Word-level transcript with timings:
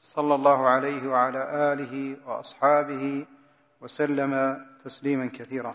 صلى 0.00 0.34
الله 0.34 0.68
عليه 0.68 1.08
وعلى 1.08 1.72
آله 1.72 2.16
وأصحابه 2.26 3.26
وسلم 3.80 4.66
تسليما 4.84 5.26
كثيرا. 5.26 5.74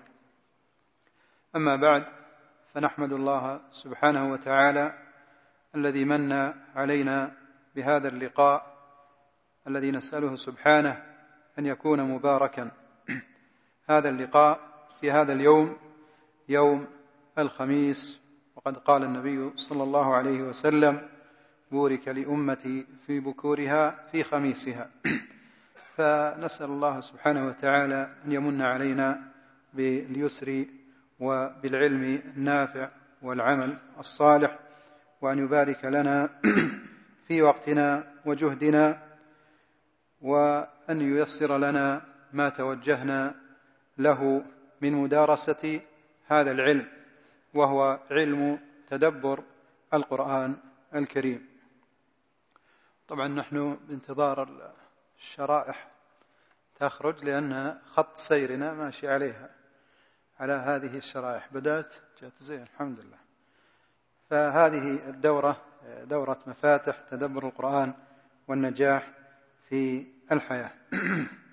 أما 1.56 1.76
بعد 1.76 2.06
فنحمد 2.74 3.14
الله 3.14 3.62
سبحانه 3.72 4.32
وتعالى 4.32 4.94
الذي 5.76 6.06
من 6.06 6.54
علينا 6.76 7.32
بهذا 7.76 8.08
اللقاء 8.08 8.76
الذي 9.68 9.92
نسأله 9.92 10.36
سبحانه 10.36 11.04
أن 11.60 11.66
يكون 11.66 12.02
مباركا. 12.02 12.72
هذا 13.90 14.10
اللقاء 14.10 14.60
في 15.02 15.12
هذا 15.12 15.34
اليوم 15.34 15.78
يوم 16.50 16.88
الخميس 17.38 18.20
وقد 18.56 18.78
قال 18.78 19.04
النبي 19.04 19.58
صلى 19.58 19.84
الله 19.84 20.16
عليه 20.16 20.42
وسلم 20.42 21.10
بورك 21.76 22.08
لأمتي 22.08 22.86
في 23.08 23.20
بكورها 23.20 24.08
في 24.12 24.24
خميسها. 24.24 24.90
فنسأل 25.96 26.70
الله 26.70 27.02
سبحانه 27.02 27.48
وتعالى 27.48 28.10
أن 28.26 28.32
يمن 28.32 28.62
علينا 28.62 29.22
باليسر 29.74 30.66
وبالعلم 31.20 32.22
النافع 32.36 32.88
والعمل 33.22 33.78
الصالح 34.00 34.60
وأن 35.22 35.40
يبارك 35.40 35.86
لنا 35.86 36.30
في 37.28 37.42
وقتنا 37.42 38.04
وجهدنا 38.26 39.02
وأن 40.22 41.02
ييسر 41.02 41.58
لنا 41.58 42.02
ما 42.34 42.50
توجهنا 42.50 43.36
له 43.98 44.44
من 44.82 44.94
مدارسة 44.94 45.82
هذا 46.28 46.52
العلم 46.52 46.88
وهو 47.54 48.00
علم 48.12 48.60
تدبر 48.90 49.44
القرآن 49.94 50.56
الكريم. 50.96 51.55
طبعا 53.08 53.28
نحن 53.28 53.78
بانتظار 53.88 54.74
الشرائح 55.18 55.92
تخرج 56.80 57.24
لأن 57.24 57.80
خط 57.94 58.18
سيرنا 58.18 58.74
ماشي 58.74 59.08
عليها 59.08 59.50
على 60.40 60.54
هذه 60.54 60.98
الشرائح. 60.98 61.54
بدأت 61.54 61.94
جاءت 62.22 62.44
زين 62.44 62.62
الحمد 62.62 63.00
لله. 63.00 63.18
فهذه 64.30 65.10
الدورة 65.10 65.62
دورة 66.04 66.40
مفاتح 66.48 67.00
تدبر 67.10 67.48
القرآن 67.48 67.94
والنجاح 68.48 69.10
في 69.70 70.06
الحياة. 70.32 70.72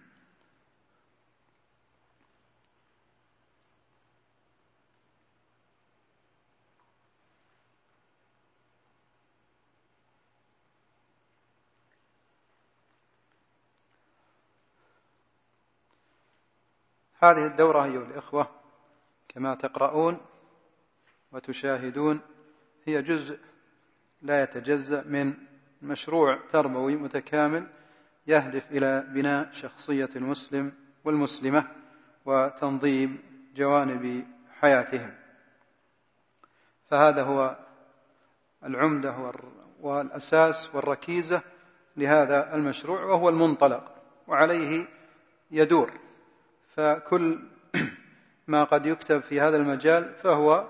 هذه 17.23 17.47
الدورة 17.47 17.85
أيها 17.85 18.03
الإخوة 18.03 18.47
كما 19.29 19.55
تقرؤون 19.55 20.21
وتشاهدون 21.33 22.21
هي 22.85 23.03
جزء 23.03 23.39
لا 24.23 24.43
يتجزأ 24.43 25.03
من 25.07 25.35
مشروع 25.83 26.39
تربوي 26.53 26.97
متكامل 26.97 27.67
يهدف 28.27 28.71
إلى 28.71 29.07
بناء 29.09 29.51
شخصية 29.51 30.09
المسلم 30.17 30.73
والمسلمة 31.05 31.65
وتنظيم 32.25 33.23
جوانب 33.57 34.27
حياتهم. 34.61 35.15
فهذا 36.91 37.23
هو 37.23 37.57
العمدة 38.65 39.33
والأساس 39.81 40.75
والركيزة 40.75 41.43
لهذا 41.97 42.55
المشروع 42.55 43.05
وهو 43.05 43.29
المنطلق 43.29 43.95
وعليه 44.27 44.87
يدور. 45.51 46.02
فكل 46.77 47.39
ما 48.47 48.65
قد 48.65 48.87
يكتب 48.87 49.21
في 49.23 49.41
هذا 49.41 49.57
المجال 49.57 50.15
فهو 50.15 50.69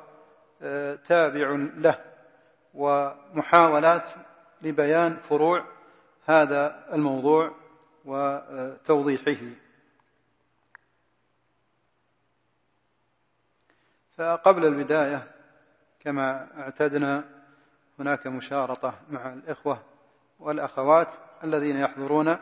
آه، 0.63 0.95
تابع 0.95 1.51
له 1.77 1.99
ومحاولات 2.75 4.11
لبيان 4.63 5.17
فروع 5.17 5.65
هذا 6.27 6.87
الموضوع 6.93 7.55
وتوضيحه. 8.05 9.47
فقبل 14.17 14.67
البداية 14.67 15.31
كما 16.01 16.49
اعتدنا 16.59 17.25
هناك 17.99 18.27
مشارطة 18.27 18.95
مع 19.11 19.33
الإخوة 19.33 19.83
والأخوات 20.41 21.09
الذين 21.45 21.77
يحضرون 21.77 22.37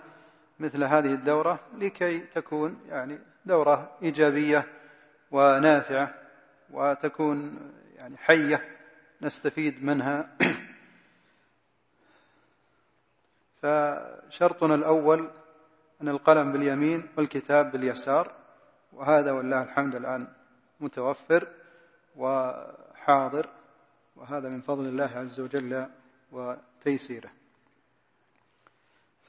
مثل 0.60 0.84
هذه 0.84 1.14
الدورة 1.14 1.60
لكي 1.78 2.18
تكون 2.20 2.80
يعني 2.88 3.18
دورة 3.44 3.96
إيجابية 4.02 4.66
ونافعة 5.30 6.14
وتكون 6.70 7.58
يعني 7.96 8.16
حية 8.16 8.78
نستفيد 9.22 9.84
منها. 9.84 10.36
فشرطنا 13.62 14.74
الأول 14.74 15.30
أن 16.02 16.08
القلم 16.08 16.52
باليمين 16.52 17.08
والكتاب 17.16 17.72
باليسار 17.72 18.32
وهذا 18.92 19.32
والله 19.32 19.62
الحمد 19.62 19.94
الآن 19.94 20.28
متوفر 20.80 21.48
وحاضر 22.16 23.48
وهذا 24.16 24.48
من 24.48 24.60
فضل 24.60 24.86
الله 24.86 25.10
عز 25.16 25.40
وجل 25.40 25.86
وتيسيره. 26.32 27.30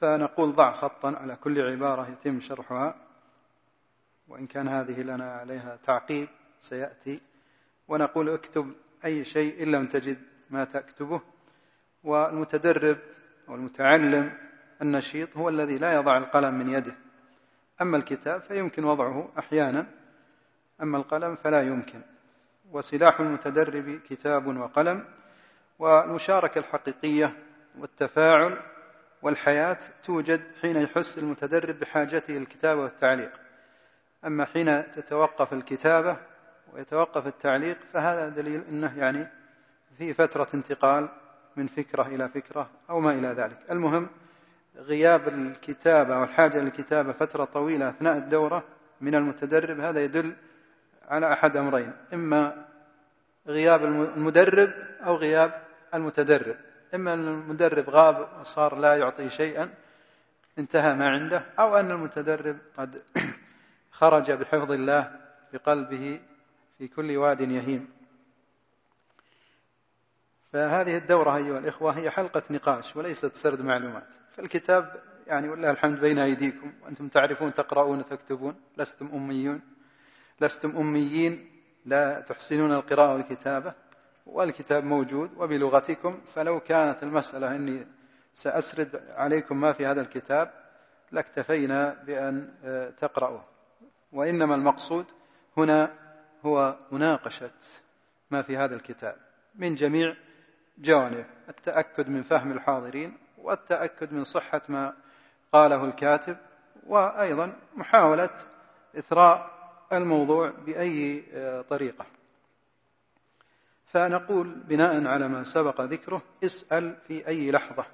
فنقول 0.00 0.54
ضع 0.54 0.72
خطا 0.72 1.10
على 1.10 1.36
كل 1.36 1.60
عبارة 1.60 2.08
يتم 2.10 2.40
شرحها. 2.40 3.11
وإن 4.32 4.46
كان 4.46 4.68
هذه 4.68 5.02
لنا 5.02 5.32
عليها 5.32 5.78
تعقيب 5.86 6.28
سيأتي. 6.60 7.20
ونقول 7.88 8.28
اكتب 8.28 8.72
أي 9.04 9.24
شيء 9.24 9.62
إن 9.62 9.72
لم 9.72 9.86
تجد 9.86 10.18
ما 10.50 10.64
تكتبه. 10.64 11.20
والمتدرب 12.04 12.98
أو 13.48 13.54
المتعلم 13.54 14.32
النشيط 14.82 15.36
هو 15.36 15.48
الذي 15.48 15.78
لا 15.78 15.92
يضع 15.94 16.18
القلم 16.18 16.54
من 16.54 16.68
يده. 16.68 16.94
أما 17.80 17.96
الكتاب 17.96 18.40
فيمكن 18.40 18.84
وضعه 18.84 19.32
أحيانا. 19.38 19.86
أما 20.82 20.98
القلم 20.98 21.36
فلا 21.36 21.62
يمكن. 21.62 22.00
وسلاح 22.70 23.20
المتدرب 23.20 24.00
كتاب 24.10 24.46
وقلم. 24.46 25.04
والمشاركة 25.78 26.58
الحقيقية 26.58 27.36
والتفاعل 27.78 28.62
والحياة 29.22 29.78
توجد 30.04 30.42
حين 30.62 30.76
يحس 30.76 31.18
المتدرب 31.18 31.80
بحاجته 31.80 32.34
للكتابة 32.34 32.82
والتعليق. 32.82 33.32
أما 34.26 34.44
حين 34.44 34.90
تتوقف 34.90 35.52
الكتابة 35.52 36.16
ويتوقف 36.72 37.26
التعليق 37.26 37.78
فهذا 37.92 38.28
دليل 38.28 38.62
أنه 38.70 38.98
يعني 38.98 39.26
في 39.98 40.14
فترة 40.14 40.48
انتقال 40.54 41.08
من 41.56 41.66
فكرة 41.66 42.02
إلى 42.02 42.28
فكرة 42.28 42.70
أو 42.90 43.00
ما 43.00 43.12
إلى 43.12 43.28
ذلك. 43.28 43.58
المهم 43.70 44.08
غياب 44.76 45.28
الكتابة 45.28 46.20
والحاجة 46.20 46.60
للكتابة 46.60 47.12
فترة 47.12 47.44
طويلة 47.44 47.88
أثناء 47.88 48.18
الدورة 48.18 48.64
من 49.00 49.14
المتدرب 49.14 49.80
هذا 49.80 50.04
يدل 50.04 50.32
على 51.08 51.32
أحد 51.32 51.56
أمرين 51.56 51.92
إما 52.14 52.66
غياب 53.46 53.84
المدرب 53.84 54.72
أو 55.06 55.16
غياب 55.16 55.62
المتدرب. 55.94 56.56
إما 56.94 57.14
أن 57.14 57.28
المدرب 57.28 57.90
غاب 57.90 58.28
وصار 58.40 58.78
لا 58.78 58.96
يعطي 58.96 59.30
شيئا 59.30 59.68
انتهى 60.58 60.94
ما 60.94 61.08
عنده 61.08 61.42
أو 61.58 61.76
أن 61.76 61.90
المتدرب 61.90 62.56
قد 62.78 63.02
خرج 63.92 64.30
بحفظ 64.32 64.72
الله 64.72 65.20
بقلبه 65.52 66.20
في 66.78 66.88
كل 66.88 67.16
واد 67.16 67.40
يهيم. 67.40 67.88
فهذه 70.52 70.96
الدورة 70.96 71.36
أيها 71.36 71.58
الإخوة 71.58 71.92
هي 71.92 72.10
حلقة 72.10 72.42
نقاش 72.50 72.96
وليست 72.96 73.36
سرد 73.36 73.60
معلومات. 73.60 74.06
فالكتاب 74.36 75.02
يعني 75.26 75.48
والله 75.48 75.70
الحمد 75.70 76.00
بين 76.00 76.18
أيديكم. 76.18 76.72
وأنتم 76.82 77.08
تعرفون 77.08 77.54
تقرؤون 77.54 77.98
وتكتبون. 77.98 78.54
لستم 78.76 79.06
أميون. 79.14 79.60
لستم 80.40 80.76
أميين 80.76 81.50
لا 81.86 82.20
تحسنون 82.20 82.72
القراءة 82.72 83.14
والكتابة. 83.14 83.74
والكتاب 84.26 84.84
موجود 84.84 85.30
وبلغتكم. 85.36 86.20
فلو 86.26 86.60
كانت 86.60 87.02
المسألة 87.02 87.56
أني 87.56 87.86
سأسرد 88.34 89.02
عليكم 89.10 89.60
ما 89.60 89.72
في 89.72 89.86
هذا 89.86 90.00
الكتاب 90.00 90.50
لاكتفينا 91.12 92.02
بأن 92.06 92.54
آه، 92.64 92.90
تقرأوه 92.90 93.51
وإنما 94.12 94.54
المقصود 94.54 95.06
هنا 95.56 95.94
هو 96.46 96.78
مناقشة 96.92 97.50
ما 98.30 98.42
في 98.42 98.56
هذا 98.56 98.74
الكتاب 98.74 99.16
من 99.54 99.74
جميع 99.74 100.16
جوانب 100.78 101.26
التأكد 101.48 102.08
من 102.08 102.22
فهم 102.22 102.52
الحاضرين 102.52 103.16
والتأكد 103.38 104.12
من 104.12 104.24
صحة 104.24 104.62
ما 104.68 104.94
قاله 105.52 105.84
الكاتب 105.84 106.36
وأيضا 106.86 107.52
محاولة 107.76 108.30
إثراء 108.98 109.52
الموضوع 109.92 110.50
بأي 110.50 111.24
آه، 111.34 111.60
طريقة. 111.60 112.06
فنقول 113.86 114.48
بناء 114.48 115.06
على 115.06 115.28
ما 115.28 115.44
سبق 115.44 115.80
ذكره 115.80 116.22
اسأل 116.44 116.96
في 117.08 117.28
أي 117.28 117.50
لحظة 117.50 117.86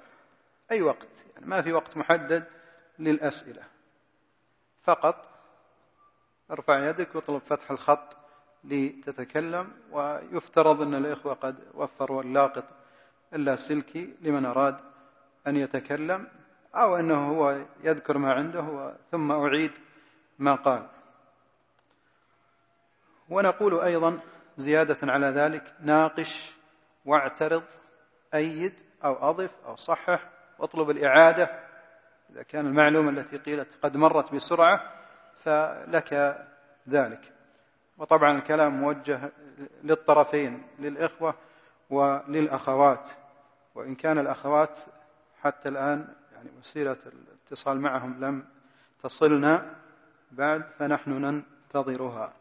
أي 0.71 0.81
وقت 0.81 1.07
يعني 1.33 1.45
ما 1.45 1.61
في 1.61 1.73
وقت 1.73 1.97
محدد 1.97 2.43
للأسئلة 2.99 3.63
فقط 4.83 5.38
ارفع 6.51 6.89
يدك 6.89 7.15
واطلب 7.15 7.41
فتح 7.41 7.71
الخط 7.71 8.17
لتتكلم 8.63 9.71
ويفترض 9.91 10.81
أن 10.81 10.95
الإخوة 10.95 11.33
قد 11.33 11.55
وفروا 11.73 12.23
اللاقط 12.23 12.65
اللاسلكي 13.33 14.13
لمن 14.21 14.45
أراد 14.45 14.77
أن 15.47 15.57
يتكلم 15.57 16.27
أو 16.75 16.95
أنه 16.95 17.29
هو 17.29 17.65
يذكر 17.83 18.17
ما 18.17 18.33
عنده 18.33 18.95
ثم 19.11 19.31
أعيد 19.31 19.71
ما 20.39 20.55
قال. 20.55 20.87
ونقول 23.29 23.79
أيضا 23.79 24.19
زيادة 24.57 24.97
على 25.03 25.27
ذلك 25.27 25.73
ناقش 25.79 26.51
واعترض 27.05 27.63
أيد 28.33 28.73
أو 29.05 29.29
أضف 29.29 29.51
أو 29.65 29.75
صحح 29.75 30.29
واطلب 30.59 30.89
الإعادة 30.89 31.59
إذا 32.29 32.43
كان 32.43 32.67
المعلومة 32.67 33.09
التي 33.09 33.37
قيلت 33.37 33.77
قد 33.83 33.97
مرت 33.97 34.35
بسرعة 34.35 34.98
فلك 35.45 36.39
ذلك. 36.89 37.33
وطبعا 37.97 38.37
الكلام 38.37 38.73
موجه 38.73 39.31
للطرفين 39.83 40.67
للإخوة 40.79 41.35
وللأخوات. 41.89 43.07
وإن 43.75 43.95
كان 43.95 44.17
الأخوات 44.17 44.79
حتى 45.41 45.69
الآن 45.69 46.07
يعني 46.33 46.49
وسيلة 46.59 46.97
الاتصال 47.05 47.81
معهم 47.81 48.25
لم 48.25 48.45
تصلنا 49.03 49.75
بعد 50.31 50.63
فنحن 50.79 51.11
ننتظرها. 51.11 52.33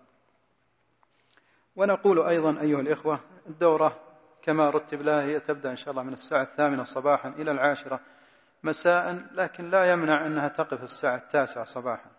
ونقول 1.77 2.21
أيضا 2.21 2.61
أيها 2.61 2.81
الإخوة 2.81 3.21
الدورة 3.47 4.01
كما 4.43 4.71
رتب 4.71 5.03
لها 5.03 5.23
هي 5.23 5.41
تبدأ 5.41 5.71
إن 5.71 5.77
شاء 5.77 5.91
الله 5.91 6.03
من 6.03 6.13
الساعة 6.13 6.43
الثامنة 6.43 6.85
صباحا 6.85 7.29
إلى 7.29 7.51
العاشرة 7.51 8.01
مساء 8.63 9.27
لكن 9.33 9.71
لا 9.71 9.93
يمنع 9.93 10.27
أنها 10.27 10.49
تقف 10.49 10.85
الساعة 10.85 11.17
التاسعة 11.17 11.65
صباحا. 11.65 12.11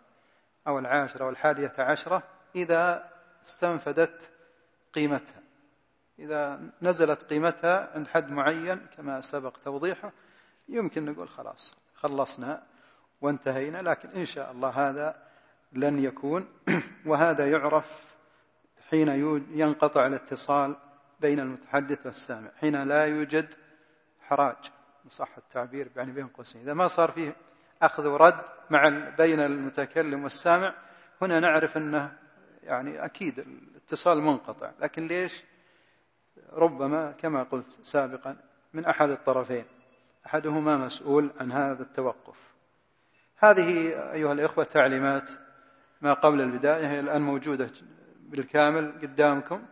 أو 0.69 0.79
العاشرة 0.79 1.23
أو 1.23 1.29
الحادية 1.29 1.73
عشرة 1.77 2.23
إذا 2.55 3.09
استنفدت 3.45 4.29
قيمتها. 4.93 5.43
إذا 6.19 6.61
نزلت 6.81 7.23
قيمتها 7.23 7.91
عند 7.95 8.07
حد 8.07 8.31
معين 8.31 8.87
كما 8.97 9.21
سبق 9.21 9.57
توضيحه 9.65 10.11
يمكن 10.69 11.05
نقول 11.05 11.29
خلاص 11.29 11.73
خلصنا 11.95 12.63
وانتهينا 13.21 13.81
لكن 13.81 14.09
إن 14.09 14.25
شاء 14.25 14.51
الله 14.51 14.69
هذا 14.69 15.15
لن 15.73 15.99
يكون. 15.99 16.47
وهذا 17.05 17.51
يعرف 17.51 17.99
حين 18.89 19.07
ينقطع 19.51 20.07
الاتصال 20.07 20.75
بين 21.19 21.39
المتحدث 21.39 22.05
والسامع 22.05 22.51
حين 22.59 22.83
لا 22.83 23.05
يوجد 23.05 23.53
حراج 24.19 24.71
صح 25.09 25.37
التعبير 25.37 25.91
يعني 25.95 26.11
بين 26.11 26.27
قوسين. 26.27 26.61
إذا 26.61 26.73
ما 26.73 26.87
صار 26.87 27.11
فيه 27.11 27.35
أخذ 27.81 28.07
ورد 28.07 28.43
مع 28.69 28.89
بين 29.17 29.39
المتكلم 29.39 30.23
والسامع. 30.23 30.73
هنا 31.21 31.39
نعرف 31.39 31.77
أنه 31.77 32.17
يعني 32.63 33.05
أكيد 33.05 33.39
الاتصال 33.39 34.21
منقطع 34.21 34.71
لكن 34.79 35.07
ليش؟ 35.07 35.43
ربما 36.53 37.11
كما 37.11 37.43
قلت 37.43 37.77
سابقا 37.83 38.37
من 38.73 38.85
أحد 38.85 39.09
الطرفين 39.09 39.65
أحدهما 40.25 40.77
مسؤول 40.77 41.31
عن 41.39 41.51
هذا 41.51 41.83
التوقف. 41.83 42.37
هذه 43.37 43.89
أيها 44.13 44.33
الإخوة 44.33 44.63
تعليمات 44.63 45.29
ما 46.01 46.13
قبل 46.13 46.41
البداية 46.41 46.87
هي 46.87 46.99
الآن 46.99 47.21
موجودة 47.21 47.69
بالكامل 48.19 48.91
قدامكم. 49.01 49.65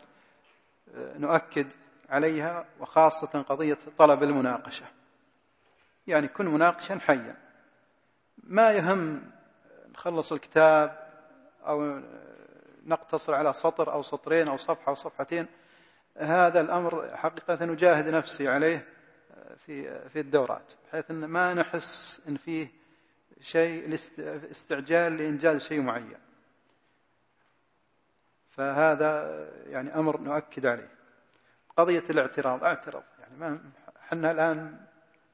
نؤكد 0.96 1.68
عليها 2.10 2.66
وخاصة 2.80 3.42
قضية 3.42 3.78
طلب 3.98 4.24
المناقشة. 4.24 4.86
يعني 6.08 6.28
كن 6.28 6.48
مناقشا 6.48 7.00
حيا. 7.00 7.47
ما 8.44 8.72
يهم 8.72 9.32
نخلص 9.94 10.32
الكتاب 10.32 11.08
أو 11.68 12.02
نقتصر 12.86 13.34
على 13.36 13.54
سطر 13.54 13.94
أو 13.94 14.04
سطرين 14.04 14.48
أو 14.48 14.58
صفحة 14.58 14.90
أو 14.90 14.96
صفحتين 14.96 15.48
هذا 16.18 16.62
الأمر 16.62 17.18
حقيقة 17.18 17.66
نجاهد 17.66 18.08
نفسي 18.10 18.48
عليه 18.48 18.88
في 19.66 20.10
في 20.10 20.20
الدورات 20.20 20.72
بحيث 20.88 21.12
أن 21.12 21.26
ما 21.26 21.54
نحس 21.54 22.22
أن 22.28 22.36
فيه 22.36 22.68
شيء 23.42 23.96
استعجال 24.52 25.18
لإنجاز 25.18 25.62
شيء 25.64 25.82
معين. 25.82 26.18
فهذا 28.50 29.46
يعني 29.68 29.96
أمر 29.96 30.22
نؤكد 30.22 30.66
عليه. 30.66 30.90
قضية 31.78 32.04
الاعتراض 32.10 32.64
اعترض 32.64 33.04
يعني 33.20 33.38
ما 33.38 33.60
إحنا 34.00 34.32
الآن 34.32 34.87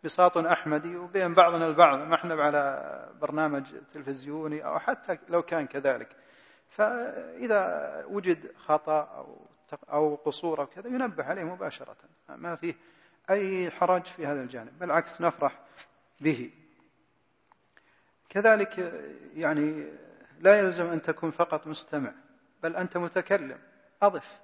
بساط 0.04 0.38
أحمدي 0.38 0.98
وبين 0.98 1.34
بعضنا 1.34 1.68
البعض 1.68 2.00
ما 2.00 2.16
إحنا 2.16 2.44
على 2.44 3.10
برنامج 3.22 3.64
تلفزيوني 3.94 4.66
أو 4.66 4.80
حتى 4.80 5.18
لو 5.30 5.42
كان 5.42 5.68
كذلك. 5.68 6.16
فإذا 6.70 8.06
وجد 8.08 8.52
خطأ 8.58 9.02
أو 9.02 9.48
أو 9.92 10.16
قصور 10.16 10.62
أو 10.62 10.66
كذا 10.66 10.88
ينبه 10.88 11.24
عليه 11.24 11.44
مباشرة. 11.44 11.96
ما 12.30 12.56
فيه 12.56 12.76
أي 13.30 13.72
حرج 13.72 14.06
في 14.06 14.26
هذا 14.26 14.42
الجانب 14.42 14.80
بالعكس 14.80 15.22
نفرح 15.22 15.60
به. 16.22 16.52
كذلك 18.30 18.78
يعني 19.36 19.92
لا 20.40 20.60
يلزم 20.60 20.86
أن 20.86 21.02
تكون 21.02 21.32
فقط 21.32 21.68
مستمع 21.68 22.14
بل 22.64 22.76
أنت 22.76 22.98
متكلم 22.98 23.60
أضف. 24.02 24.40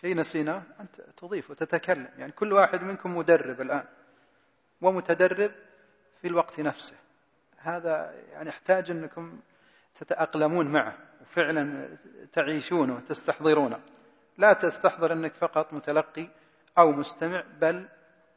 شيء 0.00 0.16
نسيناه 0.16 0.62
أنت 0.80 1.00
تضيف 1.00 1.50
وتتكلم. 1.50 2.08
يعني 2.18 2.32
كل 2.32 2.52
واحد 2.52 2.82
منكم 2.82 3.16
مدرب 3.16 3.60
الآن. 3.60 3.84
ومتدرب 4.82 5.50
في 6.22 6.28
الوقت 6.28 6.60
نفسه. 6.60 6.94
هذا 7.58 8.14
يعني 8.32 8.48
يحتاج 8.48 8.90
أنكم 8.90 9.40
تتأقلمون 9.94 10.66
معه 10.66 10.98
وفعلا 11.20 11.88
تعيشونه 12.32 12.94
وتستحضرونه 12.96 13.80
لا 14.38 14.52
تستحضر 14.52 15.12
أنك 15.12 15.32
فقط 15.34 15.72
متلقي 15.72 16.28
أو 16.78 16.90
مستمع 16.90 17.44
بل 17.60 17.88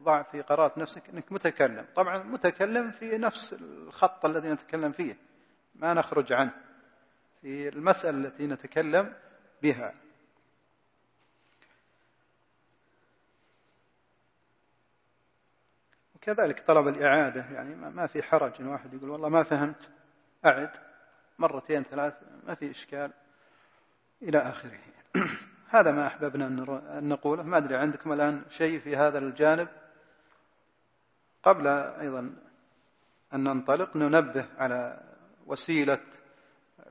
ضع 0.01 0.23
في 0.23 0.41
قرارة 0.41 0.79
نفسك 0.79 1.09
أنك 1.09 1.31
متكلم. 1.31 1.85
طبعا 1.95 2.23
متكلم 2.23 2.91
في 2.91 3.17
نفس 3.17 3.53
الخط 3.53 4.25
الذي 4.25 4.49
نتكلم 4.49 4.91
فيه 4.91 5.17
ما 5.75 5.93
نخرج 5.93 6.33
عنه. 6.33 6.51
في 7.41 7.69
المسألة 7.69 8.27
التي 8.27 8.47
نتكلم 8.47 9.13
بها. 9.61 9.93
وكذلك 16.25 16.59
طلب 16.67 16.87
الإعادة 16.87 17.45
يعني 17.51 17.75
ما 17.75 18.07
في 18.07 18.23
حرج 18.23 18.51
إن 18.59 18.67
واحد 18.67 18.93
يقول 18.93 19.09
والله 19.09 19.29
ما 19.29 19.43
فهمت 19.43 19.89
أعد 20.45 20.69
مرتين 21.39 21.83
ثلاث 21.83 22.13
ما 22.47 22.55
في 22.55 22.71
إشكال 22.71 23.11
إلى 24.21 24.37
آخره. 24.37 24.79
هذا 25.75 25.91
ما 25.91 26.07
أحببنا 26.07 26.47
أن 26.47 27.09
نقوله. 27.09 27.43
ما 27.43 27.57
أدري 27.57 27.75
عندكم 27.75 28.13
الآن 28.13 28.41
شيء 28.49 28.79
في 28.79 28.95
هذا 28.95 29.17
الجانب؟ 29.17 29.67
قبل 31.43 31.67
أيضا 31.67 32.35
أن 33.33 33.43
ننطلق 33.43 33.95
ننبه 33.95 34.45
على 34.57 35.03
وسيلة 35.45 36.01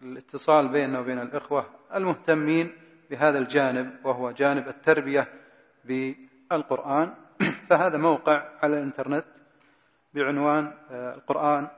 الاتصال 0.02 0.68
بيننا 0.68 0.98
وبين 1.00 1.18
الإخوة 1.18 1.66
المهتمين 1.94 2.72
بهذا 3.10 3.38
الجانب 3.38 4.06
وهو 4.06 4.30
جانب 4.30 4.68
التربية 4.68 5.28
بالقرآن. 5.84 7.23
فهذا 7.70 7.98
موقع 7.98 8.48
على 8.62 8.78
الإنترنت 8.78 9.26
بعنوان 10.14 10.72
آه، 10.90 11.14
القرآن 11.14 11.68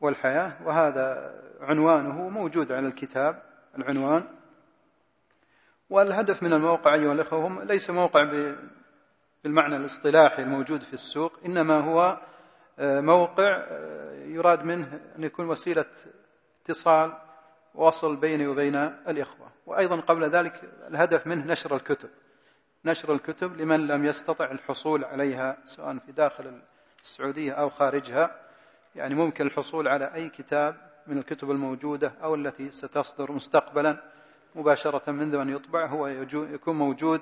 والحياة 0.00 0.52
وهذا 0.64 1.34
عنوانه 1.60 2.28
موجود 2.28 2.72
على 2.72 2.86
الكتاب 2.86 3.42
العنوان. 3.78 4.24
والهدف 5.90 6.42
من 6.42 6.52
الموقع 6.52 6.94
أيها 6.94 7.12
الأخوة 7.12 7.46
هم 7.46 7.62
ليس 7.62 7.90
موقع 7.90 8.30
بالمعنى 9.44 9.76
الاصطلاحي 9.76 10.42
الموجود 10.42 10.82
في 10.82 10.94
السوق 10.94 11.38
إنما 11.46 11.80
هو 11.80 12.18
آه، 12.78 13.00
موقع 13.00 13.64
آه، 13.70 14.24
يراد 14.24 14.64
منه 14.64 15.00
أن 15.18 15.24
يكون 15.24 15.48
وسيلة 15.48 15.84
اتصال 16.62 17.12
وصل 17.74 18.16
بيني 18.16 18.46
وبين 18.46 18.74
الإخوة. 19.08 19.48
وأيضا 19.66 20.00
قبل 20.00 20.24
ذلك 20.24 20.60
الهدف 20.88 21.26
منه 21.26 21.46
نشر 21.46 21.76
الكتب. 21.76 22.08
نشر 22.84 23.14
الكتب 23.14 23.56
لمن 23.56 23.86
لم 23.86 24.04
يستطع 24.04 24.50
الحصول 24.50 25.04
عليها 25.04 25.56
سواء 25.64 25.98
في 26.06 26.12
داخل 26.12 26.60
السعودية 27.02 27.52
أو 27.52 27.70
خارجها. 27.70 28.40
يعني 28.94 29.14
ممكن 29.14 29.46
الحصول 29.46 29.88
على 29.88 30.14
أي 30.14 30.28
كتاب 30.28 30.76
من 31.06 31.18
الكتب 31.18 31.50
الموجودة 31.50 32.12
أو 32.22 32.34
التي 32.34 32.72
ستصدر 32.72 33.32
مستقبلا 33.32 33.96
مباشرة 34.54 35.10
منذ 35.10 35.34
أن 35.34 35.48
يطبع 35.48 35.86
هو 35.86 36.06
يكون 36.32 36.76
موجود 36.76 37.20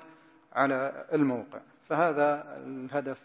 على 0.53 1.05
الموقع. 1.13 1.59
فهذا 1.89 2.57
الهدف 2.57 3.17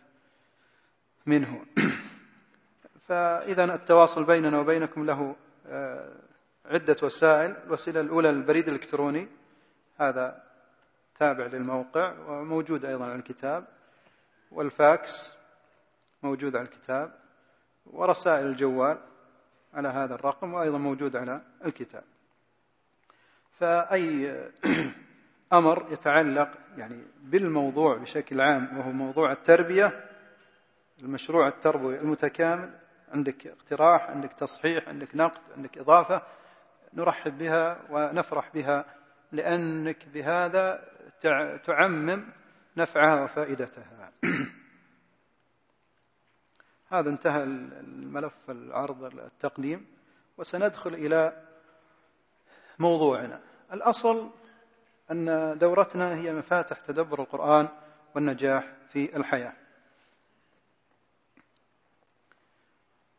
منه. 1.26 1.64
فإذا 3.08 3.74
التواصل 3.74 4.24
بيننا 4.24 4.60
وبينكم 4.60 5.06
له 5.06 5.36
آه، 5.66 6.12
عدة 6.66 6.96
وسائل. 7.02 7.56
الوسيلة 7.66 8.00
الأولى 8.00 8.30
البريد 8.30 8.68
الإلكتروني. 8.68 9.28
هذا 9.98 10.45
تابع 11.18 11.46
للموقع 11.46 12.14
وموجود 12.26 12.84
أيضا 12.84 13.04
على 13.04 13.14
الكتاب 13.14 13.64
والفاكس 14.50 15.32
موجود 16.22 16.56
على 16.56 16.64
الكتاب 16.64 17.12
ورسائل 17.86 18.46
الجوال 18.46 18.98
على 19.74 19.88
هذا 19.88 20.14
الرقم 20.14 20.54
وأيضا 20.54 20.78
موجود 20.78 21.16
على 21.16 21.40
الكتاب. 21.64 22.04
فأي 23.60 24.34
أمر 25.52 25.86
يتعلق 25.90 26.50
يعني 26.76 27.02
بالموضوع 27.22 27.96
بشكل 27.96 28.40
عام 28.40 28.78
وهو 28.78 28.90
موضوع 28.90 29.32
التربية 29.32 30.04
المشروع 31.02 31.48
التربوي 31.48 31.98
المتكامل 31.98 32.70
عندك 33.12 33.46
اقتراح 33.46 34.10
عندك 34.10 34.32
تصحيح 34.32 34.88
عندك 34.88 35.16
نقد 35.16 35.40
عندك 35.56 35.78
إضافة 35.78 36.22
نرحب 36.94 37.38
بها 37.38 37.78
ونفرح 37.90 38.50
بها 38.54 38.84
لأنك 39.36 40.08
بهذا 40.08 40.88
تعمم 41.64 42.24
نفعها 42.76 43.24
وفائدتها. 43.24 44.12
هذا 46.92 47.10
انتهى 47.10 47.42
الملف 47.42 48.34
العرض 48.48 49.04
التقديم 49.04 49.86
وسندخل 50.36 50.94
إلى 50.94 51.42
موضوعنا. 52.78 53.40
الأصل 53.72 54.30
أن 55.10 55.58
دورتنا 55.58 56.14
هي 56.14 56.32
مفاتح 56.32 56.80
تدبر 56.80 57.20
القرآن 57.20 57.68
والنجاح 58.14 58.72
في 58.92 59.16
الحياة. 59.16 59.52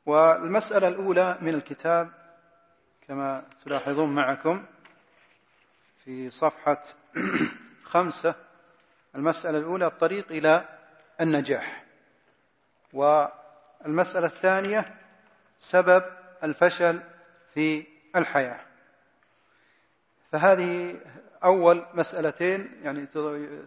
والمسألة 0.05 0.88
الأولى 0.88 1.38
من 1.41 1.53
الكتاب 1.53 2.12
كما 3.07 3.45
تلاحظون 3.65 4.15
معكم 4.15 4.65
في 6.07 6.31
صفحة 6.31 6.83
خمسة 7.93 8.35
المسألة 9.15 9.57
الأولى 9.57 9.85
الطريق 9.85 10.31
إلى 10.31 10.65
النجاح. 11.21 11.85
والمسألة 12.93 14.25
الثانية 14.25 14.95
سبب 15.59 16.03
الفشل 16.43 16.99
في 17.53 17.85
الحياة. 18.15 18.59
فهذه 20.31 20.99
أول 21.43 21.85
مسألتين 21.93 22.79
يعني 22.83 23.05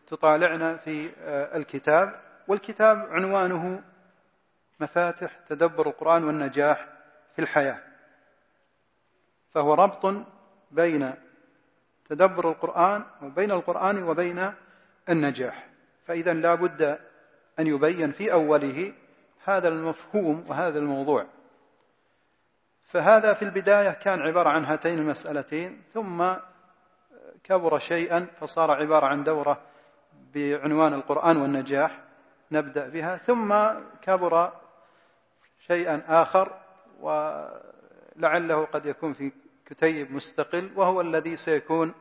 تطالعنا 0.07 0.77
في 0.77 1.11
الكتاب. 1.57 2.21
والكتاب 2.49 3.09
عنوانه 3.11 3.83
مفاتح 4.81 5.39
تدبر 5.49 5.89
القرآن 5.89 6.25
والنجاح 6.25 6.87
في 7.37 7.43
الحياة. 7.43 7.81
فهو 9.55 9.75
ربط 9.75 10.27
بين 10.71 11.15
تدبر 12.11 12.51
القرآن 12.51 13.03
وبين 13.23 13.51
القرآن 13.51 14.03
وبين 14.03 14.53
النجاح. 15.09 15.69
فإذا 16.07 16.35
لا 16.35 16.55
بد 16.55 16.99
أن 17.59 17.67
يبين 17.67 18.13
في 18.13 18.33
أوله 18.33 18.93
هذا 19.45 19.69
المفهوم 19.69 20.45
وهذا 20.49 20.79
الموضوع. 20.79 21.27
فهذا 22.85 23.33
في 23.33 23.43
البداية 23.43 23.91
كان 23.91 24.21
عبارة 24.21 24.49
عن 24.49 24.65
هاتين 24.65 24.99
المسألتين 24.99 25.83
ثم 25.95 26.25
كبر 27.45 27.79
شيئا 27.79 28.27
فصار 28.41 28.71
عبارة 28.71 29.07
عن 29.07 29.25
دورة 29.25 29.61
بعنوان 30.35 30.95
القرآن 30.95 31.37
والنجاح 31.37 31.99
نبدأ 32.53 32.89
بها 32.89 33.17
ثم 33.17 33.55
كبر 34.03 34.53
شيئا 35.67 36.03
آخر 36.09 36.61
ولعله 37.01 38.65
قد 38.65 38.87
يكون 38.87 39.13
في 39.13 39.33
كتيب 39.71 40.13
مستقل 40.13 40.71
وهو 40.77 41.01
الذي 41.01 41.37
سيكون 41.37 41.95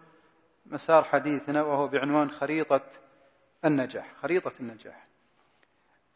مسار 0.65 1.03
حديثنا 1.03 1.61
وهو 1.61 1.87
بعنوان 1.87 2.31
خريطة 2.31 2.81
النجاح 3.65 4.13
خريطة 4.21 4.51
النجاح. 4.59 5.07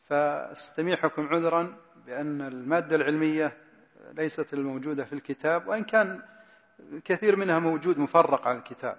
فاستميحكم 0.10 1.28
عذرا 1.28 1.76
بأن 2.06 2.42
المادة 2.42 2.96
العلمية 2.96 3.58
ليست 4.14 4.54
الموجودة 4.54 5.06
في 5.06 5.14
الكتاب 5.14 5.68
وإن 5.68 5.84
كان 5.84 6.22
كثير 7.06 7.36
منها 7.36 7.60
موجود 7.60 7.98
مفرق 7.98 8.48
على 8.48 8.58
الكتاب. 8.58 8.98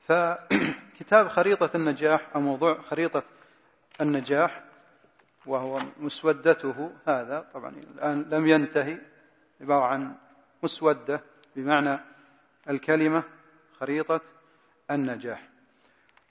فكتاب 0.00 1.28
خريطة 1.28 1.70
النجاح 1.74 2.28
أو 2.34 2.40
موضوع 2.40 2.82
خريطة 2.82 3.22
النجاح 4.00 4.64
وهو 5.46 5.78
مسودته 6.00 6.92
هذا 7.06 7.46
طبعا 7.54 7.70
الآن 7.70 8.22
لم 8.30 8.46
ينتهي 8.46 8.98
عبارة 9.60 9.84
عن 9.84 10.14
مسودة 10.62 11.20
بمعنى 11.56 11.98
الكلمة 12.70 13.22
خريطة 13.80 14.20
النجاح. 14.90 15.48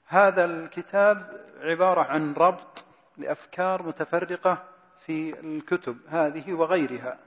هذا 0.07 0.45
الكتاب 0.45 1.45
عبارة 1.61 2.01
عن 2.01 2.33
ربط 2.33 2.85
لأفكار 3.17 3.83
متفرقة 3.83 4.63
في 5.05 5.39
الكتب 5.39 5.97
هذه 6.09 6.53
وغيرها 6.53 7.17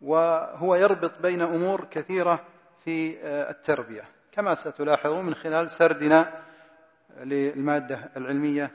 وهو 0.00 0.74
يربط 0.74 1.18
بين 1.18 1.42
أمور 1.42 1.84
كثيرة 1.84 2.44
في 2.84 3.26
التربية. 3.50 4.04
كما 4.32 4.54
ستلاحظون 4.54 5.24
من 5.24 5.34
خلال 5.34 5.70
سردنا 5.70 6.42
للمادة 7.20 8.10
العلمية 8.16 8.70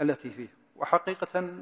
التي 0.00 0.30
فيه. 0.30 0.48
وحقيقة 0.76 1.52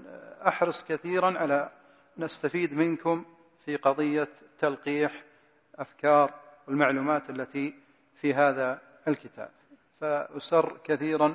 أحرص 0.47 0.85
كثيرا 0.85 1.39
على 1.39 1.71
نستفيد 2.19 2.75
منكم 2.75 3.25
في 3.65 3.77
قضية 3.77 4.29
تلقيح 4.59 5.25
أفكار 5.77 6.35
والمعلومات 6.69 7.31
التي 7.31 7.75
في 8.21 8.35
هذا 8.35 8.81
الكتاب. 9.09 9.51
فأسر 10.01 10.79
كثيرا 10.85 11.35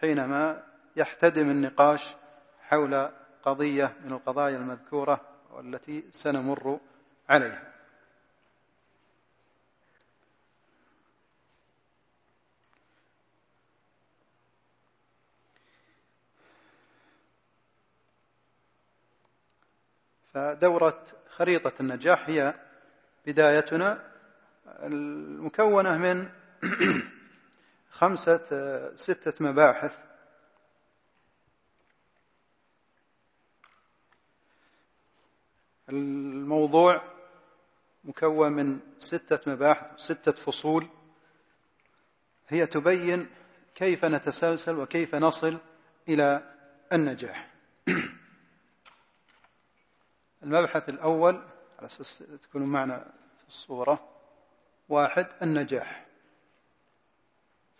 حينما 0.00 0.62
يحتدم 0.96 1.50
النقاش 1.50 2.16
حول 2.60 3.08
قضية 3.42 3.92
من 4.04 4.12
القضايا 4.12 4.56
المذكورة 4.56 5.20
والتي 5.50 6.04
سنمر 6.12 6.80
عليها. 7.28 7.77
فدورة 20.34 21.04
خريطة 21.28 21.72
النجاح 21.80 22.28
هي 22.28 22.54
بدايتنا 23.26 24.04
المكونة 24.66 25.98
من 25.98 26.28
خمسة 27.90 28.96
ستة 28.96 29.44
مباحث. 29.44 29.92
الموضوع 35.88 37.02
مكون 38.04 38.52
من 38.52 38.80
ستة 38.98 39.52
مباحث 39.52 39.86
ستة 39.96 40.32
فصول. 40.32 40.88
هي 42.48 42.66
تبين 42.66 43.26
كيف 43.74 44.04
نتسلسل 44.04 44.78
وكيف 44.78 45.14
نصل 45.14 45.58
إلى 46.08 46.54
النجاح. 46.92 47.57
المبحث 50.48 50.88
الأول 50.88 51.34
على 51.78 51.86
أساس 51.86 52.18
تكونوا 52.18 52.66
معنا 52.66 53.12
في 53.38 53.48
الصورة. 53.48 54.08
واحد 54.88 55.26
النجاح. 55.42 56.06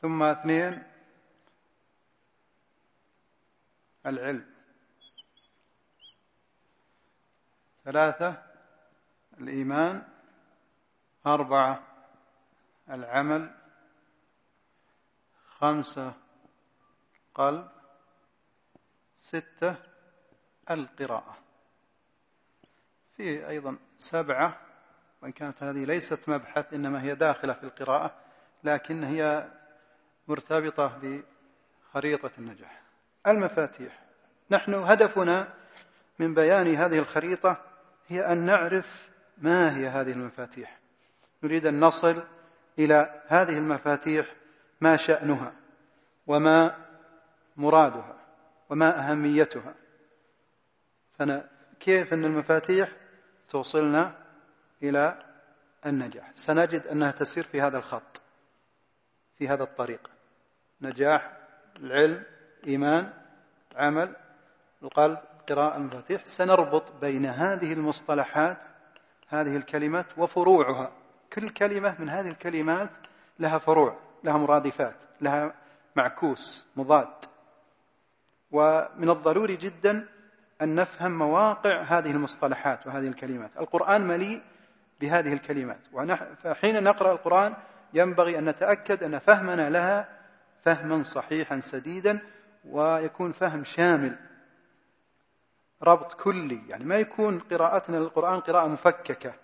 ثم 0.03 0.23
اثنين 0.23 0.83
العلم. 4.07 4.55
ثلاثة 7.85 8.43
الإيمان. 9.39 10.09
أربعة 11.27 11.83
العمل. 12.91 13.55
خمسة 15.49 16.13
قلب. 17.35 17.69
ستة 19.17 19.77
القراءة. 20.71 21.48
في 23.19 23.49
أيضا 23.49 23.77
سبعة 23.99 24.61
وإن 25.23 25.33
كانت 25.33 25.63
هذه 25.63 25.85
ليست 25.85 26.29
مبحث 26.29 26.75
إنما 26.75 27.03
هي 27.03 27.15
داخلة 27.15 27.53
في 27.53 27.65
القراءة 27.65 28.15
لكن 28.65 29.05
هي 29.05 29.49
مرتبطة 30.29 31.01
بخريطة 31.93 32.31
النجاح. 32.39 32.83
المفاتيح. 33.27 34.03
نحن 34.51 34.75
هدفنا 34.75 35.49
من 36.19 36.35
بيان 36.35 36.75
هذه 36.75 36.99
الخريطة 36.99 37.65
هي 38.09 38.33
أن 38.33 38.47
نعرف 38.47 39.09
ما 39.39 39.77
هي 39.77 39.87
هذه 39.89 40.13
المفاتيح. 40.13 40.79
نريد 41.43 41.67
أن 41.67 41.81
نصل 41.81 42.23
إلى 42.79 43.23
هذه 43.27 43.59
المفاتيح 43.59 44.27
ما 44.81 44.97
شأنها 44.97 45.53
وما 46.27 46.77
مرادها 47.57 48.17
وما 48.71 48.99
أهميتها. 48.99 49.75
فأنا 51.19 51.49
كيف 51.81 52.13
أن 52.13 52.25
المفاتيح 52.25 52.89
توصلنا 53.49 54.15
إلى 54.83 55.19
النجاح. 55.87 56.31
سنجد 56.35 56.87
أنها 56.87 57.11
تسير 57.11 57.45
في 57.45 57.61
هذا 57.61 57.79
الخط 57.79 58.21
في 59.39 59.49
هذا 59.49 59.63
الطريق. 59.63 60.11
نجاح 60.81 61.37
العلم 61.81 62.23
إيمان 62.67 63.13
عمل 63.77 64.17
القلب 64.83 65.19
قراءة 65.49 65.77
المفاتيح. 65.77 66.25
سنربط 66.25 66.93
بين 67.01 67.27
هذه 67.27 67.73
المصطلحات 67.73 68.65
هذه 69.29 69.57
الكلمات 69.57 70.07
وفروعها. 70.19 70.93
كل 71.33 71.49
كلمة 71.49 72.01
من 72.01 72.09
هذه 72.09 72.29
الكلمات 72.29 72.97
لها 73.39 73.59
فروع 73.59 73.99
لها 74.25 74.39
مرادفات 74.39 75.05
لها 75.21 75.55
معكوس 75.97 76.67
مضاد. 76.77 77.25
ومن 78.51 79.11
الضروري 79.11 79.57
جدا 79.57 80.09
أن 80.63 80.75
نفهم 80.75 81.19
مواقع 81.19 81.81
هذه 81.83 82.11
المصطلحات 82.11 82.87
وهذه 82.87 83.09
الكلمات. 83.09 83.57
القرآن 83.57 84.01
مليء 84.01 84.43
بهذه 85.01 85.33
الكلمات. 85.33 85.81
فحين 86.43 86.83
نقرأ 86.83 87.13
القرآن 87.13 87.55
ينبغي 87.95 88.39
أن 88.39 88.45
نتأكد 88.49 89.03
أن 89.03 89.19
فهمنا 89.19 89.71
لها 89.71 90.09
فهما 90.63 91.03
صحيحا 91.03 91.61
سديدا 91.61 92.19
ويكون 92.65 93.33
فهم 93.33 93.65
شامل. 93.65 94.17
ربط 95.83 96.13
كلي 96.13 96.63
يعني 96.69 96.85
ما 96.85 96.97
يكون 96.97 97.39
قراءتنا 97.39 97.97
للقرآن 97.97 98.41
قراءة 98.41 98.67
مفككة. 98.67 99.35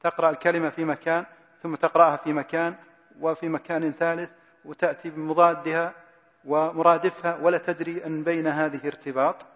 تقرأ 0.00 0.30
الكلمة 0.30 0.70
في 0.70 0.84
مكان 0.84 1.24
ثم 1.62 1.74
تقرأها 1.74 2.16
في 2.16 2.32
مكان 2.32 2.74
وفي 3.20 3.48
مكان 3.48 3.92
ثالث 3.92 4.30
وتأتي 4.64 5.10
بمضادها 5.10 5.92
ومرادفها 6.44 7.36
ولا 7.36 7.58
تدري 7.58 8.06
أن 8.06 8.22
بين 8.22 8.46
هذه 8.46 8.80
ارتباط. 8.86 9.46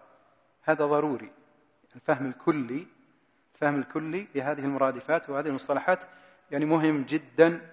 هذا 0.63 0.85
ضروري. 0.85 1.31
الفهم 1.95 2.25
الكلي 2.25 2.87
الفهم 3.55 3.79
الكلي 3.79 4.27
لهذه 4.35 4.59
المرادفات 4.65 5.29
وهذه 5.29 5.47
المصطلحات 5.47 5.99
يعني 6.51 6.65
مهم 6.65 7.03
جدا 7.03 7.69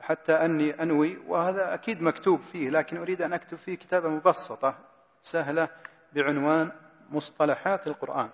حتى 0.00 0.32
أني 0.32 0.82
أنوي 0.82 1.16
وهذا 1.26 1.74
أكيد 1.74 2.02
مكتوب 2.02 2.40
فيه 2.40 2.70
لكن 2.70 2.96
أريد 2.96 3.22
أن 3.22 3.32
أكتب 3.32 3.58
فيه 3.58 3.74
كتابة 3.74 4.08
مبسطة 4.08 4.78
سهلة 5.22 5.68
بعنوان 6.12 6.72
مصطلحات 7.10 7.86
القرآن. 7.86 8.30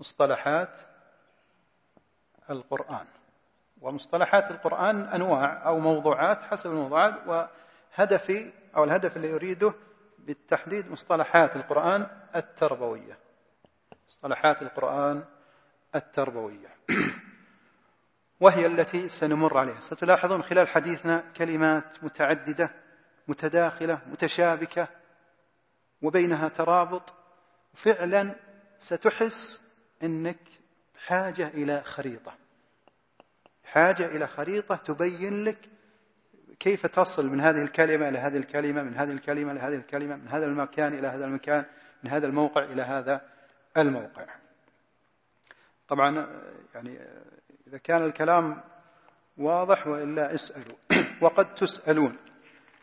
مصطلحات 0.00 0.76
القرآن. 2.50 3.06
ومصطلحات 3.80 4.50
القرآن 4.50 5.00
أنواع 5.00 5.66
أو 5.66 5.78
موضوعات 5.78 6.42
حسب 6.42 6.70
الموضوعات 6.70 7.14
وهدفي 7.26 8.52
أو 8.76 8.84
الهدف 8.84 9.16
اللي 9.16 9.34
أريده 9.34 9.74
بالتحديد 10.26 10.90
مصطلحات 10.90 11.56
القرآن 11.56 12.06
التربوية. 12.36 13.18
مصطلحات 14.08 14.62
القرآن 14.62 15.24
التربوية. 15.94 16.76
وهي 18.40 18.66
التي 18.66 19.08
سنمر 19.08 19.58
عليها. 19.58 19.80
ستلاحظون 19.80 20.42
خلال 20.42 20.68
حديثنا 20.68 21.24
كلمات 21.36 22.04
متعددة 22.04 22.70
متداخلة 23.28 23.98
متشابكة 24.06 24.88
وبينها 26.02 26.48
ترابط. 26.48 27.14
فعلا 27.74 28.34
ستحس 28.78 29.68
إنك 30.02 30.40
حاجة 31.06 31.48
إلى 31.48 31.82
خريطة. 31.82 32.34
حاجة 33.64 34.06
إلى 34.06 34.26
خريطة 34.26 34.76
تبين 34.76 35.44
لك 35.44 35.75
كيف 36.58 36.86
تصل 36.86 37.26
من 37.26 37.40
هذه 37.40 37.62
الكلمة 37.62 38.08
إلى 38.08 38.18
هذه 38.18 38.36
الكلمة 38.36 38.82
من 38.82 38.94
هذه 38.94 39.12
الكلمة 39.12 39.52
إلى 39.52 39.60
هذه 39.60 39.74
الكلمة 39.74 40.16
من 40.16 40.28
هذا 40.28 40.46
المكان 40.46 40.94
إلى 40.94 41.06
هذا 41.06 41.24
المكان 41.24 41.64
من 42.02 42.10
هذا 42.10 42.26
الموقع 42.26 42.64
إلى 42.64 42.82
هذا 42.82 43.20
الموقع. 43.76 44.26
طبعا 45.88 46.26
يعني 46.74 46.98
إذا 47.66 47.78
كان 47.78 48.04
الكلام 48.04 48.60
واضح 49.36 49.86
وإلا 49.86 50.34
اسألوا 50.34 50.76
وقد 51.22 51.54
تسألون 51.54 52.16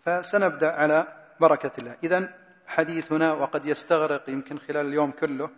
فسنبدأ 0.05 0.71
على 0.71 1.07
بركة 1.39 1.71
الله. 1.79 1.97
اذا 2.03 2.33
حديثنا 2.67 3.33
وقد 3.33 3.65
يستغرق 3.65 4.29
يمكن 4.29 4.59
خلال 4.59 4.85
اليوم 4.85 5.11
كله. 5.11 5.49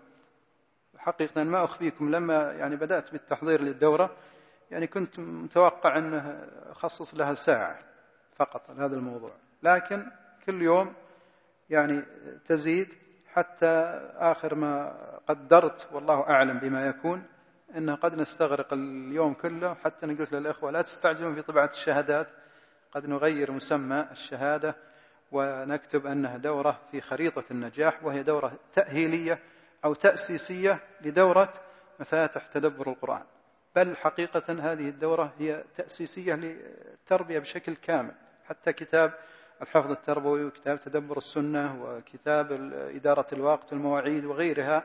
حقيقة 0.98 1.44
ما 1.44 1.64
أخفيكم 1.64 2.16
لما 2.16 2.52
يعني 2.52 2.76
بدأت 2.76 3.12
بالتحضير 3.12 3.62
للدورة 3.62 4.16
يعني 4.72 4.88
كنت 4.88 5.20
متوقع 5.20 5.98
أنه 5.98 6.48
أخصص 6.70 7.16
لها 7.16 7.34
ساعة. 7.34 7.95
فقط 8.36 8.72
هذا 8.72 8.96
الموضوع. 8.96 9.32
لكن 9.64 10.06
كل 10.46 10.62
يوم 10.62 10.94
يعني 11.70 12.02
تزيد 12.46 12.94
حتى 13.34 14.02
آخر 14.16 14.56
ما 14.56 14.96
قدرت 15.28 15.88
والله 15.92 16.30
أعلم 16.30 16.58
بما 16.58 16.88
يكون 16.88 17.24
أنه 17.78 17.96
قد 17.96 18.16
نستغرق 18.16 18.74
اليوم 18.74 19.34
كله 19.34 19.74
حتى 19.74 20.06
قلت 20.06 20.34
للإخوة 20.34 20.72
لا 20.72 20.82
تستعجلون 20.82 21.36
في 21.36 21.42
طبعة 21.42 21.70
الشهادات. 21.74 22.28
قد 22.92 23.06
نغير 23.06 23.52
مسمى 23.52 24.06
الشهادة 24.12 24.76
ونكتب 25.32 26.06
أنها 26.06 26.38
دورة 26.38 26.80
في 26.92 27.02
خريطة 27.02 27.44
النجاح 27.52 28.04
وهي 28.04 28.24
دورة 28.24 28.60
تأهيلية 28.76 29.40
أو 29.86 29.94
تأسيسية 29.94 30.80
لدورة 31.02 31.54
مفاتح 32.00 32.48
تدبر 32.48 32.90
القرآن. 32.90 33.24
بل 33.76 33.98
حقيقة 33.98 34.72
هذه 34.72 34.90
الدورة 34.90 35.34
هي 35.40 35.64
تأسيسية 35.76 36.34
للتربية 36.34 37.40
بشكل 37.40 37.76
كامل. 37.76 38.16
حتى 38.50 38.74
كتاب 38.74 39.14
الحفظ 39.62 39.92
التربوي 39.92 40.46
وكتاب 40.46 40.80
تدبر 40.80 41.18
السنة 41.18 41.84
وكتاب 41.84 42.52
إدارة 42.74 43.26
الوقت 43.34 43.74
والمواعيد 43.74 44.26
وغيرها 44.26 44.84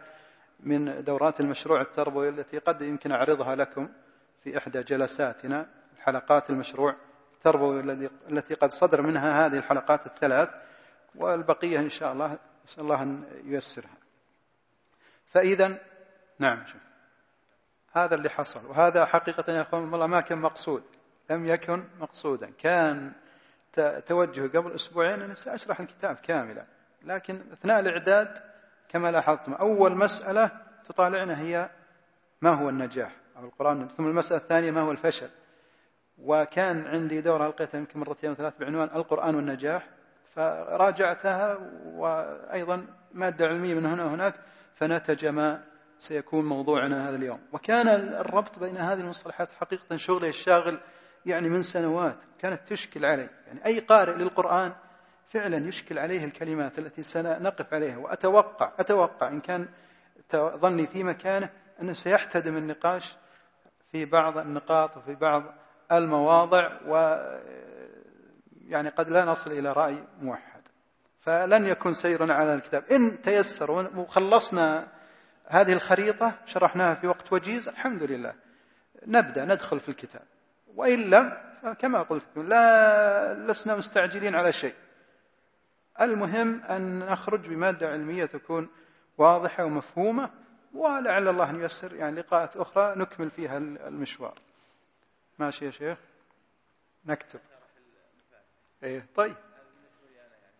من 0.60 1.04
دورات 1.04 1.40
المشروع 1.40 1.80
التربوي 1.80 2.28
التي 2.28 2.58
قد 2.58 2.82
يمكن 2.82 3.12
أعرضها 3.12 3.54
لكم 3.56 3.88
في 4.44 4.58
إحدى 4.58 4.82
جلساتنا 4.82 5.68
حلقات 5.98 6.50
المشروع 6.50 6.96
التربوي 7.34 7.80
التي 8.30 8.54
قد 8.54 8.70
صدر 8.70 9.02
منها 9.02 9.46
هذه 9.46 9.56
الحلقات 9.56 10.06
الثلاث 10.06 10.50
والبقية 11.14 11.78
إن 11.78 11.90
شاء 11.90 12.12
الله 12.12 12.38
نسأل 12.64 12.82
الله 12.82 13.02
أن 13.02 13.24
ييسرها. 13.44 13.96
فإذا 15.32 15.78
نعم 16.38 16.66
شوف. 16.66 16.80
هذا 17.92 18.14
اللي 18.14 18.30
حصل 18.30 18.66
وهذا 18.66 19.04
حقيقة 19.04 19.52
يا 19.52 19.62
أخوان 19.62 19.92
والله 19.92 20.06
ما 20.06 20.20
كان 20.20 20.38
مقصود. 20.38 20.82
لم 21.30 21.46
يكن 21.46 21.84
مقصودا. 22.00 22.50
كان 22.58 23.12
توجه 24.06 24.58
قبل 24.58 24.72
أسبوعين 24.72 25.22
أنا 25.22 25.34
سأشرح 25.34 25.80
الكتاب 25.80 26.16
كاملا. 26.16 26.64
لكن 27.02 27.40
أثناء 27.52 27.80
الإعداد 27.80 28.38
كما 28.88 29.10
لاحظتم 29.10 29.52
أول 29.52 29.96
مسألة 29.96 30.50
تطالعنا 30.88 31.40
هي 31.40 31.70
ما 32.42 32.50
هو 32.50 32.68
النجاح 32.68 33.16
أو 33.36 33.44
القرآن. 33.44 33.88
ثم 33.88 34.06
المسألة 34.06 34.40
الثانية 34.40 34.70
ما 34.70 34.80
هو 34.80 34.92
الفشل؟ 34.92 35.28
وكان 36.18 36.86
عندي 36.86 37.20
دورة 37.20 37.46
ألقيتها 37.46 37.78
يمكن 37.78 38.00
مرتين 38.00 38.34
ثلاث 38.34 38.54
بعنوان 38.60 38.90
القرآن 38.94 39.34
والنجاح. 39.34 39.88
فراجعتها 40.34 41.58
وأيضا 41.84 42.86
مادة 43.12 43.46
علمية 43.46 43.74
من 43.74 43.86
هنا 43.86 44.04
وهناك 44.04 44.34
فنتج 44.74 45.26
ما 45.26 45.62
سيكون 45.98 46.44
موضوعنا 46.44 47.08
هذا 47.08 47.16
اليوم. 47.16 47.40
وكان 47.52 47.88
الربط 47.88 48.58
بين 48.58 48.76
هذه 48.76 49.00
المصطلحات 49.00 49.52
حقيقة 49.52 49.96
شغلي 49.96 50.28
الشاغل 50.28 50.78
يعني 51.26 51.48
من 51.48 51.62
سنوات 51.62 52.16
كانت 52.40 52.68
تشكل 52.68 53.04
علي. 53.04 53.28
يعني 53.46 53.66
أي 53.66 53.78
قارئ 53.78 54.12
للقرآن 54.12 54.72
فعلا 55.28 55.68
يشكل 55.68 55.98
عليه 55.98 56.24
الكلمات 56.24 56.78
التي 56.78 57.02
سنقف 57.02 57.74
عليها. 57.74 57.96
وأتوقع 57.96 58.72
أتوقع 58.78 59.28
إن 59.28 59.40
كان 59.40 59.68
ظني 60.36 60.86
في 60.86 61.04
مكانه 61.04 61.50
أنه 61.82 61.92
سيحتدم 61.92 62.56
النقاش 62.56 63.16
في 63.92 64.04
بعض 64.04 64.38
النقاط 64.38 64.96
وفي 64.96 65.14
بعض 65.14 65.42
المواضع 65.92 66.80
و 66.86 66.96
يعني 68.68 68.88
قد 68.88 69.08
لا 69.08 69.24
نصل 69.24 69.52
إلى 69.52 69.72
رأي 69.72 70.04
موحد. 70.20 70.60
فلن 71.20 71.66
يكون 71.66 71.94
سيرنا 71.94 72.34
على 72.34 72.54
الكتاب. 72.54 72.84
إن 72.90 73.22
تيسر 73.22 73.70
وخلصنا 73.96 74.88
هذه 75.46 75.72
الخريطة 75.72 76.32
شرحناها 76.46 76.94
في 76.94 77.06
وقت 77.06 77.32
وجيز 77.32 77.68
الحمد 77.68 78.02
لله. 78.02 78.34
نبدأ 79.06 79.44
ندخل 79.44 79.80
في 79.80 79.88
الكتاب. 79.88 80.22
وإن 80.76 81.10
لم 81.10 81.32
فكما 81.62 82.02
قلت 82.02 82.36
لا 82.36 83.34
لسنا 83.34 83.76
مستعجلين 83.76 84.34
على 84.34 84.52
شيء. 84.52 84.74
المهم 86.00 86.62
أن 86.62 86.98
نخرج 86.98 87.48
بمادة 87.48 87.88
علمية 87.88 88.24
تكون 88.24 88.68
واضحة 89.18 89.64
ومفهومة 89.64 90.30
ولعل 90.74 91.28
الله 91.28 91.50
أن 91.50 91.60
ييسر 91.60 91.94
يعني 91.94 92.20
لقاءات 92.20 92.56
أخرى 92.56 92.94
نكمل 92.96 93.30
فيها 93.30 93.58
المشوار. 93.58 94.38
ماشي 95.38 95.64
يا 95.64 95.70
شيخ؟ 95.70 95.98
نكتب. 97.06 97.40
إيه 98.82 99.06
طيب. 99.16 99.36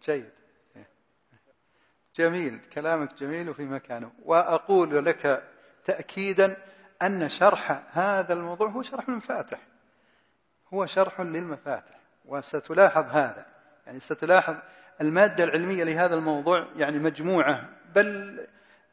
جيد. 0.05 0.31
إيه. 0.77 0.88
جميل 2.16 2.61
كلامك 2.73 3.14
جميل 3.14 3.49
وفي 3.49 3.64
مكانه. 3.64 4.12
وأقول 4.25 5.05
لك 5.05 5.44
تأكيدا 5.85 6.57
أن 7.03 7.29
شرح 7.29 7.83
هذا 7.92 8.33
الموضوع 8.33 8.68
هو 8.68 8.83
شرح 8.83 9.09
المفاتح 9.09 9.59
هو 10.74 10.87
شرح 10.87 11.20
للمفاتح 11.20 12.00
وستلاحظ 12.26 13.04
هذا. 13.11 13.46
يعني 13.87 14.00
ستلاحظ 14.00 14.56
المادة 15.00 15.44
العلمية 15.44 15.85
لهذا 15.85 16.14
الموضوع 16.14 16.66
يعني 16.76 16.98
مجموعة 16.98 17.68
بل 17.94 18.40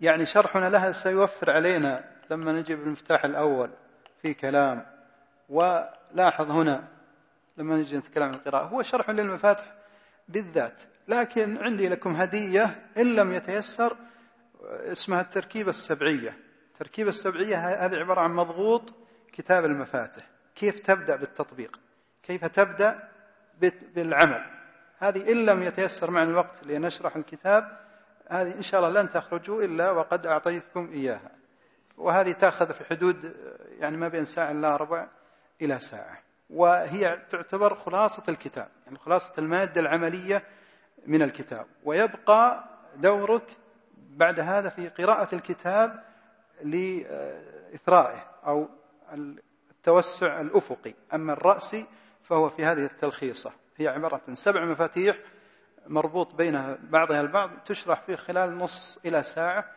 يعني 0.02 0.26
شرحنا 0.26 0.70
لها 0.70 0.92
سيوفر 0.92 1.52
علينا 1.52 2.04
لما 2.32 2.52
نجيب 2.52 2.80
المفتاح 2.82 3.26
الأول 3.26 3.70
في 4.22 4.34
كلام. 4.34 4.86
ولاحظ 5.50 6.52
هنا 6.52 6.88
لما 7.58 7.76
نجي 7.76 7.98
نتكلم 7.98 8.24
عن 8.24 8.34
القراءة 8.34 8.66
هو 8.66 8.82
شرح 8.82 9.10
للمفاتح 9.10 9.66
بالذات. 10.28 10.82
لكن 11.08 11.58
عندي 11.58 11.90
لكم 11.90 12.16
هدية 12.16 12.90
إن 12.98 13.16
لم 13.16 13.34
يتيسر 13.34 13.98
اسمها 14.64 15.22
التركيبة 15.22 15.70
السبعية. 15.70 16.38
التركيبة 16.68 17.10
السبعية 17.10 17.86
هذه 17.86 17.96
عبارة 17.96 18.22
عن 18.22 18.32
مضغوط 18.32 18.94
كتاب 19.34 19.66
المفاتح. 19.66 20.37
كيف 20.58 20.80
تبدأ 20.80 21.16
بالتطبيق؟ 21.16 21.80
كيف 22.24 22.46
تبدأ 22.46 23.10
بالعمل؟ 23.96 24.46
هذه 25.00 25.32
إن 25.32 25.46
لم 25.46 25.64
يتيسر 25.64 26.12
معنا 26.12 26.30
الوقت 26.30 26.64
لنشرح 26.64 27.16
الكتاب 27.16 27.80
هذه 28.30 28.56
إن 28.56 28.62
شاء 28.62 28.80
الله 28.80 29.02
لن 29.02 29.10
تخرجوا 29.10 29.64
إلا 29.64 29.92
وقد 29.92 30.26
أعطيتكم 30.26 30.90
إياها. 30.94 31.32
وهذه 31.98 32.32
تأخذ 32.32 32.74
في 32.74 32.84
حدود 32.86 33.36
يعني 33.80 33.98
ما 33.98 34.08
بين 34.08 34.26
ساعة 34.26 34.52
إلا 34.52 34.78
ربع 34.78 35.08
إلى 35.62 35.80
ساعة. 35.80 36.20
وهي 36.50 37.20
تعتبر 37.30 37.76
خلاصة 37.76 38.24
الكتاب 38.30 38.68
يعني 38.86 38.98
خلاصة 38.98 39.34
المادة 39.38 39.82
العملية 39.82 40.44
من 41.08 41.22
الكتاب. 41.22 41.66
ويبقى 41.84 42.64
دورك 42.96 43.44
بعد 43.98 44.40
هذا 44.40 44.70
في 44.70 44.90
قراءة 44.90 45.36
الكتاب 45.36 46.04
لإثرائه 46.64 48.26
أو 48.48 48.70
التوسع 49.78 50.42
الأفقي 50.42 50.94
أما 51.14 51.34
الرأسي 51.34 51.86
فهو 52.24 52.50
في 52.50 52.66
هذه 52.66 52.86
التلخيصة. 52.86 53.52
هي 53.78 53.88
عبارة 53.88 54.22
عن 54.28 54.36
سبع 54.36 54.66
مفاتيح 54.66 55.18
مربوط 55.88 56.36
بينها 56.36 56.78
بعضها 56.84 57.22
البعض 57.22 57.50
تشرح 57.66 58.02
في 58.02 58.18
خلال 58.18 58.58
نص 58.58 59.00
إلى 59.06 59.24
ساعة. 59.24 59.72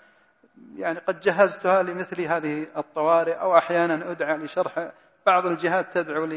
يعني 0.77 0.99
قد 0.99 1.21
جهزتها 1.21 1.83
لمثل 1.83 2.21
هذه 2.21 2.67
الطوارئ 2.77 3.33
أو 3.33 3.59
أحيانا 3.59 4.11
أدعى 4.11 4.37
لشرح 4.37 4.93
بعض 5.27 5.47
الجهات 5.47 5.93
تدعو 5.93 6.29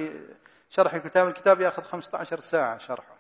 لشرح 0.70 0.98
كتاب 0.98 1.28
الكتاب 1.28 1.62
يأخذ 1.62 1.84
15 1.84 2.40
ساعة 2.40 2.78
شرحه. 2.78 3.18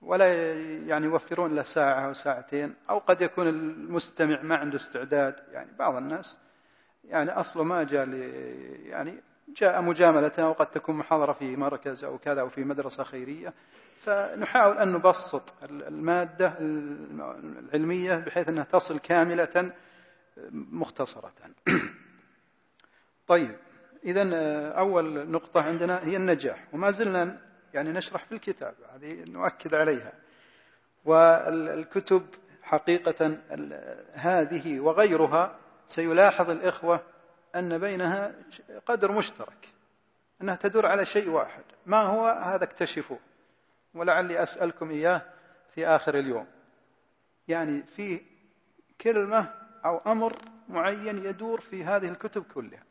ولا 0.00 0.54
يعني 0.62 1.06
يوفرون 1.06 1.54
له 1.54 1.62
ساعة 1.62 2.00
أو 2.00 2.14
ساعتين 2.14 2.74
أو 2.90 2.98
قد 2.98 3.20
يكون 3.20 3.48
المستمع 3.48 4.42
ما 4.42 4.56
عنده 4.56 4.76
استعداد. 4.76 5.36
يعني 5.52 5.70
بعض 5.78 5.96
الناس 5.96 6.38
يعني 7.04 7.30
أصله 7.30 7.64
ما 7.64 7.84
جاء 7.84 8.08
يعني 8.86 9.22
جاء 9.48 9.82
مجاملة 9.82 10.32
أو 10.38 10.52
قد 10.52 10.66
تكون 10.66 10.96
محاضرة 10.96 11.32
في 11.32 11.56
مركز 11.56 12.04
أو 12.04 12.18
كذا 12.18 12.40
أو 12.40 12.48
في 12.48 12.64
مدرسة 12.64 13.04
خيرية. 13.04 13.54
فنحاول 14.00 14.78
أن 14.78 14.92
نبسط 14.92 15.54
المادة 15.62 16.52
العلمية 16.60 18.16
بحيث 18.16 18.48
أنها 18.48 18.64
تصل 18.64 18.98
كاملة 18.98 19.72
مختصرة. 20.52 21.32
طيب 23.28 23.56
إذا 24.04 24.28
أول 24.68 25.30
نقطة 25.30 25.62
عندنا 25.62 26.04
هي 26.04 26.16
النجاح 26.16 26.68
وما 26.72 26.90
زلنا 26.90 27.38
يعني 27.74 27.92
نشرح 27.92 28.24
في 28.24 28.32
الكتاب 28.32 28.74
هذه 28.94 29.24
نؤكد 29.24 29.74
عليها. 29.74 30.12
والكتب 31.04 32.26
حقيقة 32.62 33.38
هذه 34.12 34.80
وغيرها 34.80 35.58
سيلاحظ 35.86 36.50
الإخوة 36.50 37.02
أن 37.58 37.78
بينها 37.78 38.34
قدر 38.86 39.12
مشترك 39.12 39.68
أنها 40.42 40.56
تدور 40.56 40.86
على 40.86 41.04
شيء 41.04 41.28
واحد. 41.28 41.64
ما 41.86 42.00
هو؟ 42.00 42.26
هذا 42.26 42.64
اكتشفوه 42.64 43.18
ولعلي 43.94 44.42
أسألكم 44.42 44.90
إياه 44.90 45.22
في 45.74 45.86
آخر 45.86 46.18
اليوم. 46.18 46.46
يعني 47.48 47.82
في 47.82 48.20
كلمة 49.00 49.54
أو 49.84 49.98
أمر 50.06 50.38
معين 50.68 51.24
يدور 51.24 51.60
في 51.60 51.84
هذه 51.84 52.08
الكتب 52.08 52.44
كلها. 52.54 52.82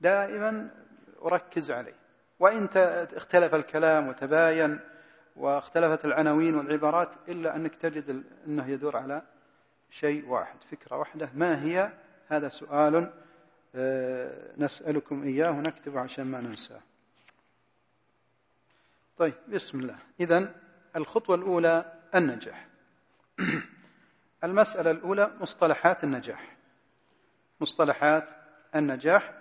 دائما 0.00 0.70
أركز 1.22 1.70
عليه. 1.70 1.96
وإن 2.40 2.68
اختلف 3.14 3.54
الكلام 3.54 4.08
وتباين 4.08 4.80
واختلفت 5.36 6.04
العناوين 6.04 6.54
والعبارات 6.54 7.14
إلا 7.28 7.56
أنك 7.56 7.76
تجد 7.76 8.24
أنه 8.46 8.68
يدور 8.68 8.96
على 8.96 9.22
شيء 9.90 10.28
واحد. 10.28 10.56
فكرة 10.70 10.96
واحدة 10.96 11.30
ما 11.34 11.62
هي؟ 11.62 11.92
هذا 12.28 12.48
سؤال 12.48 13.12
نسألكم 14.58 15.22
إياه 15.22 15.50
ونكتبه 15.50 16.00
عشان 16.00 16.24
ما 16.24 16.40
ننساه. 16.40 16.80
طيب 19.16 19.34
بسم 19.48 19.80
الله. 19.80 19.98
إذا 20.20 20.54
الخطوة 20.96 21.36
الأولى 21.36 21.92
النجاح. 22.14 22.66
المسألة 24.44 24.90
الأولى 24.90 25.32
مصطلحات 25.40 26.04
النجاح. 26.04 26.56
مصطلحات 27.60 28.28
النجاح. 28.76 29.34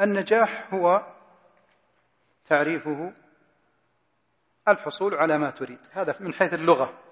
النجاح 0.00 0.74
هو 0.74 1.06
تعريفه 2.44 3.12
الحصول 4.68 5.14
على 5.14 5.38
ما 5.38 5.50
تريد. 5.50 5.78
هذا 5.92 6.16
من 6.20 6.34
حيث 6.34 6.54
اللغة. 6.54 7.05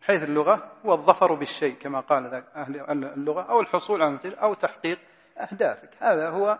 حيث 0.00 0.22
اللغة 0.22 0.72
هو 0.86 0.92
الظفر 0.92 1.34
بالشيء 1.34 1.74
كما 1.74 2.00
قال 2.00 2.44
أهل 2.56 3.04
اللغة 3.04 3.42
أو 3.42 3.60
الحصول 3.60 4.02
على 4.02 4.18
أو 4.24 4.54
تحقيق 4.54 4.98
أهدافك. 5.38 5.90
هذا 5.98 6.28
هو 6.28 6.58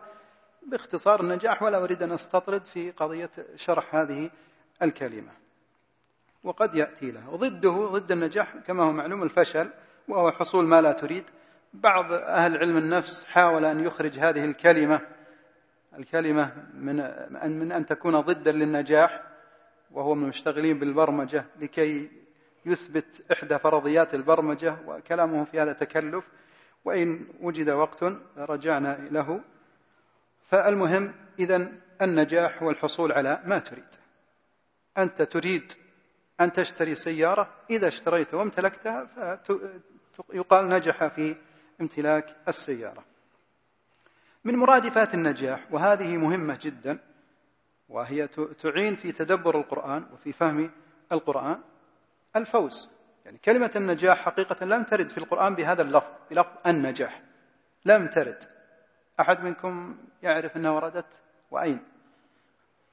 باختصار 0.66 1.20
النجاح 1.20 1.62
ولا 1.62 1.84
أريد 1.84 2.02
أن 2.02 2.12
أستطرد 2.12 2.64
في 2.64 2.90
قضية 2.90 3.30
شرح 3.56 3.94
هذه 3.94 4.30
الكلمة. 4.82 5.32
وقد 6.44 6.74
يأتي 6.74 7.10
له 7.10 7.30
وضده 7.30 7.70
ضد 7.70 8.12
النجاح 8.12 8.54
كما 8.66 8.82
هو 8.82 8.92
معلوم 8.92 9.22
الفشل 9.22 9.70
وهو 10.08 10.30
حصول 10.30 10.64
ما 10.64 10.80
لا 10.80 10.92
تريد. 10.92 11.24
بعض 11.74 12.12
أهل 12.12 12.56
علم 12.56 12.76
النفس 12.76 13.24
حاول 13.24 13.64
أن 13.64 13.84
يخرج 13.84 14.18
هذه 14.18 14.44
الكلمة 14.44 15.00
الكلمة 15.98 16.52
من 16.74 16.96
من 17.58 17.72
أن 17.72 17.86
تكون 17.86 18.20
ضدا 18.20 18.52
للنجاح 18.52 19.22
وهو 19.90 20.14
من 20.14 20.22
المشتغلين 20.22 20.78
بالبرمجة 20.78 21.44
لكي 21.60 22.10
يثبت 22.66 23.32
إحدى 23.32 23.58
فرضيات 23.58 24.14
البرمجة 24.14 24.76
وكلامه 24.86 25.44
في 25.44 25.60
هذا 25.60 25.72
تكلف 25.72 26.24
وإن 26.84 27.26
وجد 27.40 27.70
وقت 27.70 28.04
رجعنا 28.36 29.08
له. 29.10 29.40
فالمهم 30.50 31.14
إذا 31.38 31.72
النجاح 32.02 32.62
هو 32.62 32.70
الحصول 32.70 33.12
على 33.12 33.42
ما 33.44 33.58
تريد. 33.58 33.94
أنت 34.98 35.22
تريد 35.22 35.72
أن 36.40 36.52
تشتري 36.52 36.94
سيارة 36.94 37.54
إذا 37.70 37.88
اشتريت 37.88 38.34
وامتلكتها 38.34 39.08
فيقال 40.30 40.68
نجح 40.68 41.06
في 41.06 41.36
امتلاك 41.80 42.36
السيارة. 42.48 43.04
من 44.44 44.56
مرادفات 44.56 45.14
النجاح 45.14 45.66
وهذه 45.70 46.16
مهمة 46.16 46.58
جدا 46.62 46.98
وهي 47.88 48.26
تعين 48.62 48.96
في 48.96 49.12
تدبر 49.12 49.58
القرآن 49.58 50.06
وفي 50.12 50.32
فهم 50.32 50.70
القرآن 51.12 51.60
الفوز. 52.36 52.90
يعني 53.24 53.38
كلمة 53.38 53.70
النجاح 53.76 54.18
حقيقة 54.18 54.66
لم 54.66 54.82
ترد 54.82 55.08
في 55.08 55.18
القرآن 55.18 55.54
بهذا 55.54 55.82
اللفظ 55.82 56.10
بلفظ 56.30 56.50
النجاح. 56.66 57.22
لم 57.84 58.06
ترد. 58.06 58.44
أحد 59.20 59.44
منكم 59.44 59.98
يعرف 60.22 60.56
أنها 60.56 60.70
وردت؟ 60.70 61.22
وأين؟ 61.50 61.84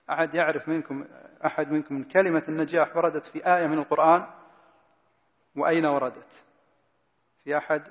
أحد 0.09 0.35
يعرف 0.35 0.69
منكم 0.69 1.05
أحد 1.45 1.71
منكم 1.71 2.03
كلمة 2.03 2.43
النجاح 2.49 2.97
وردت 2.97 3.25
في 3.25 3.55
آية 3.55 3.67
من 3.67 3.77
القرآن؟ 3.77 4.27
وأين 5.55 5.85
وردت؟ 5.85 6.43
في 7.43 7.57
أحد؟ 7.57 7.87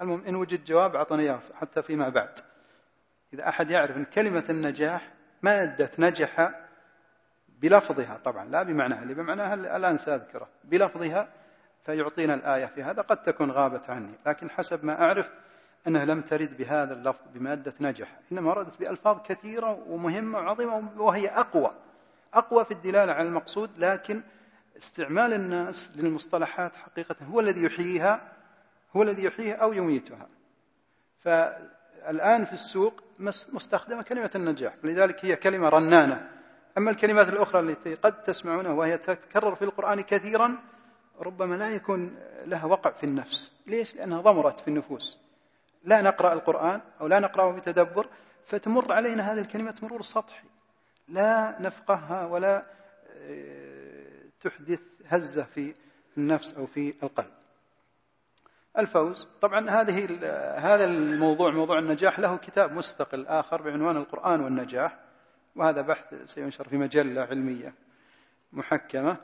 المهم 0.00 0.24
إن 0.24 0.36
وجد 0.36 0.64
جواب 0.64 0.96
أعطني 0.96 1.22
إياه 1.22 1.40
حتى 1.54 1.82
فيما 1.82 2.08
بعد. 2.08 2.38
إذا 3.32 3.48
أحد 3.48 3.70
يعرف 3.70 3.96
أن 3.96 4.04
كلمة 4.04 4.44
النجاح 4.50 5.12
مادة 5.42 5.90
نجح 5.98 6.63
بلفظها 7.64 8.20
طبعا 8.24 8.44
لا 8.44 8.62
بمعناها 8.62 9.02
اللي 9.02 9.14
بمعناها 9.14 9.54
الآن 9.54 9.98
سأذكره. 9.98 10.48
بلفظها 10.64 11.28
فيعطينا 11.86 12.34
الآية 12.34 12.66
في 12.66 12.82
هذا 12.82 13.02
قد 13.02 13.22
تكون 13.22 13.50
غابت 13.50 13.90
عني 13.90 14.14
لكن 14.26 14.50
حسب 14.50 14.84
ما 14.84 15.02
أعرف 15.02 15.30
أنها 15.86 16.04
لم 16.04 16.20
ترد 16.20 16.56
بهذا 16.56 16.92
اللفظ 16.94 17.20
بمادة 17.34 17.72
نجح 17.80 18.20
إنما 18.32 18.50
وردت 18.50 18.80
بألفاظ 18.80 19.18
كثيرة 19.22 19.72
ومهمة 19.88 20.38
وعظيمة 20.38 20.90
وهي 20.96 21.28
أقوى. 21.28 21.70
أقوى 22.34 22.64
في 22.64 22.70
الدلالة 22.70 23.12
على 23.12 23.28
المقصود 23.28 23.70
لكن 23.78 24.22
استعمال 24.76 25.32
الناس 25.32 25.90
للمصطلحات 25.96 26.76
حقيقة 26.76 27.16
هو 27.32 27.40
الذي 27.40 27.62
يحييها 27.62 28.32
هو 28.96 29.02
الذي 29.02 29.24
يحييها 29.24 29.56
أو 29.56 29.72
يميتها. 29.72 30.26
فالآن 31.20 32.44
في 32.44 32.52
السوق 32.52 33.02
مستخدمة 33.52 34.02
كلمة 34.02 34.30
النجاح 34.34 34.74
فلذلك 34.82 35.24
هي 35.24 35.36
كلمة 35.36 35.68
رنانة. 35.68 36.33
أما 36.78 36.90
الكلمات 36.90 37.28
الأخرى 37.28 37.60
التي 37.60 37.94
قد 37.94 38.22
تسمعونها 38.22 38.72
وهي 38.72 38.98
تتكرر 38.98 39.54
في 39.54 39.62
القرآن 39.64 40.00
كثيرا 40.00 40.56
ربما 41.20 41.54
لا 41.54 41.70
يكون 41.70 42.18
لها 42.44 42.66
وقع 42.66 42.90
في 42.90 43.04
النفس. 43.04 43.52
ليش؟ 43.66 43.94
لأنها 43.94 44.20
ضمرت 44.20 44.60
في 44.60 44.68
النفوس. 44.68 45.18
لا 45.84 46.02
نقرأ 46.02 46.32
القرآن 46.32 46.80
أو 47.00 47.06
لا 47.06 47.18
نقرأه 47.18 47.52
بتدبر 47.52 48.06
فتمر 48.46 48.92
علينا 48.92 49.32
هذه 49.32 49.38
الكلمات 49.38 49.82
مرور 49.82 50.02
سطحي. 50.02 50.48
لا 51.08 51.56
نفقهها 51.60 52.26
ولا 52.26 52.66
آه، 53.16 54.22
تحدث 54.40 54.80
هزة 55.08 55.42
في 55.54 55.74
النفس 56.18 56.52
أو 56.52 56.66
في 56.66 56.94
القلب. 57.02 57.34
الفوز. 58.78 59.28
طبعا 59.40 59.70
هذه 59.70 60.04
هذا 60.58 60.84
الموضوع 60.84 61.50
موضوع 61.50 61.78
النجاح 61.78 62.18
له 62.18 62.36
كتاب 62.36 62.72
مستقل 62.72 63.26
آخر 63.26 63.62
بعنوان 63.62 63.96
القرآن 63.96 64.40
والنجاح. 64.40 65.03
وهذا 65.56 65.80
بحث 65.80 66.14
سينشر 66.26 66.68
في 66.68 66.76
مجلة 66.76 67.22
علمية 67.22 67.74
محكمة. 68.52 69.16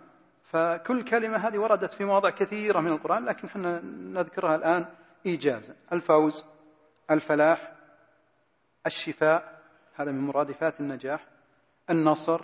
فكل 0.45 1.05
كلمة 1.05 1.37
هذه 1.37 1.59
وردت 1.59 1.95
في 1.95 2.05
مواضع 2.05 2.31
كثيرة 2.31 2.81
من 2.81 2.93
القرآن 2.93 3.25
لكن 3.25 3.49
إحنا 3.49 3.81
نذكرها 3.85 4.57
الآن 4.57 4.87
إيجازا 5.27 5.77
الفوز 5.93 6.45
الفلاح 7.11 7.73
الشفاء 8.87 9.63
هذا 9.95 10.13
من 10.13 10.21
مرادفات 10.21 10.81
النجاح 10.81 11.27
النصر 11.91 12.41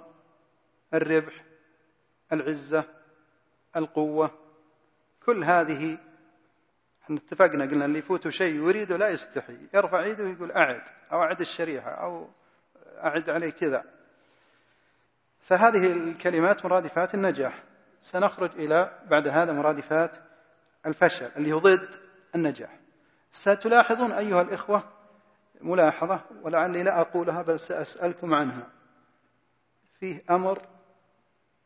الربح 0.94 1.44
العزة 2.32 2.84
القوة. 3.76 4.30
كل 5.26 5.44
هذه 5.44 5.98
إحنا 7.02 7.16
اتفقنا 7.16 7.64
قلنا 7.64 7.84
اللي 7.84 7.98
يفوته 7.98 8.30
شيء 8.30 8.54
يريده 8.54 8.96
لا 8.96 9.08
يستحي. 9.08 9.56
يرفع 9.74 10.06
يده 10.06 10.24
ويقول 10.24 10.52
أعد 10.52 10.82
أو 11.12 11.22
أعد 11.22 11.40
الشريحة 11.40 11.90
أو 11.90 12.28
أعد 13.04 13.30
عليه 13.30 13.50
كذا. 13.50 13.84
فهذه 15.40 15.92
الكلمات 15.92 16.64
مرادفات 16.64 17.14
النجاح. 17.14 17.62
سنخرج 18.00 18.50
إلى 18.56 18.98
بعد 19.10 19.28
هذا 19.28 19.52
مرادفات 19.52 20.16
الفشل 20.86 21.30
اللي 21.36 21.52
هو 21.52 21.58
ضد 21.58 21.96
النجاح. 22.34 22.78
ستلاحظون 23.32 24.12
أيها 24.12 24.42
الإخوة 24.42 24.82
ملاحظة 25.60 26.20
ولعلي 26.42 26.82
لا 26.82 27.00
أقولها 27.00 27.42
بل 27.42 27.60
سأسألكم 27.60 28.34
عنها. 28.34 28.70
فيه 30.00 30.24
أمر 30.30 30.62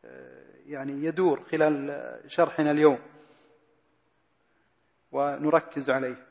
آه، 0.05 0.41
يعني 0.65 1.05
يدور 1.05 1.43
خلال 1.43 2.19
شرحنا 2.27 2.71
اليوم. 2.71 2.99
ونركز 5.11 5.89
عليه. 5.89 6.27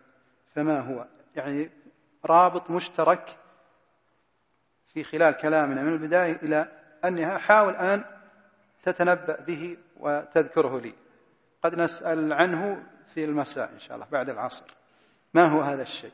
فما 0.55 0.81
هو؟ 0.81 1.07
يعني 1.37 1.71
رابط 2.25 2.71
مشترك 2.71 3.37
في 4.95 5.05
خلال 5.05 5.35
كلامنا 5.35 5.83
من 5.83 5.93
البداية 5.93 6.33
إلى 6.33 6.69
النهاية 7.05 7.39
حاول 7.39 7.77
أن 7.77 8.05
تتنبأ 8.83 9.41
به 9.41 9.77
وتذكره 9.97 10.81
لي. 10.81 10.95
قد 11.63 11.75
نسأل 11.75 12.33
عنه 12.33 12.87
في 13.15 13.25
المساء 13.25 13.73
إن 13.73 13.81
شاء 13.81 13.95
الله 13.95 14.07
بعد 14.13 14.31
العصر. 14.31 14.65
ما 15.35 15.47
هو 15.47 15.61
هذا 15.61 15.83
الشيء؟ 15.83 16.13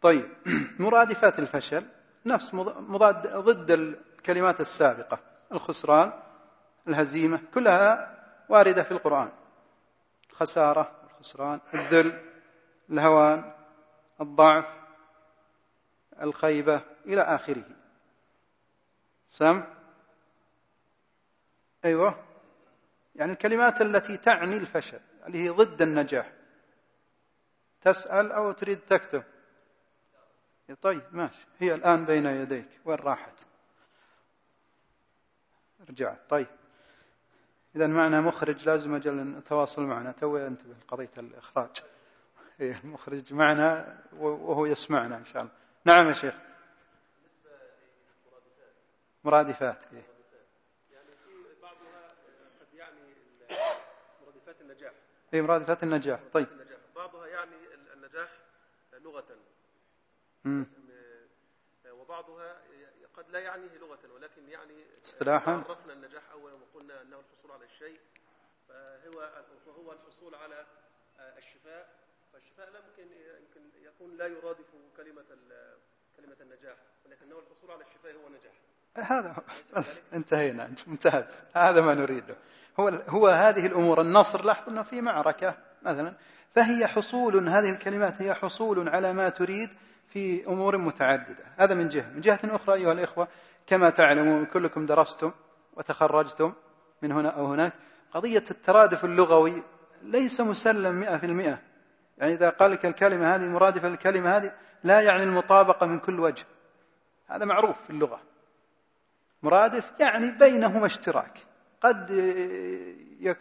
طيب 0.00 0.28
مرادفات 0.78 1.38
الفشل 1.38 1.84
نفس 2.26 2.54
مضاد 2.54 3.36
ضد 3.36 3.70
الكلمات 3.70 4.60
السابقة 4.60 5.18
الخسران 5.52 6.12
الهزيمة 6.88 7.40
كلها 7.54 8.16
واردة 8.48 8.82
في 8.82 8.90
القرآن. 8.90 9.30
الخسارة 10.30 10.99
الخسران 11.20 11.60
الذل 11.74 12.30
الهوان 12.90 13.52
الضعف 14.20 14.74
الخيبة 16.22 16.82
إلى 17.06 17.20
آخره. 17.22 17.64
سم؟ 19.28 19.64
أيوة. 21.84 22.24
يعني 23.14 23.32
الكلمات 23.32 23.80
التي 23.80 24.16
تعني 24.16 24.56
الفشل 24.56 25.00
اللي 25.26 25.44
هي 25.44 25.48
ضد 25.48 25.82
النجاح. 25.82 26.32
تسأل 27.80 28.32
أو 28.32 28.52
تريد 28.52 28.80
تكتب. 28.80 29.24
طيب 30.82 31.02
ماشي. 31.12 31.46
هي 31.58 31.74
الآن 31.74 32.04
بين 32.04 32.26
يديك. 32.26 32.68
وين 32.84 32.98
راحت؟ 32.98 33.34
رجعت. 35.88 36.20
طيب. 36.28 36.59
إذا 37.76 37.86
معنا 37.86 38.20
مخرج 38.20 38.64
لازم 38.66 38.94
أجل 38.94 39.14
نتواصل 39.14 39.82
معنا. 39.82 40.12
تو 40.12 40.36
انتبه 40.36 40.74
لقضية 40.74 41.10
الإخراج. 41.18 41.82
إيه 42.60 42.78
المخرج 42.84 43.34
معنا 43.34 43.98
وهو 44.12 44.66
يسمعنا 44.66 45.16
إن 45.16 45.24
شاء 45.24 45.42
الله. 45.42 45.52
نعم 45.84 46.08
يا 46.08 46.12
شيخ. 46.12 46.34
مرادفات. 49.24 49.78
إيه. 49.92 50.02
يعني 50.92 51.10
في 51.12 51.60
بعضها 51.62 52.08
قد 52.60 52.74
يعني 52.74 53.14
مرادفات 54.22 54.60
النجاح. 54.60 54.92
اي 55.34 55.42
مرادفات 55.42 55.82
النجاح 55.82 56.20
طيب. 56.32 56.46
النجاح. 56.52 56.78
بعضها 56.96 57.26
يعني 57.26 57.56
النجاح 57.94 58.28
لغة. 58.92 59.24
وبعضها 61.92 62.60
قد 63.20 63.30
لا 63.30 63.38
يعنيه 63.38 63.78
لغة 63.80 63.98
ولكن 64.14 64.48
يعني 64.48 64.84
اصطلاحا. 65.04 65.52
عرفنا 65.52 65.92
النجاح 65.92 66.22
أولا 66.32 66.54
وقلنا 66.54 67.02
أنه 67.02 67.16
الحصول 67.18 67.50
على 67.52 67.64
الشيء 67.64 68.00
فهو 68.68 69.44
وهو 69.66 69.92
الحصول 69.92 70.34
على 70.34 70.66
الشفاء. 71.38 71.88
فالشفاء 72.32 72.70
لا 72.70 72.78
يمكن 72.78 73.12
يمكن 73.40 73.60
يكون 73.86 74.16
لا 74.16 74.26
يرادف 74.26 74.66
كلمة 74.96 75.24
كلمة 76.16 76.36
النجاح 76.40 76.76
ولكنه 77.06 77.38
الحصول 77.38 77.70
على 77.70 77.84
الشفاء 77.84 78.12
هو 78.12 78.28
نجاح. 78.28 78.54
هذا 79.10 79.36
بس 79.76 80.00
انتهينا 80.14 80.74
ممتاز. 80.86 81.44
هذا 81.54 81.80
ما 81.80 81.94
نريده. 81.94 82.36
هو 82.80 82.88
هو 82.88 83.28
هذه 83.28 83.66
الأمور 83.66 84.00
النصر 84.00 84.44
لاحظ 84.44 84.68
انه 84.68 84.82
في 84.82 85.00
معركة 85.00 85.58
مثلا 85.82 86.14
فهي 86.54 86.86
حصول 86.86 87.48
هذه 87.48 87.70
الكلمات 87.70 88.22
هي 88.22 88.34
حصول 88.34 88.88
على 88.88 89.12
ما 89.12 89.28
تريد 89.28 89.70
في 90.10 90.46
أمور 90.46 90.78
متعددة. 90.78 91.44
هذا 91.56 91.74
من 91.74 91.88
جهة. 91.88 92.12
من 92.12 92.20
جهة 92.20 92.40
أخرى 92.44 92.74
أيها 92.74 92.92
الإخوة 92.92 93.28
كما 93.66 93.90
تعلمون 93.90 94.46
كلكم 94.46 94.86
درستم 94.86 95.32
وتخرجتم 95.74 96.52
من 97.02 97.12
هنا 97.12 97.28
أو 97.28 97.46
هناك 97.46 97.72
قضية 98.12 98.44
الترادف 98.50 99.04
اللغوي 99.04 99.62
ليس 100.02 100.40
مسلم 100.40 100.94
مئة 100.94 101.16
في 101.16 101.26
المئة. 101.26 101.58
يعني 102.18 102.32
إذا 102.32 102.50
قال 102.50 102.70
لك 102.70 102.86
الكلمة 102.86 103.34
هذه 103.34 103.48
مرادفة 103.48 103.88
للكلمة 103.88 104.36
هذه 104.36 104.52
لا 104.84 105.00
يعني 105.00 105.22
المطابقة 105.22 105.86
من 105.86 105.98
كل 105.98 106.20
وجه. 106.20 106.44
هذا 107.26 107.44
معروف 107.44 107.84
في 107.84 107.90
اللغة. 107.90 108.20
مرادف 109.42 109.90
يعني 110.00 110.30
بينهما 110.30 110.86
اشتراك. 110.86 111.38
قد 111.80 112.10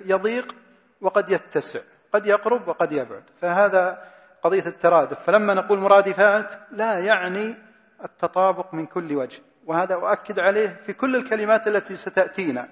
يضيق 0.06 0.56
وقد 1.02 1.30
يتسع. 1.30 1.80
قد 2.14 2.26
يقرب 2.26 2.68
وقد 2.68 2.92
يبعد. 2.92 3.24
فهذا 3.42 4.10
قضية 4.44 4.66
الترادف 4.66 5.24
فلما 5.24 5.54
نقول 5.54 5.80
مرادفات 5.80 6.54
لا 6.72 7.00
يعني 7.00 7.56
التطابق 8.04 8.74
من 8.74 8.86
كل 8.86 9.16
وجه 9.16 9.42
وهذا 9.66 9.96
أؤكد 9.96 10.40
عليه 10.40 10.82
في 10.86 10.94
كل 10.94 11.16
الكلمات 11.16 11.68
التي 11.68 11.98
ستأتينا 11.98 12.70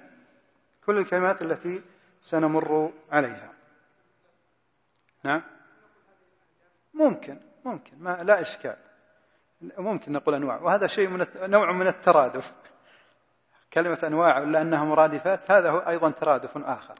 كل 0.86 0.98
الكلمات 0.98 1.42
التي 1.42 1.82
سنمر 2.22 2.92
عليها. 3.12 3.52
نعم؟ 5.24 5.42
ممكن 6.94 7.38
ممكن 7.64 7.98
ما 7.98 8.22
لا 8.22 8.40
إشكال. 8.40 8.76
ممكن 9.60 10.12
نقول 10.12 10.34
أنواع 10.34 10.56
وهذا 10.60 10.86
شيء 10.86 11.08
من 11.08 11.26
نوع 11.36 11.72
من 11.72 11.86
الترادف. 11.86 12.52
كلمة 13.72 13.98
أنواع 14.04 14.38
إلا 14.38 14.62
أنها 14.62 14.84
مرادفات 14.84 15.50
هذا 15.50 15.70
هو 15.70 15.78
أيضا 15.78 16.10
ترادف 16.10 16.50
آخر. 16.56 16.98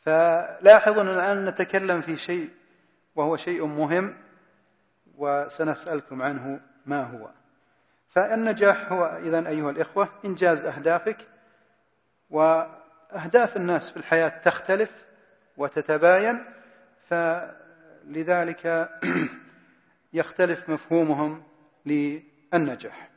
فلاحظوا 0.00 1.02
الآن 1.02 1.44
نتكلم 1.44 2.00
في 2.00 2.16
شيء 2.16 2.50
وهو 3.16 3.36
شيء 3.36 3.66
مهم 3.66 4.16
وسنسألكم 5.16 6.22
عنه 6.22 6.60
ما 6.86 7.02
هو. 7.02 7.30
فالنجاح 8.08 8.92
هو 8.92 9.04
إذا 9.04 9.48
أيها 9.48 9.70
الإخوة 9.70 10.08
إنجاز 10.24 10.64
أهدافك 10.64 11.16
وأهداف 12.30 13.56
الناس 13.56 13.90
في 13.90 13.96
الحياة 13.96 14.28
تختلف 14.28 14.90
وتتباين 15.56 16.44
فلذلك 17.10 18.90
يختلف 20.12 20.70
مفهومهم 20.70 21.42
للنجاح. 21.86 23.10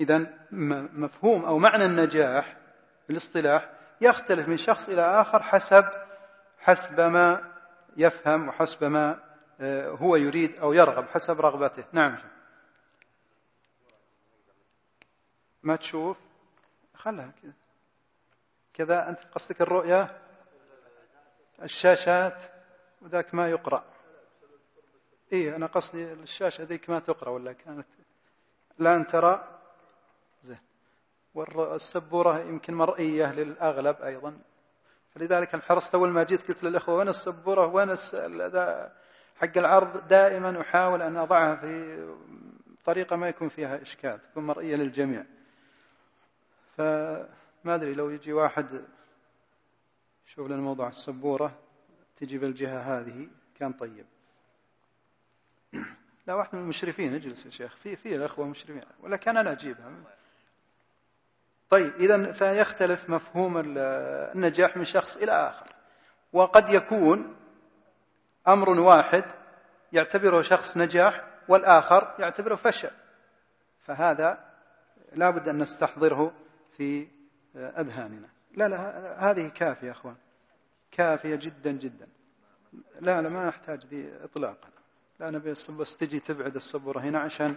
إذا 0.00 0.26
مفهوم 0.92 1.44
أو 1.44 1.58
معنى 1.58 1.84
النجاح 1.84 2.56
بالاصطلاح 3.08 3.70
يختلف 4.00 4.48
من 4.48 4.56
شخص 4.56 4.88
إلى 4.88 5.02
آخر 5.02 5.42
حسب 5.42 5.84
حسب 6.58 7.00
ما 7.00 7.49
يفهم 7.96 8.48
وحسب 8.48 8.84
ما 8.84 9.30
آه، 9.60 9.88
هو 9.88 10.16
يريد 10.16 10.58
أو 10.58 10.72
يرغب 10.72 11.08
حسب 11.08 11.40
رغبته. 11.40 11.84
نعم. 11.92 12.18
ما 15.62 15.76
تشوف؟ 15.76 16.16
خلها 16.94 17.32
كذا. 17.42 17.52
كذا 18.74 19.08
أنت 19.08 19.20
قصدك 19.20 19.60
الرؤية؟ 19.60 20.20
الشاشات 21.62 22.42
وذاك 23.02 23.34
ما 23.34 23.50
يقرأ. 23.50 23.84
إيه 25.32 25.56
أنا 25.56 25.66
قصدي 25.66 26.12
الشاشة 26.12 26.64
ذيك 26.64 26.90
ما 26.90 26.98
تقرأ 26.98 27.30
ولا 27.30 27.52
كانت؟ 27.52 27.86
الآن 28.80 29.06
ترى؟ 29.06 29.60
زين. 30.42 30.58
والسبورة 31.34 32.38
يمكن 32.38 32.74
مرئية 32.74 33.32
للأغلب 33.32 34.02
أيضا. 34.02 34.38
فلذلك 35.14 35.54
انحرصت 35.54 35.94
أول 35.94 36.08
ما 36.08 36.22
جيت 36.22 36.48
قلت 36.48 36.64
للأخوة 36.64 36.94
وين 36.94 37.08
السبورة؟ 37.08 37.66
وين 37.66 37.96
حق 39.36 39.58
العرض 39.58 40.08
دائما 40.08 40.60
أحاول 40.60 41.02
أن 41.02 41.16
أضعها 41.16 41.56
في 41.56 42.14
طريقة 42.84 43.16
ما 43.16 43.28
يكون 43.28 43.48
فيها 43.48 43.82
إشكال 43.82 44.22
تكون 44.30 44.46
مرئية 44.46 44.76
للجميع. 44.76 45.24
فما 46.76 47.28
أدري 47.66 47.94
لو 47.94 48.10
يجي 48.10 48.32
واحد 48.32 48.84
شوف 50.26 50.46
لنا 50.46 50.56
موضوع 50.56 50.88
السبورة 50.88 51.58
تجي 52.16 52.38
بالجهة 52.38 52.80
هذه 52.80 53.28
كان 53.60 53.72
طيب. 53.72 54.06
لا 56.26 56.34
واحد 56.34 56.54
من 56.54 56.62
المشرفين 56.62 57.14
اجلس 57.14 57.46
يا 57.46 57.50
شيخ. 57.50 57.76
في 57.76 57.96
في 57.96 58.16
الإخوة 58.16 58.46
مشرفين 58.46 58.82
ولا 59.00 59.16
كان 59.16 59.36
أنا 59.36 59.52
أجيبها. 59.52 59.90
طيب 61.70 61.94
إذا 61.94 62.32
فيختلف 62.32 63.10
مفهوم 63.10 63.62
النجاح 63.66 64.76
من 64.76 64.84
شخص 64.84 65.16
إلى 65.16 65.32
آخر. 65.32 65.66
وقد 66.32 66.70
يكون 66.70 67.36
أمر 68.48 68.80
واحد 68.80 69.24
يعتبره 69.92 70.42
شخص 70.42 70.76
نجاح 70.76 71.20
والآخر 71.48 72.14
يعتبره 72.18 72.54
فشل. 72.54 72.90
فهذا 73.86 74.44
لا 75.12 75.30
بد 75.30 75.48
أن 75.48 75.58
نستحضره 75.58 76.32
في 76.76 77.08
أذهاننا. 77.56 78.28
لا 78.54 78.68
لا 78.68 79.30
هذه 79.30 79.48
كافية 79.48 79.86
يا 79.86 79.92
أخوان. 79.92 80.16
كافية 80.92 81.34
جدا 81.34 81.72
جدا. 81.72 82.06
لا 83.00 83.22
لا 83.22 83.28
ما 83.28 83.48
نحتاج 83.48 83.86
ذي 83.86 84.12
اطلاقا. 84.24 84.68
لا 85.20 85.30
نبي 85.30 85.54
بس 85.70 85.96
تجي 85.96 86.20
تبعد 86.20 86.56
الصبورة 86.56 87.00
هنا 87.00 87.18
عشان 87.18 87.56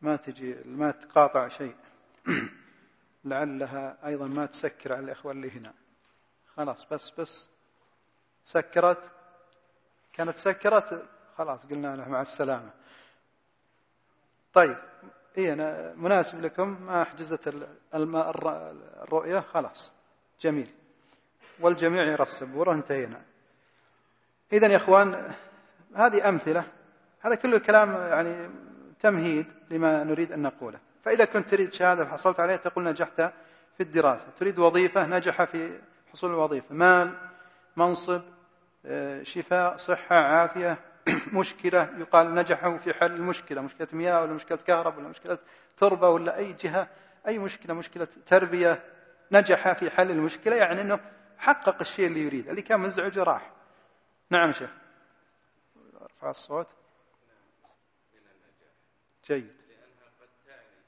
ما 0.00 0.16
تجي 0.16 0.56
ما 0.64 0.90
تقاطع 0.90 1.48
شيء. 1.48 1.74
لعلها 3.24 4.06
أيضا 4.06 4.26
ما 4.26 4.46
تسكر 4.46 4.92
على 4.92 5.04
الإخوة 5.04 5.32
اللي 5.32 5.50
هنا. 5.50 5.74
خلاص 6.56 6.86
بس 6.90 7.10
بس. 7.18 7.48
سكرت؟ 8.44 9.10
كانت 10.12 10.36
سكرت؟ 10.36 11.08
خلاص 11.38 11.66
قلنا 11.66 11.96
له 11.96 12.08
مع 12.08 12.22
السلامة. 12.22 12.70
طيب 14.52 14.76
إيه 15.38 15.52
أنا 15.52 15.94
مناسب 15.96 16.40
لكم 16.40 16.82
ما 16.82 17.04
حجزت 17.04 17.54
الرؤية؟ 17.94 19.40
خلاص. 19.40 19.92
جميل. 20.40 20.74
والجميع 21.60 22.22
السبورة 22.22 22.72
انتهينا. 22.72 23.22
إذا 24.52 24.66
يا 24.66 24.76
إخوان 24.76 25.34
هذه 25.94 26.28
أمثلة. 26.28 26.64
هذا 27.20 27.34
كله 27.34 27.56
الكلام 27.56 27.88
يعني 27.88 28.50
تمهيد 29.00 29.52
لما 29.70 30.04
نريد 30.04 30.32
أن 30.32 30.42
نقوله. 30.42 30.80
فإذا 31.04 31.24
كنت 31.24 31.48
تريد 31.48 31.72
شهادة 31.72 32.02
وحصلت 32.04 32.40
عليها 32.40 32.56
تقول 32.56 32.84
نجحت 32.84 33.20
في 33.76 33.80
الدراسة. 33.80 34.26
تريد 34.38 34.58
وظيفة 34.58 35.06
نجح 35.06 35.44
في 35.44 35.80
حصول 36.12 36.30
الوظيفة. 36.30 36.74
مال 36.74 37.14
منصب 37.76 38.22
آه، 38.86 39.22
شفاء 39.22 39.76
صحة 39.76 40.16
عافية 40.16 40.78
مشكلة. 41.40 41.90
يقال 41.98 42.34
نجحوا 42.34 42.78
في 42.78 42.94
حل 42.94 43.12
المشكلة. 43.12 43.60
مشكلة 43.62 43.88
مياه 43.92 44.22
ولا 44.22 44.32
مشكلة 44.32 44.58
كهرباء 44.58 44.98
ولا 44.98 45.08
مشكلة 45.08 45.38
تربة 45.76 46.08
ولا 46.08 46.36
أي 46.36 46.52
جهة 46.52 46.88
أي 47.28 47.38
مشكلة 47.38 47.74
مشكلة 47.74 48.08
تربية 48.26 48.82
نجح 49.32 49.72
في 49.72 49.90
حل 49.90 50.10
المشكلة. 50.10 50.56
يعني 50.56 50.80
أنه 50.80 51.00
حقق 51.38 51.76
الشيء 51.80 52.06
اللي 52.06 52.20
يريد. 52.20 52.48
اللي 52.48 52.62
كان 52.62 52.80
مزعج 52.80 53.18
راح. 53.18 53.52
نعم 54.30 54.52
شيخ. 54.52 54.70
أرفع 56.02 56.30
الصوت. 56.30 56.74
جيد 59.28 59.52
لأنها 59.68 60.08
قد 60.20 60.28
تعني 60.46 60.82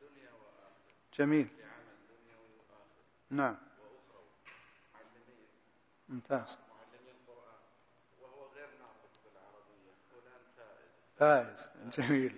دنيا 0.00 0.32
وآخرة 0.32 1.09
جميل. 1.20 1.48
نعم. 3.30 3.56
ممتاز. 6.08 6.58
فائز 11.18 11.70
جميل. 11.98 12.36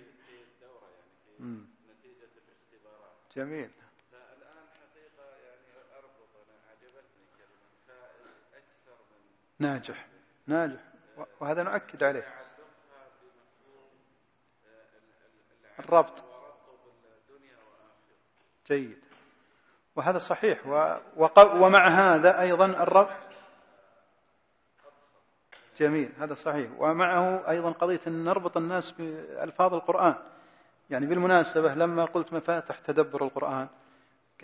يعني. 1.41 1.67
نتيجة 1.89 2.29
الاختبارات 2.37 3.13
جميل. 3.37 3.71
حقيقة 4.75 5.37
يعني 5.37 5.67
أربط 5.99 6.29
أنا 6.37 6.75
كلمة 6.81 7.03
فائز 7.89 8.27
أكثر 8.55 8.97
من 9.11 9.21
ناجح. 9.59 10.09
ناجح 10.47 10.93
وهذا 11.41 11.63
نؤكد 11.63 12.03
عليه. 12.03 12.43
الربط. 15.79 16.32
جيد. 18.69 18.99
وهذا 19.97 20.19
صحيح. 20.19 20.67
ومع 21.37 21.89
هذا 21.89 22.41
أيضا 22.41 22.67
الربط 22.67 23.33
جميل. 25.79 26.13
هذا 26.19 26.35
صحيح. 26.35 26.71
ومعه 26.79 27.49
أيضا 27.49 27.71
قضية 27.73 28.01
أن 28.07 28.25
نربط 28.25 28.57
الناس 28.57 28.91
بألفاظ 28.91 29.75
القرآن. 29.75 30.15
يعني 30.91 31.07
بالمناسبة 31.07 31.75
لما 31.75 32.05
قلت 32.05 32.33
مفاتح 32.33 32.79
تدبر 32.79 33.25
القرآن 33.25 33.69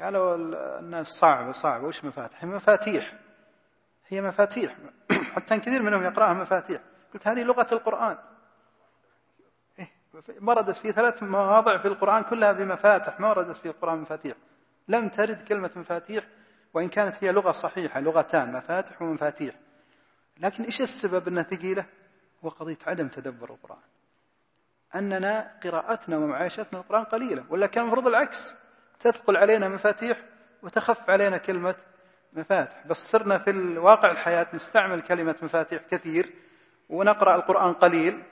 قالوا 0.00 0.35
الناس 0.78 1.07
صعبة 1.07 1.52
صعبة 1.52 1.87
وش 1.87 2.04
مفاتح؟ 2.04 2.44
هي 2.44 2.50
مفاتيح. 2.50 3.12
هي 4.09 4.22
مفاتيح. 4.22 4.76
حتى 5.35 5.59
كثير 5.59 5.83
منهم 5.83 6.02
يقرأها 6.02 6.33
مفاتيح. 6.33 6.81
قلت 7.14 7.28
هذه 7.28 7.42
لغة 7.42 7.66
القرآن. 7.72 8.18
وردت 10.42 10.77
في 10.77 10.92
ثلاث 10.92 11.23
مواضع 11.23 11.79
في 11.79 11.88
القرآن 11.88 12.23
كلها 12.23 12.53
بمفاتح 12.53 13.21
ما 13.21 13.29
وردت 13.29 13.57
في 13.57 13.68
القرآن 13.68 13.99
مفاتيح. 13.99 14.37
لم 14.88 15.09
ترد 15.09 15.44
كلمة 15.49 15.71
مفاتيح 15.77 16.25
وإن 16.75 16.88
كانت 16.88 17.25
هي 17.25 17.33
لغة 17.33 17.53
صحيحة 17.53 18.01
لغتان 18.01 18.53
مفاتح 18.53 19.03
ومفاتيح. 19.03 19.55
لكن 20.38 20.64
إيش 20.64 20.81
السبب 20.81 21.29
أنها 21.29 21.42
ثقيلة؟ 21.42 21.85
هو 22.44 22.49
قضية 22.49 22.79
عدم 22.87 23.09
تدبر 23.09 23.51
القرآن. 23.51 23.83
أننا 24.94 25.59
قراءتنا 25.64 26.16
ومعايشتنا 26.16 26.81
القرآن 26.81 27.05
قليلة 27.05 27.44
ولا 27.51 27.66
كان 27.66 27.85
المفروض 27.85 28.07
العكس. 28.07 28.55
تثقل 29.01 29.37
علينا 29.37 29.68
مفاتيح 29.68 30.18
وتخف 30.62 31.11
علينا 31.11 31.37
كلمة 31.37 31.75
مفاتح. 32.33 32.87
بس 32.87 33.11
صرنا 33.11 33.38
في 33.38 33.51
الواقع 33.51 34.11
الحياة 34.11 34.47
نستعمل 34.55 35.01
كلمة 35.01 35.35
مفاتيح 35.42 35.83
كثير 35.90 36.35
ونقرأ 36.88 37.35
القرآن 37.35 37.73
قليل. 37.73 38.23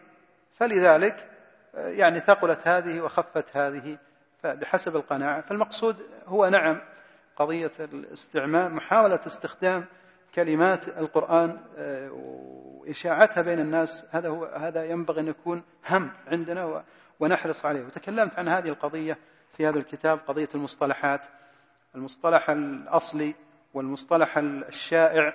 فلذلك 0.54 1.35
يعني 1.76 2.20
ثقلت 2.20 2.68
هذه 2.68 3.00
وخفت 3.00 3.56
هذه 3.56 3.98
بحسب 4.44 4.96
القناعة. 4.96 5.40
فالمقصود 5.40 5.96
هو 6.26 6.48
نعم 6.48 6.80
قضية 7.36 7.72
الاستعمال 7.80 8.74
محاولة 8.74 9.20
استخدام 9.26 9.84
كلمات 10.34 10.88
القرآن 10.88 11.60
آه، 11.78 12.10
وإشاعتها 12.12 13.42
بين 13.42 13.60
الناس. 13.60 14.04
هذا 14.10 14.28
هو 14.28 14.44
هذا 14.44 14.84
ينبغي 14.84 15.20
أن 15.20 15.28
يكون 15.28 15.62
هم 15.88 16.10
عندنا 16.26 16.84
ونحرص 17.20 17.64
عليه. 17.64 17.84
وتكلمت 17.84 18.38
عن 18.38 18.48
هذه 18.48 18.68
القضية 18.68 19.18
في 19.56 19.66
هذا 19.66 19.78
الكتاب 19.78 20.18
قضية 20.26 20.48
المصطلحات. 20.54 21.20
المصطلح 21.94 22.50
الأصلي 22.50 23.34
والمصطلح 23.74 24.38
الشائع 24.38 25.34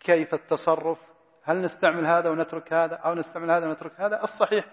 كيف 0.00 0.34
التصرف؟ 0.34 0.98
هل 1.42 1.62
نستعمل 1.62 2.06
هذا 2.06 2.30
ونترك 2.30 2.72
هذا؟ 2.72 2.94
أو 2.94 3.14
نستعمل 3.14 3.50
هذا 3.50 3.68
ونترك 3.68 3.92
هذا؟ 3.96 4.22
الصحيح 4.22 4.64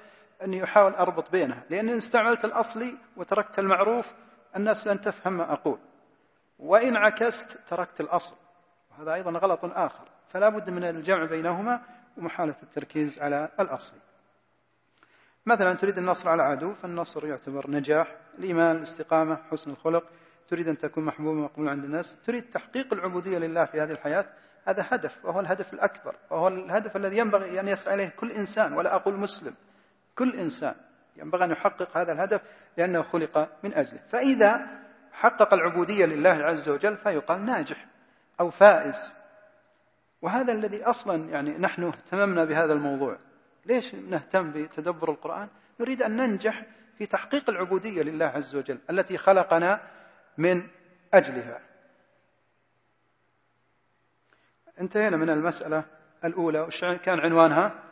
أني 0.44 0.64
أحاول 0.64 0.94
أربط 0.94 1.32
بينها 1.32 1.64
لأني 1.70 1.94
إن 1.94 1.98
استعملت 1.98 2.46
الأصلي 2.46 2.98
وتركت 3.18 3.60
المعروف 3.60 4.14
الناس 4.56 4.88
لن 4.88 5.02
تفهم 5.02 5.38
ما 5.38 5.54
أقول. 5.54 5.80
وإن 6.60 6.96
عكست 6.96 7.60
تركت 7.68 8.02
الأصل. 8.02 8.36
وهذا 8.92 9.14
أيضا 9.14 9.32
غلط 9.32 9.66
آخر. 9.66 10.08
فلا 10.30 10.50
بد 10.50 10.70
من 10.70 10.84
الجمع 10.84 11.26
بينهما 11.26 11.82
ومحاولة 12.18 12.56
التركيز 12.64 13.20
على 13.20 13.50
الأصل. 13.60 13.94
مثلا 15.46 15.74
تريد 15.74 15.98
النصر 15.98 16.30
على 16.30 16.44
العدو 16.44 16.74
فالنصر 16.74 17.26
يعتبر 17.26 17.72
نجاح 17.72 18.16
الإيمان 18.40 18.76
الاستقامة 18.76 19.40
حسن 19.52 19.72
الخلق. 19.72 20.04
تريد 20.50 20.68
أن 20.68 20.78
تكون 20.78 21.06
محبوبا 21.06 21.42
مقبولا 21.42 21.72
عند 21.72 21.84
الناس. 21.84 22.16
تريد 22.26 22.50
تحقيق 22.50 22.94
العبودية 22.94 23.38
لله 23.38 23.66
في 23.66 23.82
هذه 23.82 23.92
الحياة. 23.92 24.26
هذا 24.66 24.86
هدف 24.90 25.26
وهو 25.26 25.40
الهدف 25.40 25.74
الأكبر 25.74 26.16
وهو 26.30 26.48
الهدف 26.48 26.96
الذي 26.96 27.18
ينبغي 27.18 27.60
أن 27.60 27.68
يسعى 27.68 27.94
إليه 27.94 28.10
كل 28.10 28.32
إنسان 28.32 28.74
ولا 28.74 28.96
أقول 28.96 29.14
مسلم. 29.14 29.56
كل 30.18 30.40
إنسان 30.40 30.76
ينبغي 31.16 31.46
أن 31.46 31.52
يحقق 31.52 31.98
هذا 31.98 32.12
الهدف 32.12 32.42
لأنه 32.78 33.02
خلق 33.02 33.50
من 33.64 33.74
أجله. 33.74 34.00
فإذا 34.08 34.68
حقق 35.12 35.54
العبودية 35.54 36.06
لله 36.06 36.30
عز 36.30 36.70
وجل 36.70 36.98
فيقال 36.98 37.46
ناجح 37.46 37.86
أو 38.40 38.50
فائز. 38.50 39.14
وهذا 40.22 40.52
الذي 40.52 40.84
أصلا 40.84 41.30
يعني 41.30 41.58
نحن 41.58 41.84
اهتممنا 41.84 42.46
بهذا 42.46 42.74
الموضوع. 42.74 43.18
ليش 43.66 43.96
نهتم 43.96 44.52
بتدبر 44.52 45.12
القرآن؟ 45.12 45.48
نريد 45.80 46.02
أن 46.02 46.18
ننجح 46.18 46.66
في 46.98 47.06
تحقيق 47.06 47.50
العبودية 47.50 48.04
لله 48.04 48.26
عز 48.26 48.56
وجل 48.56 48.78
التي 48.90 49.18
خلقنا 49.18 49.82
من 50.38 50.68
أجلها. 51.14 51.60
انتهينا 54.82 55.18
من 55.18 55.30
المسألة 55.30 55.84
الأولى 56.26 56.60
وش 56.60 56.86
كان 56.86 57.20
عنوانها؟ 57.20 57.87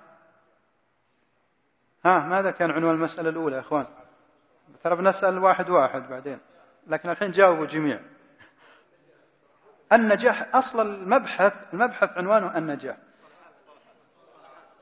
ها 2.05 2.19
ماذا 2.19 2.51
كان 2.51 2.71
عنوان 2.71 2.95
المسألة 2.95 3.29
الأولى 3.29 3.55
يا 3.55 3.61
إخوان؟ 3.61 3.85
ترى 4.83 4.95
بنسأل 4.95 5.37
واحد 5.37 5.69
واحد 5.69 6.09
بعدين 6.09 6.39
لكن 6.87 7.09
الحين 7.09 7.31
جاوبوا 7.31 7.65
جميع. 7.65 7.99
النجاح 9.93 10.55
أصل 10.55 10.87
المبحث 10.87 11.53
المبحث 11.73 12.17
عنوانه 12.17 12.57
النجاح. 12.57 12.97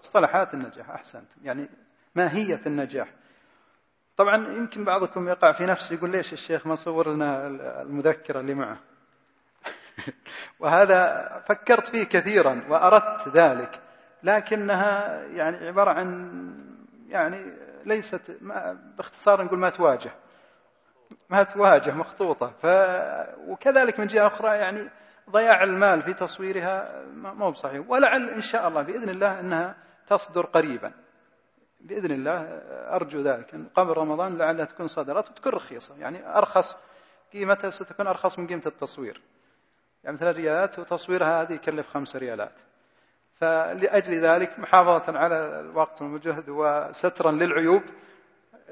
مصطلحات 0.04 0.54
النجاح 0.54 0.90
أحسنت 0.90 1.32
يعني 1.44 1.70
ماهية 2.16 2.60
النجاح. 2.66 3.08
طبعا 4.18 4.48
يمكن 4.48 4.86
بعضكم 4.86 5.28
يقع 5.28 5.52
في 5.52 5.66
نفسه 5.66 5.96
يقول 5.96 6.10
ليش 6.10 6.34
الشيخ 6.34 6.68
ما 6.68 6.76
صور 6.76 7.14
لنا 7.14 7.48
المذكرة 7.82 8.40
اللي 8.40 8.54
معه؟ 8.54 8.78
وهذا 10.60 11.44
فكرت 11.48 11.88
فيه 11.88 12.04
كثيرا 12.04 12.64
وأردت 12.70 13.28
ذلك 13.28 13.82
لكنها 14.24 15.22
يعني 15.24 15.68
عبارة 15.68 15.92
عن 15.92 16.73
يعني 17.14 17.54
ليست 17.86 18.38
ما 18.42 18.80
باختصار 18.98 19.44
نقول 19.44 19.60
ما 19.60 19.70
تواجه. 19.70 20.12
ما 21.30 21.44
تواجه 21.44 21.92
مخطوطة. 21.92 22.54
ف 22.62 22.66
وكذلك 23.48 24.00
من 24.00 24.08
جهة 24.08 24.28
أخرى 24.28 24.58
يعني 24.58 24.90
ضياع 25.30 25.64
المال 25.64 26.04
في 26.04 26.14
تصويرها 26.14 27.04
ما 27.14 27.46
هو 27.46 27.52
بصحيح. 27.52 27.86
ولعل 27.88 28.30
إن 28.30 28.42
شاء 28.42 28.68
الله 28.68 28.82
بإذن 28.82 29.10
الله 29.10 29.40
أنها 29.40 29.76
تصدر 30.08 30.46
قريبا. 30.46 30.92
بإذن 31.82 32.12
الله 32.12 32.42
أرجو 32.96 33.22
ذلك. 33.22 33.56
قبل 33.76 33.94
رمضان 33.98 34.38
لعلها 34.38 34.66
تكون 34.66 34.88
صدرت 34.88 35.30
وتكون 35.30 35.52
رخيصة. 35.52 35.98
يعني 35.98 36.38
أرخص 36.38 36.78
قيمتها 37.34 37.70
ستكون 37.70 38.08
أرخص 38.08 38.40
من 38.40 38.48
قيمة 38.48 38.64
التصوير. 38.66 39.22
يعني 40.04 40.16
مثلا 40.16 40.32
ريالات 40.32 40.80
وتصويرها 40.80 41.42
هذه 41.42 41.54
يكلف 41.54 41.88
خمس 41.88 42.16
ريالات. 42.16 42.60
فلأجل 43.44 44.14
ذلك 44.14 44.60
محافظة 44.60 45.18
على 45.20 45.60
الوقت 45.60 46.02
والجهد 46.02 46.50
وسترا 46.50 47.32
للعيوب 47.32 47.82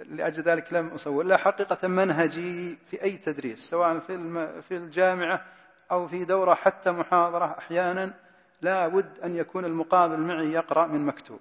لأجل 0.05 0.43
ذلك 0.43 0.73
لم 0.73 0.87
أسوي 0.87 1.23
لا 1.23 1.37
حقيقة 1.37 1.87
منهجي 1.87 2.77
في 2.91 3.03
أي 3.03 3.17
تدريس 3.17 3.59
سواء 3.69 3.99
في 3.99 4.47
في 4.69 4.77
الجامعة 4.77 5.45
أو 5.91 6.07
في 6.07 6.25
دورة 6.25 6.53
حتى 6.53 6.91
محاضرة 6.91 7.55
أحيانا 7.57 8.13
لا 8.61 8.87
بد 8.87 9.19
أن 9.23 9.35
يكون 9.35 9.65
المقابل 9.65 10.19
معي 10.19 10.51
يقرأ 10.51 10.85
من 10.85 11.05
مكتوب. 11.05 11.39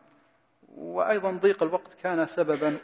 وأيضا 0.68 1.30
ضيق 1.30 1.62
الوقت 1.62 1.94
كان 2.02 2.26
سببا 2.26 2.76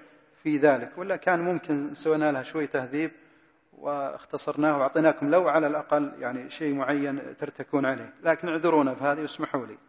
في 0.43 0.57
ذلك 0.57 0.99
ولا 0.99 1.17
كان 1.17 1.41
ممكن 1.41 1.95
سوينا 1.95 2.33
لها 2.33 2.43
شوي 2.43 2.67
تهذيب 2.67 3.11
واختصرناه 3.73 4.79
وأعطيناكم 4.79 5.31
لو 5.31 5.49
على 5.49 5.67
الأقل 5.67 6.13
يعني 6.19 6.51
شيء 6.51 6.75
معين 6.75 7.37
ترتكون 7.37 7.87
عليه. 7.87 8.15
لكن 8.23 8.49
اعذرونا 8.49 8.93
بهذه 8.93 9.23
واسمحوا 9.23 9.67
لي. 9.67 9.86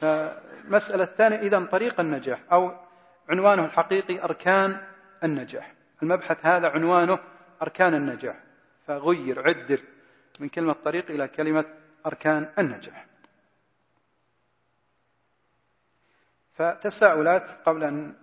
فالمسألة 0.00 1.04
الثانية 1.04 1.36
إذا 1.36 1.60
طريق 1.60 2.00
النجاح 2.00 2.40
أو 2.52 2.72
عنوانه 3.28 3.64
الحقيقي 3.64 4.24
أركان 4.24 4.76
النجاح. 5.24 5.74
المبحث 6.02 6.46
هذا 6.46 6.68
عنوانه 6.68 7.18
أركان 7.62 7.94
النجاح. 7.94 8.36
فغير 8.86 9.48
عدل 9.48 9.82
من 10.40 10.48
كلمة 10.48 10.72
طريق 10.72 11.10
إلى 11.10 11.28
كلمة 11.28 11.64
أركان 12.06 12.48
النجاح. 12.58 13.06
فتساؤلات 16.54 17.50
قبل 17.66 17.84
أن 17.84 18.14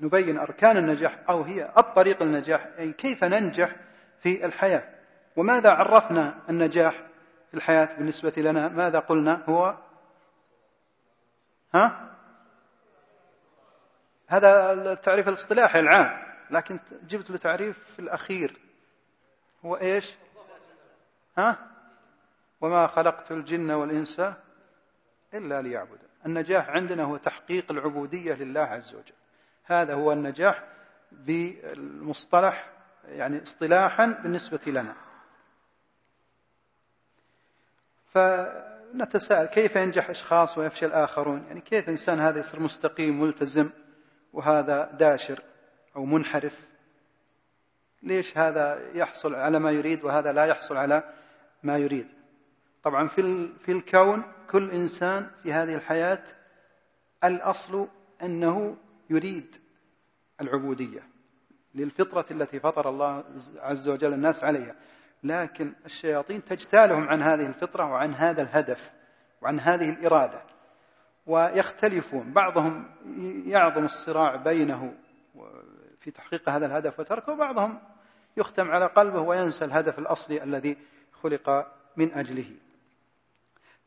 نبين 0.00 0.38
أركان 0.38 0.76
النجاح 0.76 1.18
أو 1.28 1.42
هي 1.42 1.70
الطريق 1.78 2.22
النجاح 2.22 2.68
أي 2.78 2.92
كيف 2.92 3.24
ننجح 3.24 3.76
في 4.22 4.44
الحياة؟ 4.44 4.88
وماذا 5.36 5.70
عرفنا 5.70 6.38
النجاح 6.48 6.94
في 7.50 7.56
الحياة 7.56 7.88
بالنسبة 7.98 8.32
لنا؟ 8.36 8.68
ماذا 8.68 8.98
قلنا؟ 8.98 9.42
هو 9.48 9.76
ها؟ 11.74 12.10
هذا 14.26 14.72
التعريف 14.72 15.28
الاصطلاحي 15.28 15.80
العام 15.80 16.22
لكن 16.50 16.80
جبت 17.02 17.30
له 17.30 17.36
تعريف 17.36 17.98
الأخير. 17.98 18.60
هو 19.64 19.76
إيش؟ 19.76 20.14
ها؟ 21.38 21.70
وما 22.60 22.86
خلقت 22.86 23.32
الجن 23.32 23.70
والإنس 23.70 24.20
إلا 25.34 25.62
ليعبدون. 25.62 26.08
النجاح 26.26 26.68
عندنا 26.68 27.02
هو 27.02 27.16
تحقيق 27.16 27.70
العبودية 27.70 28.34
لله 28.34 28.60
عز 28.60 28.94
وجل. 28.94 29.14
هذا 29.64 29.94
هو 29.94 30.12
النجاح 30.12 30.64
بالمصطلح 31.12 32.70
يعني 33.04 33.42
اصطلاحا 33.42 34.06
بالنسبة 34.06 34.60
لنا. 34.66 34.96
فنتساءل 38.92 39.46
كيف 39.46 39.76
ينجح 39.76 40.10
أشخاص 40.10 40.58
ويفشل 40.58 40.92
آخرون؟ 40.92 41.44
يعني 41.46 41.60
كيف 41.60 41.88
إنسان 41.88 42.18
هذا 42.18 42.40
يصير 42.40 42.60
مستقيم 42.60 43.20
ملتزم 43.20 43.70
وهذا 44.32 44.90
داشر 44.98 45.42
أو 45.96 46.04
منحرف؟ 46.04 46.68
ليش 48.02 48.38
هذا 48.38 48.90
يحصل 48.94 49.34
على 49.34 49.58
ما 49.58 49.70
يريد 49.70 50.04
وهذا 50.04 50.32
لا 50.32 50.44
يحصل 50.44 50.76
على 50.76 51.02
ما 51.62 51.78
يريد؟ 51.78 52.06
طبعا 52.82 53.08
في 53.08 53.48
في 53.58 53.72
الكون 53.72 54.22
كل 54.50 54.70
إنسان 54.70 55.30
في 55.42 55.52
هذه 55.52 55.74
الحياة 55.74 56.22
الأصل 57.24 57.88
أنه 58.22 58.76
يريد 59.10 59.56
العبودية 60.40 61.02
للفطرة 61.74 62.24
التي 62.30 62.60
فطر 62.60 62.88
الله 62.88 63.24
عز 63.58 63.88
وجل 63.88 64.12
الناس 64.12 64.44
عليها. 64.44 64.74
لكن 65.24 65.72
الشياطين 65.86 66.44
تجتالهم 66.44 67.08
عن 67.08 67.22
هذه 67.22 67.46
الفطرة 67.46 67.84
وعن 67.84 68.14
هذا 68.14 68.42
الهدف 68.42 68.92
وعن 69.42 69.60
هذه 69.60 69.90
الإرادة 69.90 70.42
ويختلفون. 71.26 72.32
بعضهم 72.32 72.90
يعظم 73.46 73.84
الصراع 73.84 74.36
بينه 74.36 74.94
في 76.00 76.10
تحقيق 76.10 76.48
هذا 76.48 76.66
الهدف 76.66 77.00
وتركه 77.00 77.32
وبعضهم 77.32 77.78
يختم 78.36 78.70
على 78.70 78.86
قلبه 78.86 79.20
وينسى 79.20 79.64
الهدف 79.64 79.98
الأصلي 79.98 80.42
الذي 80.42 80.76
خلق 81.22 81.66
من 81.96 82.12
أجله. 82.12 82.50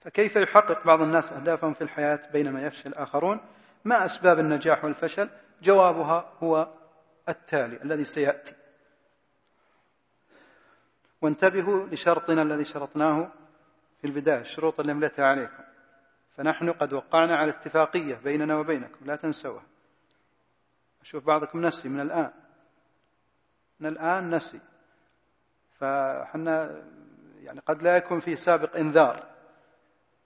فكيف 0.02 0.36
يحقق 0.36 0.86
بعض 0.86 1.02
الناس 1.02 1.34
أهدافهم 1.34 1.74
في 1.74 1.82
الحياة 1.82 2.20
بينما 2.34 2.66
يفشل 2.66 2.90
الآخرون؟ 2.90 3.40
ما 3.86 4.06
أسباب 4.06 4.40
النجاح 4.40 4.84
والفشل؟ 4.86 5.30
جوابها 5.62 6.30
هو 6.44 6.68
التالي 7.30 7.80
الذي 7.84 8.06
سيأتي. 8.06 8.54
وانتبهوا 11.24 11.86
لشرطنا 11.86 12.42
الذي 12.42 12.66
شرطناه 12.66 13.32
في 14.02 14.08
البداية 14.08 14.42
الشروط 14.42 14.80
اللي 14.80 14.92
املتها 14.92 15.26
عليكم. 15.26 15.64
فنحن 16.38 16.72
قد 16.72 16.94
وقعنا 16.94 17.36
على 17.36 17.50
اتفاقية 17.50 18.16
بيننا 18.16 18.56
وبينكم 18.56 19.06
لا 19.06 19.16
تنسوها. 19.16 19.64
أشوف 21.02 21.24
بعضكم 21.26 21.66
نسي 21.66 21.90
من 21.90 22.00
الآن. 22.00 22.32
من 23.80 23.88
الآن 23.88 24.36
نسي. 24.36 24.60
فحنا 25.80 26.84
يعني 27.40 27.60
قد 27.60 27.84
لا 27.84 27.98
يكون 27.98 28.20
في 28.20 28.36
سابق 28.36 28.76
إنذار 28.76 29.24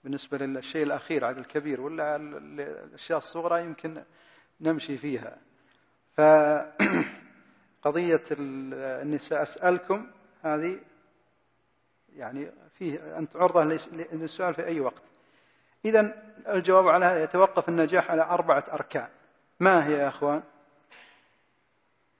بالنسبة 0.04 0.38
للشيء 0.38 0.82
الأخير 0.82 1.24
عاد 1.24 1.38
الكبير 1.38 1.80
ولا 1.80 2.16
الأشياء 2.16 3.18
الصغرى 3.18 3.64
يمكن 3.64 4.02
نمشي 4.60 4.98
فيها. 4.98 5.36
فقضية 7.82 8.22
النساء 8.38 9.42
أسألكم 9.42 10.06
هذه 10.42 10.80
يعني 12.18 12.52
فيه 12.78 13.18
أنت 13.18 13.36
عرضة 13.36 13.64
للسؤال 14.12 14.54
في 14.54 14.66
أي 14.66 14.80
وقت. 14.80 15.02
إذا 15.84 16.22
الجواب 16.48 16.88
على 16.88 17.22
يتوقف 17.22 17.68
النجاح 17.68 18.10
على 18.10 18.22
أربعة 18.22 18.64
أركان. 18.72 19.08
ما 19.60 19.86
هي 19.86 19.92
يا 19.92 20.08
أخوان؟ 20.08 20.42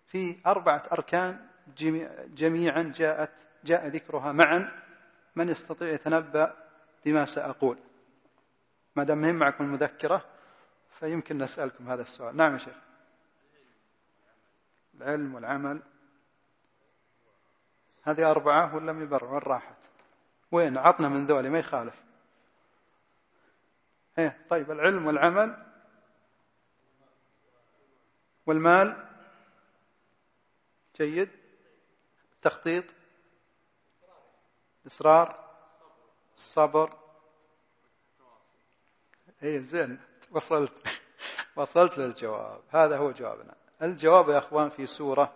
في 0.06 0.36
أربعة 0.46 0.82
أركان 0.92 1.46
جميعا 2.34 2.92
جاءت 2.96 3.32
جاء 3.64 3.86
ذكرها 3.86 4.32
معا. 4.32 4.82
من 5.36 5.48
يستطيع 5.48 5.88
يتنبأ 5.88 6.54
بما 7.04 7.24
سأقول؟ 7.24 7.78
ما 8.96 9.04
دام 9.04 9.18
مهم 9.18 9.34
معكم 9.34 9.64
المذكرة 9.64 10.24
فيمكن 11.00 11.38
نسألكم 11.38 11.90
هذا 11.90 12.02
السؤال. 12.02 12.36
نعم 12.36 12.52
يا 12.52 12.58
شيخ. 12.58 12.76
العلم 14.94 15.34
والعمل. 15.34 15.82
هذه 18.08 18.30
أربعة 18.30 18.74
ولا 18.74 19.02
يبر 19.02 19.24
وين 19.24 19.42
راحت؟ 19.42 19.76
وين؟ 20.52 20.78
عطنا 20.78 21.08
من 21.08 21.26
ذولي 21.26 21.48
ما 21.50 21.58
يخالف. 21.58 21.94
إيه 24.18 24.46
طيب 24.50 24.70
العلم 24.70 25.06
والعمل 25.06 25.66
والمال. 28.46 29.08
جيد. 30.96 31.30
التخطيط 32.32 32.84
الإصرار 34.82 35.54
الصبر 36.34 36.92
اي 39.42 39.64
زين. 39.64 40.00
وصلت. 40.30 40.82
وصلت 41.56 41.98
للجواب. 41.98 42.60
هذا 42.70 42.96
هو 42.96 43.12
جوابنا. 43.12 43.54
الجواب 43.82 44.28
يا 44.28 44.38
أخوان 44.38 44.70
في 44.70 44.86
سورة 44.86 45.34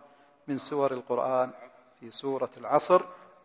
من 0.48 0.58
سور 0.58 0.92
القرآن. 0.92 1.61
في 2.02 2.10
سورة 2.10 2.50
العصر 2.56 3.02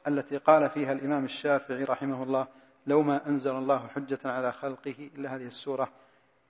التي 0.08 0.38
قال 0.38 0.70
فيها 0.70 0.92
الإمام 0.92 1.26
الشافعي 1.26 1.84
رحمه 1.84 2.24
الله 2.24 2.48
لو 2.88 3.02
ما 3.02 3.28
أنزل 3.28 3.52
الله 3.52 3.88
حجة 3.88 4.20
على 4.26 4.52
خلقه 4.52 5.10
إلا 5.16 5.36
هذه 5.36 5.48
السورة 5.48 5.90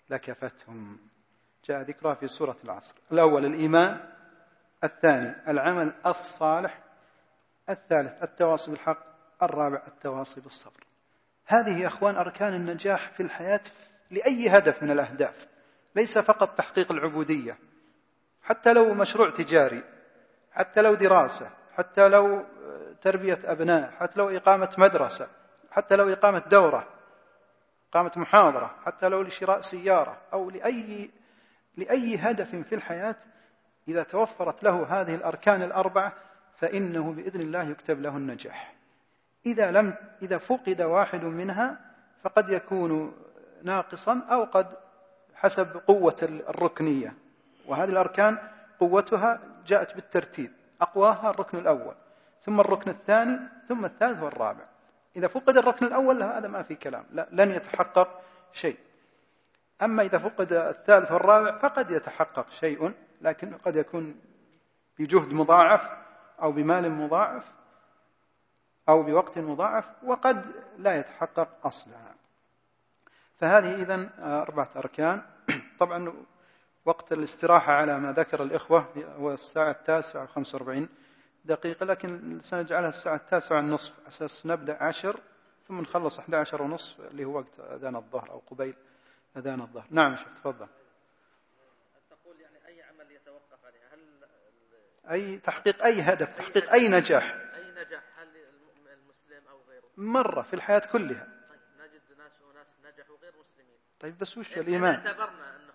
لكفتهم. 0.09 0.99
جاء 1.65 1.81
ذكرها 1.81 2.13
في 2.13 2.27
سورة 2.27 2.55
العصر. 2.63 2.93
الأول 3.11 3.45
الإيمان 3.45 3.99
الثاني 4.83 5.35
العمل 5.47 5.93
الصالح 6.05 6.79
الثالث 7.69 8.23
التواصي 8.23 8.71
بالحق 8.71 9.03
الرابع 9.43 9.81
التواصي 9.87 10.41
بالصبر. 10.41 10.83
هذه 11.45 11.81
يا 11.81 11.87
أخوان 11.87 12.15
أركان 12.15 12.53
النجاح 12.53 13.11
في 13.11 13.23
الحياة 13.23 13.61
لأي 14.11 14.49
هدف 14.49 14.83
من 14.83 14.91
الأهداف 14.91 15.47
ليس 15.95 16.17
فقط 16.17 16.57
تحقيق 16.57 16.91
العبودية. 16.91 17.57
حتى 18.43 18.73
لو 18.73 18.93
مشروع 18.93 19.29
تجاري 19.29 19.83
حتى 20.51 20.81
لو 20.81 20.93
دراسة 20.93 21.56
حتى 21.78 22.07
لو 22.07 22.43
تربية 23.01 23.39
أبناء 23.45 23.91
حتى 23.99 24.19
لو 24.19 24.30
إقامة 24.30 24.69
مدرسة 24.78 25.28
حتى 25.71 25.95
لو 25.95 26.09
إقامة 26.09 26.41
دورة 26.51 26.88
إقامة 27.89 28.11
محاضرة 28.15 28.75
حتى 28.86 29.09
لو 29.09 29.21
لشراء 29.21 29.61
سيارة 29.61 30.17
أو 30.34 30.49
لأي 30.49 31.09
لأي 31.78 32.17
هدف 32.17 32.55
في 32.55 32.75
الحياة 32.75 33.15
إذا 33.88 34.03
توفرت 34.03 34.63
له 34.63 35.01
هذه 35.01 35.15
الأركان 35.15 35.61
الأربعة 35.61 36.13
فإنه 36.57 37.13
بإذن 37.13 37.41
الله 37.41 37.63
يكتب 37.63 38.01
له 38.01 38.17
النجاح. 38.17 38.75
إذا 39.45 39.71
لم 39.71 39.93
إذا 40.21 40.38
فقد 40.38 40.82
واحد 40.82 41.23
منها 41.23 41.78
فقد 42.23 42.49
يكون 42.49 43.17
ناقصا 43.63 44.21
أو 44.32 44.43
قد 44.43 44.67
حسب 45.36 45.82
قوة 45.88 46.15
الركنية. 46.21 47.13
وهذه 47.65 47.89
الأركان 47.89 48.38
قوتها 48.80 49.39
جاءت 49.65 49.95
بالترتيب. 49.95 50.51
أقواها 50.82 51.30
الركن 51.30 51.57
الأول 51.57 51.95
ثم 52.45 52.59
الركن 52.59 52.91
الثاني 52.91 53.39
ثم 53.69 53.86
الثالث 53.86 54.23
والرابع. 54.23 54.65
إذا 55.15 55.28
فقد 55.28 55.57
الركن 55.57 55.86
الأول 55.86 56.23
هذا 56.23 56.47
ما 56.47 56.63
في 56.63 56.75
كلام 56.75 57.05
لا 57.11 57.28
لن 57.32 57.51
يتحقق 57.51 58.21
شيء. 58.53 58.78
أما 59.82 60.03
إذا 60.03 60.17
فقد 60.17 60.53
الثالث 60.53 61.11
والرابع 61.11 61.57
فقد 61.57 61.91
يتحقق 61.91 62.49
شيء 62.51 62.93
لكن 63.21 63.53
قد 63.53 63.75
يكون 63.75 64.15
بجهد 64.99 65.34
مضاعف 65.34 65.91
أو 66.41 66.51
بمال 66.51 66.91
مضاعف 66.91 67.43
أو 68.89 69.03
بوقت 69.03 69.38
مضاعف 69.38 69.86
وقد 70.03 70.45
لا 70.78 70.99
يتحقق 70.99 71.49
أصلا 71.63 71.93
فهذه 73.38 73.75
إذن 73.75 74.09
أربعة 74.19 74.69
أركان. 74.75 75.21
طبعا 75.80 76.13
وقت 76.88 77.13
الاستراحة 77.13 77.73
على 77.73 77.99
ما 77.99 78.11
ذكر 78.11 78.43
الإخوة 78.43 78.88
هو 79.17 79.33
الساعة 79.33 79.71
التاسعة 79.71 80.23
وخمسة 80.23 80.55
وأربعين 80.55 80.89
دقيقة 81.45 81.85
لكن 81.85 82.41
سنجعلها 82.41 82.89
الساعة 82.89 83.15
التاسعة 83.15 83.55
والنصف 83.55 83.93
أساس 84.07 84.45
نبدأ 84.45 84.83
عشر 84.83 85.19
ثم 85.67 85.81
نخلص 85.81 86.19
11 86.19 86.61
ونصف 86.61 86.99
اللي 86.99 87.25
هو 87.25 87.38
وقت 87.38 87.59
أذان 87.59 87.95
الظهر 87.95 88.31
أو 88.31 88.41
قبيل 88.51 88.75
أذان 89.38 89.61
الظهر. 89.61 89.85
نعم 89.89 90.15
شيخ 90.15 90.27
تفضل. 90.35 90.67
تقول 92.09 92.41
يعني 92.41 92.67
أي 92.67 92.83
عمل 92.83 93.11
يتوقف 93.11 93.65
عليه؟ 93.65 93.79
هل 93.93 93.99
أي 95.11 95.38
تحقيق 95.38 95.83
أي 95.83 96.01
هدف 96.01 96.38
تحقيق 96.38 96.71
أي 96.71 96.88
نجاح؟ 96.88 97.35
أي 97.55 97.71
نجاح؟ 97.71 98.03
هل 98.19 98.27
المسلم 98.93 99.47
أو 99.49 99.57
غيره؟ 99.69 99.89
مرة 99.97 100.41
في 100.41 100.53
الحياة 100.53 100.79
كلها. 100.91 101.27
طيب 101.49 101.59
نجد 101.79 102.17
ناس 102.17 102.41
وناس 102.41 102.77
نجحوا 102.85 103.17
غير 103.21 103.33
مسلمين. 103.43 103.77
طيب 103.99 104.17
بس 104.17 104.38
وش 104.38 104.57
إن 104.57 104.61
الإيمان؟ 104.61 104.95
اعتبرنا 104.95 105.55
أنهم 105.55 105.61
نجحوا 105.63 105.66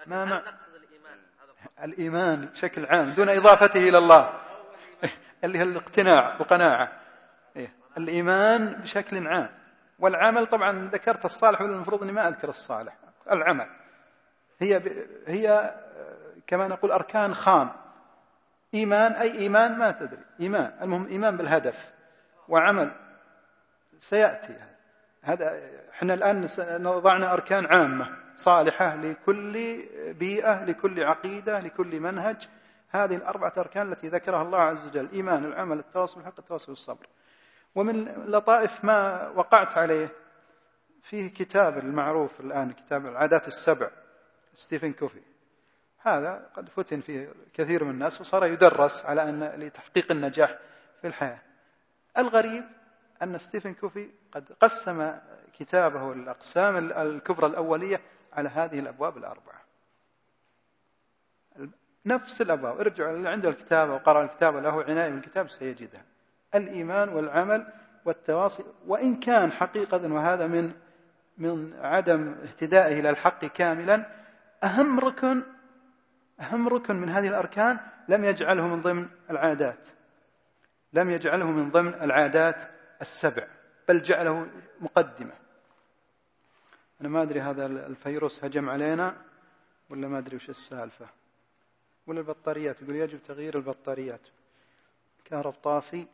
لكن 0.00 0.10
ما 0.10 0.24
هل 0.24 0.28
مع- 0.28 0.36
نقصد 0.36 0.74
الإيمان؟ 0.74 1.18
هذا 1.42 1.84
الإيمان 1.84 2.46
بشكل 2.46 2.86
عام 2.86 3.10
دون 3.10 3.28
إضافته 3.28 3.88
إلى 3.88 3.98
الله. 3.98 4.40
اللي 5.44 5.58
هي 5.58 5.62
الاقتناع 5.62 6.36
وقناعة 6.40 6.92
إيه. 7.56 7.72
الإيمان 7.98 8.66
بشكل 8.72 9.26
عام. 9.28 9.48
والعمل 9.98 10.46
طبعا 10.46 10.88
ذكرت 10.92 11.24
الصالح 11.24 11.60
ولا 11.60 11.72
المفروض 11.72 12.02
أني 12.02 12.12
ما 12.12 12.28
أذكر 12.28 12.48
الصالح. 12.48 12.96
العمل. 13.30 13.66
هي 14.60 14.78
ب... 14.78 15.06
هي 15.26 15.50
آه، 15.50 16.16
كما 16.46 16.68
نقول 16.68 16.90
أركان 16.92 17.34
خام. 17.34 17.70
إيمان 18.74 19.12
أي 19.12 19.38
إيمان 19.38 19.78
ما 19.78 19.90
تدري. 19.90 20.22
إيمان. 20.40 20.72
المهم 20.82 21.06
إيمان 21.06 21.36
بالهدف. 21.36 21.90
وعمل. 22.48 22.90
سيأتي 23.98 24.56
هذا. 25.22 25.60
إحنا 25.92 26.14
الآن 26.14 26.48
وضعنا 26.86 27.32
أركان 27.32 27.66
عامة. 27.66 28.16
صالحة 28.40 28.96
لكل 28.96 29.52
بيئة 30.14 30.64
لكل 30.64 31.04
عقيدة 31.04 31.60
لكل 31.60 32.00
منهج. 32.00 32.48
هذه 32.90 33.16
الأربعة 33.16 33.52
أركان 33.58 33.92
التي 33.92 34.08
ذكرها 34.08 34.42
الله 34.42 34.58
عز 34.58 34.86
وجل 34.86 35.04
الإيمان 35.04 35.44
العمل 35.44 35.78
التواصل 35.78 36.16
بالحق 36.16 36.38
التواصل 36.38 36.72
بالصبر. 36.72 37.06
ومن 37.74 38.04
لطائف 38.04 38.84
ما 38.84 39.28
وقعت 39.28 39.78
عليه 39.78 40.08
فيه 41.02 41.30
كتاب 41.30 41.78
المعروف 41.78 42.40
الآن 42.40 42.72
كتاب 42.72 43.06
العادات 43.06 43.48
السبع 43.48 43.90
ستيفن 44.54 44.92
كوفي. 44.92 45.22
هذا 45.98 46.48
قد 46.54 46.68
فتن 46.68 47.00
فيه 47.00 47.32
كثير 47.54 47.84
من 47.84 47.90
الناس 47.90 48.20
وصار 48.20 48.44
يدرس 48.44 49.04
على 49.04 49.22
أن 49.22 49.44
لتحقيق 49.44 50.12
النجاح 50.12 50.58
في 51.00 51.06
الحياة. 51.06 51.42
الغريب 52.18 52.64
أن 53.22 53.38
ستيفن 53.38 53.74
كوفي 53.74 54.10
قد 54.32 54.52
قسم 54.60 55.12
كتابه 55.58 56.12
الأقسام 56.12 56.76
الكبرى 56.76 57.46
الأولية 57.46 58.00
على 58.32 58.48
هذه 58.48 58.78
الأبواب 58.78 59.16
الأربعة. 59.16 59.60
نفس 62.06 62.40
الأبواب. 62.40 62.78
ارجع 62.78 63.10
اللي 63.10 63.28
عنده 63.28 63.48
الكتاب 63.48 63.88
وقرأ 63.88 64.24
الكتاب 64.24 64.56
له 64.56 64.82
عناية 64.82 65.10
بالكتاب 65.10 65.50
سيجدها 65.50 66.04
الإيمان 66.54 67.08
والعمل 67.08 67.66
والتواصي. 68.04 68.64
وإن 68.86 69.20
كان 69.20 69.52
حقيقة 69.52 70.12
وهذا 70.12 70.46
من 70.46 70.72
من 71.38 71.74
عدم 71.80 72.34
اهتدائه 72.42 73.00
إلى 73.00 73.10
الحق 73.10 73.44
كاملا 73.44 74.06
أهم 74.64 75.00
ركن 75.00 75.42
أهم 76.40 76.68
ركن 76.68 76.96
من 76.96 77.08
هذه 77.08 77.28
الأركان 77.28 77.78
لم 78.08 78.24
يجعله 78.24 78.66
من 78.68 78.82
ضمن 78.82 79.08
العادات. 79.30 79.86
لم 80.92 81.10
يجعله 81.10 81.50
من 81.50 81.70
ضمن 81.70 81.94
العادات 81.94 82.62
السبع 83.00 83.46
بل 83.88 84.02
جعله 84.02 84.46
مقدمة. 84.80 85.39
أنا 87.00 87.08
ما 87.08 87.22
أدري 87.22 87.40
هذا 87.40 87.66
الفيروس 87.66 88.44
هجم 88.44 88.68
علينا 88.68 89.24
ولا 89.90 90.08
ما 90.08 90.18
أدري 90.18 90.36
وش 90.36 90.50
السالفة. 90.50 91.08
ولا 92.06 92.20
البطاريات 92.20 92.82
يقول 92.82 92.96
يجب 92.96 93.22
تغيير 93.22 93.58
البطاريات. 93.58 94.20
كهرب 95.24 95.52
طافي 95.52 96.06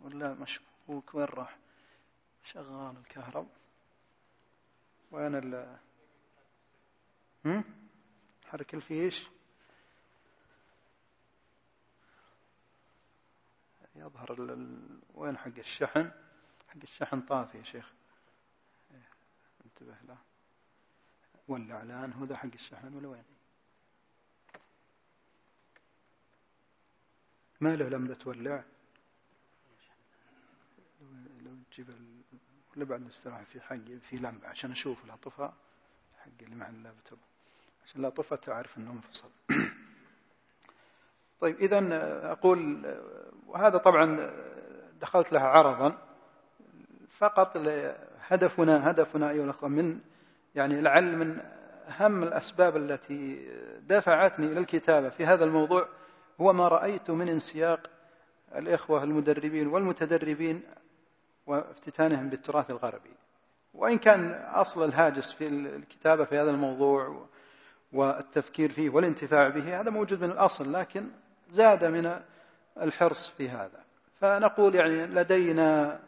ولا 0.00 0.34
مشكوك؟ 0.34 1.14
وين 1.14 1.24
راح؟ 1.24 1.56
شغال 2.44 2.96
الكهرب. 2.96 3.48
وين 5.12 5.34
ال؟ 5.34 5.76
حرك 8.44 8.74
الفيش. 8.74 9.28
يظهر 13.96 14.32
ال... 14.32 14.78
وين 15.14 15.38
حق 15.38 15.58
الشحن؟ 15.58 16.10
حق 16.68 16.76
الشحن 16.82 17.20
طافي 17.20 17.58
يا 17.58 17.62
شيخ. 17.62 17.92
انتبه 19.74 19.96
له. 20.08 20.18
ولع 21.48 21.82
الآن 21.82 22.12
هو 22.12 22.24
ذا 22.24 22.36
حق 22.36 22.48
الشحن 22.54 22.94
ولا 22.94 23.08
وين؟ 23.08 23.24
ما 27.60 27.76
له 27.76 27.88
لمبة 27.88 28.14
تولع؟ 28.14 28.64
لو 31.40 31.56
تجيب. 31.70 31.86
ولا 32.76 32.84
بعد 32.84 33.00
الاستراحة 33.02 33.44
في 33.44 33.60
حق 33.60 33.76
في 34.10 34.16
لمبة 34.16 34.48
عشان 34.48 34.70
أشوف 34.70 35.04
لا 35.04 35.16
طفى 35.16 35.52
حق 36.18 36.30
اللي 36.42 36.56
مع 36.56 36.68
اللابتوب. 36.68 37.18
عشان 37.84 38.02
لا 38.02 38.08
طفى 38.08 38.36
تعرف 38.36 38.78
أنه 38.78 38.92
انفصل 38.92 39.30
طيب 41.40 41.60
إذا 41.60 42.32
أقول 42.32 42.86
وهذا 43.46 43.78
طبعا 43.78 44.30
دخلت 45.00 45.32
لها 45.32 45.48
عرضا 45.48 45.98
فقط 47.10 47.56
هدفنا 48.28 48.90
هدفنا 48.90 49.30
أيها 49.30 49.44
الأخوة 49.44 49.68
من 49.68 49.98
يعني 50.54 50.80
لعل 50.80 51.16
من 51.16 51.38
أهم 51.88 52.22
الأسباب 52.22 52.76
التي 52.76 53.48
دفعتني 53.88 54.46
إلى 54.46 54.60
الكتابة 54.60 55.08
في 55.08 55.26
هذا 55.26 55.44
الموضوع 55.44 55.88
هو 56.40 56.52
ما 56.52 56.68
رأيت 56.68 57.10
من 57.10 57.28
انسياق 57.28 57.90
الإخوة 58.56 59.02
المدربين 59.02 59.66
والمتدربين 59.66 60.62
وافتتانهم 61.46 62.28
بالتراث 62.28 62.70
الغربي. 62.70 63.10
وإن 63.74 63.98
كان 63.98 64.32
أصل 64.52 64.84
الهاجس 64.84 65.32
في 65.32 65.48
الكتابة 65.48 66.24
في 66.24 66.38
هذا 66.38 66.50
الموضوع 66.50 67.26
والتفكير 67.92 68.72
فيه 68.72 68.90
والانتفاع 68.90 69.48
به 69.48 69.80
هذا 69.80 69.90
موجود 69.90 70.24
من 70.24 70.30
الأصل 70.30 70.72
لكن 70.72 71.06
زاد 71.50 71.84
من 71.84 72.20
الحرص 72.82 73.28
في 73.28 73.48
هذا. 73.48 73.84
فنقول 74.20 74.74
يعني 74.74 75.06
لدينا 75.06 76.00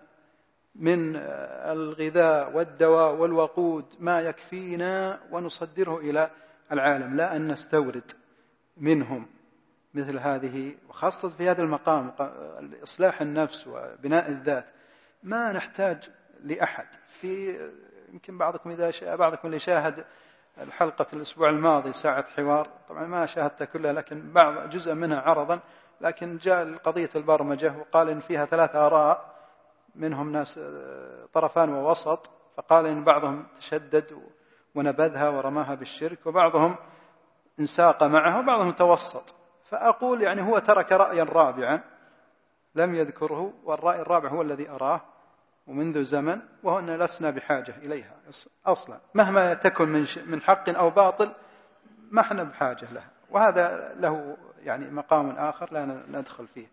من 0.79 1.17
الغذاء 1.17 2.57
والدواء 2.57 3.15
والوقود 3.15 3.85
ما 3.99 4.21
يكفينا 4.21 5.21
ونصدره 5.31 5.99
إلى 5.99 6.31
العالم 6.73 7.17
لا 7.17 7.37
أن 7.37 7.49
نستورد 7.49 8.13
منهم 8.77 9.27
مثل 9.95 10.19
هذه 10.19 10.75
وخاصة 10.89 11.29
في 11.29 11.49
هذا 11.49 11.63
المقام 11.63 12.13
إصلاح 12.83 13.21
النفس 13.21 13.67
وبناء 13.67 14.29
الذات. 14.29 14.67
ما 15.23 15.53
نحتاج 15.53 16.11
لأحد. 16.45 16.87
في 17.09 17.59
يمكن 18.13 18.39
بعضكم 18.39 18.71
إذا 18.71 19.17
بعضكم 19.17 19.49
اللي 19.49 19.59
شاهد 19.59 20.05
الحلقة 20.63 21.07
الأسبوع 21.13 21.51
الماضي 21.51 21.93
ساعة 21.93 22.25
حوار 22.37 22.69
طبعا 22.89 23.07
ما 23.07 23.27
شاهدتها 23.27 23.65
كلها 23.65 23.93
لكن 23.93 24.33
بعض 24.33 24.71
جزء 24.71 24.95
منها 24.95 25.21
عرضا 25.21 25.61
لكن 26.01 26.39
جاء 26.39 26.75
قضية 26.77 27.11
البرمجة 27.17 27.75
وقال 27.79 28.09
إن 28.09 28.21
فيها 28.21 28.45
ثلاث 28.45 28.77
آراء 28.77 29.36
منهم 29.97 30.33
ناس 30.33 30.59
آه، 30.59 31.27
طرفان 31.33 31.69
ووسط 31.69 32.31
فقال 32.57 32.87
إن 32.87 33.05
بعضهم 33.05 33.47
تشدد 33.59 34.23
ونبذها 34.75 35.29
ورماها 35.29 35.75
بالشرك 35.75 36.27
وبعضهم 36.27 36.77
انساق 37.61 38.03
معها 38.03 38.39
وبعضهم 38.39 38.73
توسط. 38.73 39.35
فأقول 39.65 40.23
يعني 40.23 40.43
هو 40.43 40.59
ترك 40.59 40.93
رأيا 40.93 41.25
رابعا 41.25 41.81
لم 42.75 42.95
يذكره 42.95 43.53
والرأي 43.65 44.01
الرابع 44.01 44.29
هو 44.29 44.43
الذي 44.43 44.71
أراه 44.71 45.01
ومنذ 45.67 46.05
زمن 46.05 46.41
وهو 46.63 46.79
أن 46.79 46.99
لسنا 46.99 47.31
بحاجة 47.31 47.75
إليها 47.77 48.15
أصلا. 48.67 49.01
مهما 49.15 49.55
تكن 49.55 49.89
من 49.89 50.07
من 50.27 50.43
حق 50.43 50.69
أو 50.69 50.91
باطل 50.91 51.33
ما 52.11 52.21
إحنا 52.21 52.43
بحاجة 52.43 52.93
لها. 52.93 53.11
وهذا 53.31 53.95
له 53.95 54.37
يعني 54.63 54.91
مقام 54.91 55.31
آخر 55.31 55.73
لا 55.73 56.05
ندخل 56.09 56.47
فيه. 56.47 56.67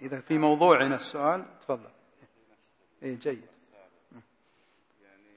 إذا 0.00 0.20
في 0.20 0.38
موضوعنا 0.38 0.96
السؤال 0.96 1.58
تفضل. 1.60 1.90
إيه 3.02 3.14
جيد. 3.18 3.46
يعني 5.02 5.36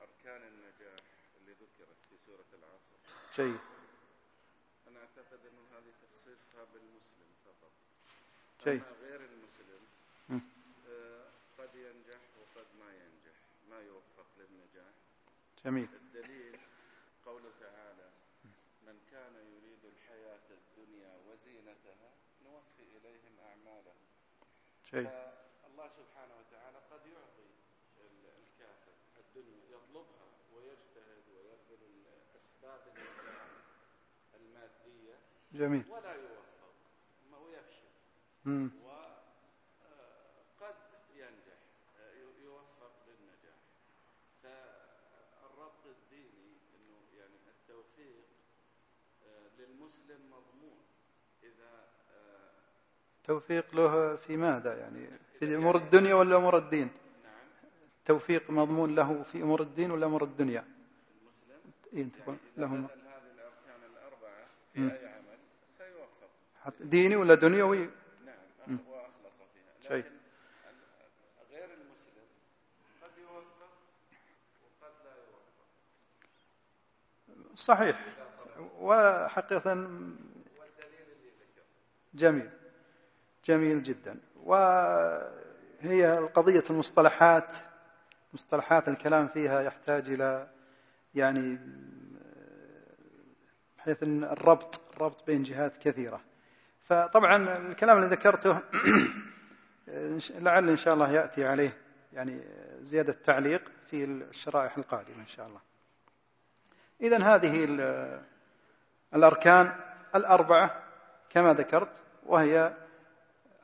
أركان 0.00 0.42
النجاح 0.42 1.04
اللي 1.40 1.52
ذكرت 1.52 1.96
في 2.10 2.18
سورة 2.26 2.44
العصر. 2.52 2.96
جيد. 3.36 3.60
أنا 4.88 5.00
أعتقد 5.00 5.40
أنه 5.46 5.78
هذه 5.78 5.92
تخصيصها 6.08 6.64
بالمسلم 6.74 7.30
فقط. 7.44 7.72
جيد. 8.64 8.82
أما 8.82 9.08
غير 9.08 9.20
المسلم 9.20 9.80
آه، 10.88 11.28
قد 11.58 11.74
ينجح 11.74 12.20
وقد 12.40 12.66
ما 12.80 12.92
ينجح. 12.92 13.36
ما 13.70 13.80
يوفق 13.80 14.26
للنجاح. 14.38 14.94
جميل 15.64 15.88
الدليل 15.94 16.58
قوله 17.26 17.50
تعالى 17.60 18.10
من 18.86 18.98
كان 19.10 19.34
يريد 19.34 19.84
الحياة 19.84 20.46
الدنيا 20.50 21.16
وزينتها 21.28 22.10
نوفي 22.44 22.82
إليهم 22.96 23.38
أعمالهم 23.40 24.02
جيد 24.92 25.08
فالله 25.62 25.88
سبحانه 25.88 26.34
وتعالى 26.40 26.78
قد 26.90 27.06
يعطي 27.06 27.48
الكافر 28.38 28.92
الدنيا 29.18 29.64
يطلبها 29.76 30.26
ويجتهد 30.52 31.24
ويبذل 31.28 31.82
الأسباب 32.30 32.80
النجاح 32.88 33.46
المادية 34.34 35.18
جميل. 35.52 35.84
ولا 35.90 36.14
يوفق 36.14 36.74
ما 37.30 37.38
ويفشل 37.38 37.88
مم. 38.44 38.70
وقد 38.84 40.76
ينجح 41.14 41.58
يوفق 42.42 42.92
للنجاح. 43.06 43.58
فالربط 44.42 45.86
الديني 45.86 46.56
إنه 46.74 46.98
يعني 47.18 47.36
التوفيق 47.48 48.24
آه، 49.26 49.48
للمسلم 49.58 50.30
مضمون. 50.30 50.78
آه، 50.78 50.91
توفيق 53.24 53.74
له 53.74 54.16
في 54.16 54.36
ماذا 54.36 54.78
يعني؟ 54.78 55.08
في 55.40 55.54
أمور 55.56 55.76
الدنيا 55.76 56.14
ولا 56.14 56.36
أمور 56.36 56.58
الدين؟ 56.58 56.90
توفيق 58.04 58.50
مضمون 58.50 58.94
له 58.94 59.22
في 59.22 59.42
أمور 59.42 59.60
الدين 59.62 59.90
ولا 59.90 60.06
أمور 60.06 60.24
الدنيا؟ 60.24 60.64
إيه 61.92 62.04
تقول 62.08 62.36
إذا 62.58 62.66
لهم. 62.66 62.88
في 64.74 64.90
حتى 66.62 66.84
ديني 66.84 67.16
ولا 67.16 67.34
دنيوي؟ 67.34 67.78
نعم 67.78 67.88
أخ- 68.66 68.70
وأخلص 68.88 69.36
فيها. 69.36 69.88
شيء. 69.88 70.04
غير 71.50 71.64
المسلم 71.74 72.24
قد 73.02 73.10
يوفق 73.18 73.68
وقد 74.80 74.92
لا 75.04 75.14
يوفق. 75.14 75.66
صحيح. 77.56 78.06
وحقيقة 78.80 79.74
جميل. 82.14 82.50
جميل 83.44 83.82
جدا. 83.82 84.20
وهي 84.44 86.18
القضية 86.18 86.64
المصطلحات 86.70 87.54
مصطلحات 88.34 88.88
الكلام 88.88 89.28
فيها 89.28 89.60
يحتاج 89.60 90.08
إلى 90.08 90.48
يعني 91.14 91.58
بحيث 93.78 94.02
أن 94.02 94.24
الربط 94.24 94.80
الربط 94.96 95.26
بين 95.26 95.42
جهات 95.42 95.76
كثيرة. 95.76 96.20
فطبعا 96.84 97.56
الكلام 97.56 97.96
اللي 97.96 98.08
ذكرته 98.08 98.60
لعل 100.44 100.68
إن 100.68 100.76
شاء 100.76 100.94
الله 100.94 101.12
يأتي 101.12 101.46
عليه 101.46 101.76
يعني 102.12 102.40
زيادة 102.80 103.12
تعليق 103.12 103.62
في 103.86 104.04
الشرائح 104.04 104.78
القادمة 104.78 105.20
إن 105.20 105.26
شاء 105.26 105.46
الله. 105.46 105.60
إذا 107.00 107.22
هذه 107.22 107.64
ال- 107.64 108.22
الأركان 109.14 109.72
الأربعة 110.14 110.82
كما 111.30 111.52
ذكرت 111.54 112.02
وهي 112.26 112.72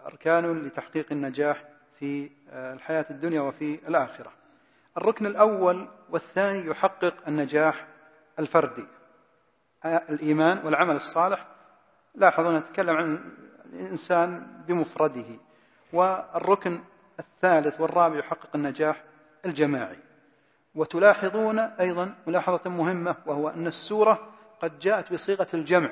أركان 0.09 0.67
لتحقيق 0.67 1.07
النجاح 1.13 1.65
في 1.99 2.31
الحياة 2.53 3.05
الدنيا 3.11 3.41
وفي 3.41 3.89
الآخرة. 3.89 4.33
الركن 4.97 5.27
الأول 5.27 5.89
والثاني 6.11 6.67
يحقق 6.67 7.15
النجاح 7.29 7.87
الفردي. 8.39 8.87
الإيمان 9.85 10.61
والعمل 10.65 10.97
الصالح. 10.97 11.47
لاحظوا 12.15 12.59
نتكلم 12.59 12.97
عن 12.97 13.33
الإنسان 13.73 14.47
بمفرده. 14.69 15.27
والركن 15.93 16.81
الثالث 17.21 17.81
والرابع 17.81 18.19
يحقق 18.19 18.49
النجاح 18.55 19.05
الجماعي. 19.47 19.99
وتلاحظون 20.75 21.59
أيضا 21.59 22.15
ملاحظة 22.27 22.71
مهمة 22.71 23.17
وهو 23.27 23.49
أن 23.49 23.67
السورة 23.67 24.29
قد 24.61 24.79
جاءت 24.79 25.13
بصيغة 25.13 25.49
الجمع. 25.55 25.91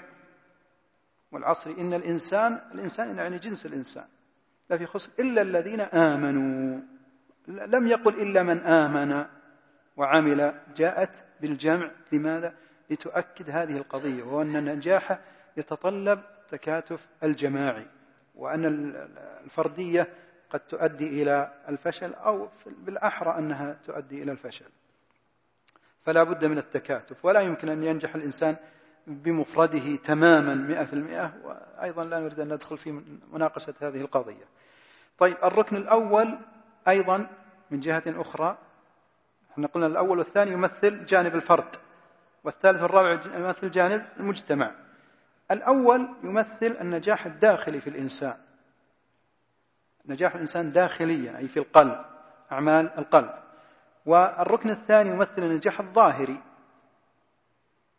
والعصر. 1.37 1.71
إن 1.71 1.95
الإنسان 1.95 2.61
الإنسان 2.75 3.17
يعني 3.17 3.39
جنس 3.39 3.67
الإنسان. 3.67 4.05
لا 4.71 4.79
في 4.79 4.87
خسر 4.87 5.11
إلا 5.21 5.43
الذين 5.43 5.81
آمنوا. 5.81 6.81
لم 7.49 7.87
يقل 7.87 8.15
إلا 8.21 8.43
من 8.43 8.59
آمن 8.59 9.27
وعمل. 9.97 10.55
جاءت 10.77 11.25
بالجمع. 11.41 11.91
لماذا؟ 12.13 12.55
لتؤكد 12.91 13.51
هذه 13.51 13.77
القضية. 13.77 14.23
وهو 14.23 14.43
أن 14.43 14.57
النجاح 14.57 15.19
يتطلب 15.57 16.23
تكاتف 16.49 17.07
الجماعي. 17.25 17.87
وأن 18.35 18.95
الفردية 19.45 20.09
قد 20.51 20.61
تؤدي 20.61 21.23
إلى 21.23 21.53
الفشل 21.69 22.15
أو 22.15 22.49
بالأحرى 22.67 23.39
أنها 23.39 23.79
تؤدي 23.87 24.23
إلى 24.23 24.33
الفشل. 24.33 24.71
فلا 26.03 26.23
بد 26.23 26.45
من 26.45 26.59
التكاتف. 26.59 27.25
ولا 27.25 27.41
يمكن 27.41 27.69
أن 27.69 27.85
ينجح 27.85 28.15
الإنسان 28.15 28.57
بمفرده 29.07 29.97
تماما 29.97 30.55
مئة 30.55 30.85
في 30.85 30.93
المئة 30.93 31.33
وأيضا 31.45 32.05
لا 32.05 32.21
نريد 32.21 32.41
أن 32.41 32.53
ندخل 32.53 32.79
في 32.79 33.03
مناقشة 33.33 33.75
هذه 33.81 34.01
القضية. 34.01 34.45
طيب 35.19 35.37
الركن 35.45 35.77
الأول 35.77 36.39
أيضا 36.89 37.27
من 37.71 37.81
جهة 37.81 38.03
أخرى 38.07 38.59
إحنا 39.53 39.67
قلنا 39.67 39.87
الأول 39.87 40.19
والثاني 40.19 40.53
يمثل 40.53 41.07
جانب 41.07 41.35
الفرد 41.35 41.77
والثالث 42.45 42.83
والرابع 42.83 43.21
يمثل 43.37 43.71
جانب 43.71 44.07
المجتمع. 44.21 44.75
الأول 45.51 46.09
يمثل 46.25 46.77
النجاح 46.81 47.27
الداخلي 47.27 47.81
في 47.81 47.91
الإنسان. 47.91 48.37
نجاح 50.07 50.35
الإنسان 50.35 50.73
داخليا 50.73 51.39
أي 51.39 51.49
في 51.49 51.57
القلب 51.57 52.05
أعمال 52.53 52.91
القلب. 52.99 53.31
والركن 54.07 54.71
الثاني 54.71 55.11
يمثل 55.11 55.39
النجاح 55.39 55.81
الظاهري. 55.81 56.43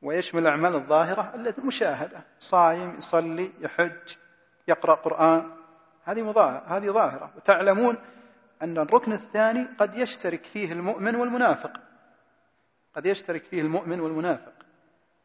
ويشمل 0.01 0.41
الأعمال 0.41 0.75
الظاهرة 0.75 1.31
التي 1.35 1.61
مشاهدة 1.61 2.21
صايم 2.39 2.97
يصلي 2.97 3.51
يحج 3.59 4.15
يقرأ 4.67 4.95
قرآن. 4.95 5.51
هذه 6.03 6.21
مظاهرة 6.21 6.63
هذه 6.67 6.89
ظاهرة. 6.89 7.31
وتعلمون 7.37 7.97
أن 8.61 8.77
الركن 8.77 9.13
الثاني 9.13 9.67
قد 9.77 9.95
يشترك 9.95 10.45
فيه 10.45 10.71
المؤمن 10.71 11.15
والمنافق. 11.15 11.71
قد 12.95 13.05
يشترك 13.05 13.43
فيه 13.43 13.61
المؤمن 13.61 13.99
والمنافق. 13.99 14.53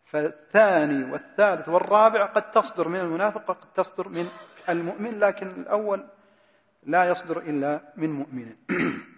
فالثاني 0.04 1.12
والثالث 1.12 1.68
والرابع 1.68 2.26
قد 2.26 2.50
تصدر 2.50 2.88
من 2.88 3.00
المنافق 3.00 3.50
وقد 3.50 3.72
تصدر 3.74 4.08
من 4.08 4.28
المؤمن 4.68 5.18
لكن 5.18 5.46
الأول 5.46 6.06
لا 6.82 7.04
يصدر 7.04 7.38
إلا 7.38 7.80
من 7.96 8.12
مؤمن. 8.12 8.56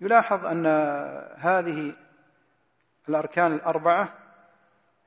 يلاحظ 0.00 0.46
أن 0.46 0.66
هذه 1.36 1.94
الأركان 3.08 3.52
الأربعة 3.52 4.14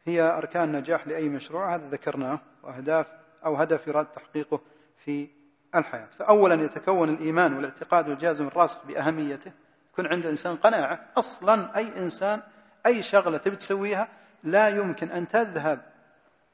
هي 0.06 0.22
أركان 0.22 0.72
نجاح 0.72 1.08
لأي 1.08 1.30
مشروع 1.30 1.76
هذا 1.76 1.90
ذكرناه 1.90 2.40
وأهداف 2.64 3.08
أو 3.46 3.56
هدف 3.56 3.88
يراد 3.88 4.06
تحقيقه 4.06 4.62
في 5.06 5.30
الحياة. 5.76 6.08
فأولا 6.20 6.56
يتكون 6.56 7.10
الإيمان 7.10 7.54
والاعتقاد 7.54 8.10
الجازم 8.10 8.48
الراسخ 8.48 8.86
بأهميته. 8.86 9.52
يكون 9.94 10.08
عند 10.08 10.26
إنسان 10.26 10.56
قناعة 10.56 11.06
أصلا 11.18 11.78
أي 11.78 11.98
إنسان 11.98 12.42
أي 12.86 13.04
شغلة 13.04 13.38
تبي 13.38 13.56
تسويها 13.56 14.08
لا 14.44 14.68
يمكن 14.68 15.12
أن 15.12 15.28
تذهب 15.28 15.82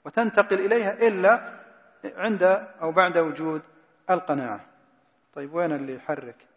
وتنتقل 0.06 0.60
إليها 0.60 1.08
إلا 1.08 1.60
عند 2.06 2.44
أو 2.82 2.92
بعد 2.92 3.18
وجود 3.18 3.62
القناعة. 4.10 4.66
طيب 5.34 5.54
وين 5.54 5.72
اللي 5.72 5.96
يحرك؟ 5.96 6.48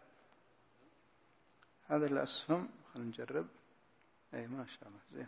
هذا 1.87 2.05
الأسهم 2.05 2.69
خلينا 2.93 3.09
نجرب. 3.09 3.45
أي 4.33 4.47
ما 4.47 4.65
شاء 4.65 4.89
الله 4.89 4.99
زين. 5.09 5.27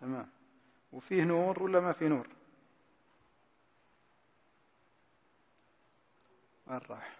تمام. 0.00 0.28
وفيه 0.92 1.24
نور 1.24 1.62
ولا 1.62 1.80
ما 1.80 1.92
فيه 1.92 2.08
نور؟ 2.08 2.28
وين 6.66 6.80
راح؟ 6.88 7.18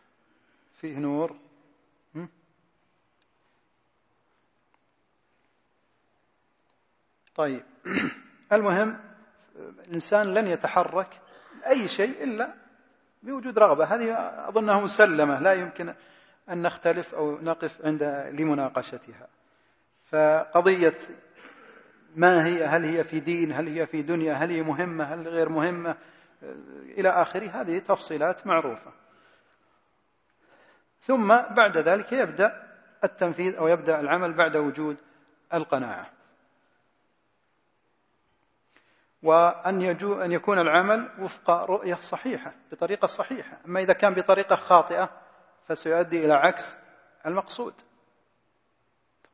فيه 0.74 0.98
نور؟ 0.98 1.36
طيب. 7.38 7.64
المهم 8.52 9.00
الإنسان 9.56 10.34
لن 10.34 10.46
يتحرك 10.46 11.20
أي 11.66 11.88
شيء 11.88 12.24
إلا 12.24 12.54
بوجود 13.22 13.58
رغبة. 13.58 13.84
هذه 13.84 14.12
أظنها 14.48 14.80
مسلمة 14.80 15.40
لا 15.40 15.52
يمكن 15.52 15.94
أن 16.48 16.62
نختلف 16.62 17.14
أو 17.14 17.40
نقف 17.40 17.84
عند 17.84 18.02
لمناقشتها. 18.32 19.28
فقضية 20.10 20.94
ما 22.16 22.46
هي 22.46 22.64
هل 22.64 22.84
هي 22.84 23.04
في 23.04 23.20
دين 23.20 23.52
هل 23.52 23.68
هي 23.68 23.86
في 23.86 24.02
دنيا 24.02 24.34
هل 24.34 24.50
هي 24.50 24.62
مهمة 24.62 25.04
هل 25.04 25.28
غير 25.28 25.48
مهمة 25.48 25.96
إلى 26.98 27.08
آخره. 27.08 27.48
هذه 27.48 27.78
تفصيلات 27.78 28.46
معروفة. 28.46 28.92
ثم 31.02 31.28
بعد 31.28 31.78
ذلك 31.78 32.12
يبدأ 32.12 32.68
التنفيذ 33.04 33.56
أو 33.56 33.68
يبدأ 33.68 34.00
العمل 34.00 34.32
بعد 34.32 34.56
وجود 34.56 34.96
القناعة. 35.54 36.10
وأن 39.22 39.82
يجو 39.82 40.14
أن 40.14 40.32
يكون 40.32 40.58
العمل 40.58 41.08
وفق 41.18 41.50
رؤية 41.50 41.94
صحيحة 41.94 42.54
بطريقة 42.72 43.06
صحيحة. 43.06 43.58
أما 43.66 43.80
إذا 43.80 43.92
كان 43.92 44.14
بطريقة 44.14 44.56
خاطئة 44.56 45.10
فسيؤدي 45.68 46.24
إلى 46.24 46.32
عكس 46.32 46.76
المقصود. 47.26 47.74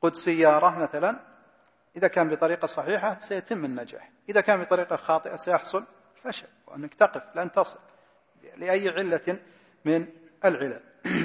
قد 0.05 0.17
سيارة 0.17 0.79
مثلا 0.79 1.17
إذا 1.97 2.09
كان 2.09 2.29
بطريقة 2.29 2.67
صحيحة 2.67 3.19
سيتم 3.21 3.65
النجاح. 3.65 4.11
إذا 4.29 4.41
كان 4.41 4.61
بطريقة 4.61 4.97
خاطئة 4.97 5.37
سيحصل 5.37 5.85
فشل 6.25 6.47
وأنك 6.67 6.95
تقف 6.95 7.23
لن 7.35 7.53
تصل 7.53 7.79
لأي 8.57 8.89
علة 8.89 9.39
من 9.85 10.07
العلل. 10.45 10.81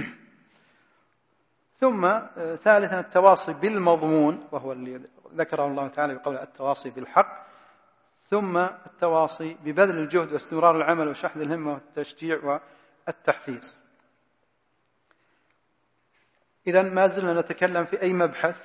ثم 1.81 2.05
آه، 2.05 2.55
ثالثا 2.55 2.99
التواصي 2.99 3.53
بالمضمون 3.53 4.47
وهو 4.51 4.71
اللي 4.71 5.01
ذكره 5.35 5.67
الله 5.67 5.87
تعالى 5.87 6.15
بقول 6.15 6.37
التواصي 6.37 6.89
بالحق. 6.89 7.47
ثم 8.29 8.57
التواصي 8.57 9.57
ببذل 9.63 9.97
الجهد 9.97 10.33
واستمرار 10.33 10.77
العمل 10.77 11.07
وشحذ 11.07 11.41
الهمة 11.41 11.73
والتشجيع 11.73 12.59
والتحفيز. 13.07 13.77
إذا 16.69 16.81
ما 16.81 17.07
زلنا 17.07 17.41
نتكلم 17.41 17.85
في 17.85 18.01
أي 18.01 18.13
مبحث؟ 18.13 18.55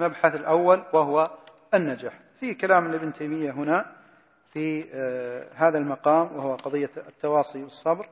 مبحث 0.00 0.34
الأول 0.34 0.82
وهو 0.92 1.30
النجاح. 1.74 2.20
في 2.40 2.54
كلام 2.54 2.92
لابن 2.92 3.12
تيمية 3.12 3.50
هنا 3.50 3.86
في 4.52 4.84
آه، 4.94 5.48
هذا 5.54 5.78
المقام 5.78 6.36
وهو 6.36 6.54
قضية 6.54 6.90
التواصي 6.96 7.62
والصبر 7.62 8.08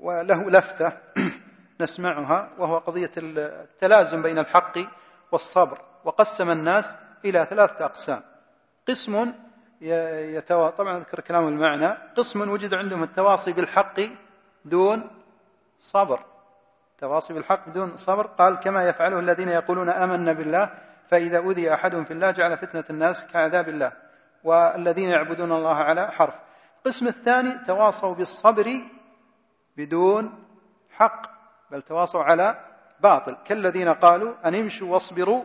وله 0.00 0.50
لفتة 0.50 0.92
نسمعها 1.80 2.50
وهو 2.58 2.78
قضية 2.78 3.10
التلازم 3.16 4.22
بين 4.22 4.38
الحق 4.38 4.78
والصبر 5.32 5.80
وقسم 6.04 6.50
الناس 6.50 6.96
إلى 7.24 7.46
ثلاثة 7.50 7.84
أقسام. 7.84 8.22
قسم 8.88 9.32
يتوا... 9.80 10.70
طبعا 10.70 10.98
أذكر 10.98 11.20
كلام 11.20 11.48
المعنى 11.48 11.88
قسم 12.16 12.50
وجد 12.50 12.74
عندهم 12.74 13.02
التواصي 13.02 13.52
بالحق 13.52 14.00
دون 14.64 15.10
صبر. 15.80 16.33
التواصي 17.04 17.34
بالحق 17.34 17.68
بدون 17.68 17.96
صبر. 17.96 18.26
قال 18.26 18.54
كما 18.54 18.88
يفعله 18.88 19.18
الذين 19.18 19.48
يقولون 19.48 19.88
آمنا 19.88 20.32
بالله 20.32 20.70
فإذا 21.10 21.38
أوذي 21.38 21.74
أحدهم 21.74 22.04
في 22.04 22.10
الله 22.10 22.30
جعل 22.30 22.58
فتنة 22.58 22.84
الناس 22.90 23.26
كعذاب 23.26 23.68
الله. 23.68 23.92
والذين 24.44 25.08
يعبدون 25.08 25.52
الله 25.52 25.74
على 25.74 26.12
حرف. 26.12 26.34
القسم 26.78 27.06
الثاني 27.06 27.58
تواصوا 27.66 28.14
بالصبر 28.14 28.80
بدون 29.76 30.44
حق 30.90 31.26
بل 31.70 31.82
تواصوا 31.82 32.22
على 32.22 32.56
باطل. 33.00 33.36
كالذين 33.44 33.88
قالوا 33.88 34.34
أن 34.44 34.54
امشوا 34.54 34.92
واصبروا 34.92 35.44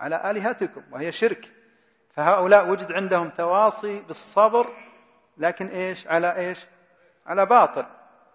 على 0.00 0.30
آلهتكم 0.30 0.82
وهي 0.92 1.12
شرك. 1.12 1.52
فهؤلاء 2.14 2.68
وجد 2.68 2.92
عندهم 2.92 3.28
تواصي 3.28 4.00
بالصبر 4.00 4.66
لكن 5.38 5.66
إيش؟ 5.66 6.06
على 6.06 6.36
إيش؟ 6.36 6.66
على 7.26 7.46
باطل. 7.46 7.86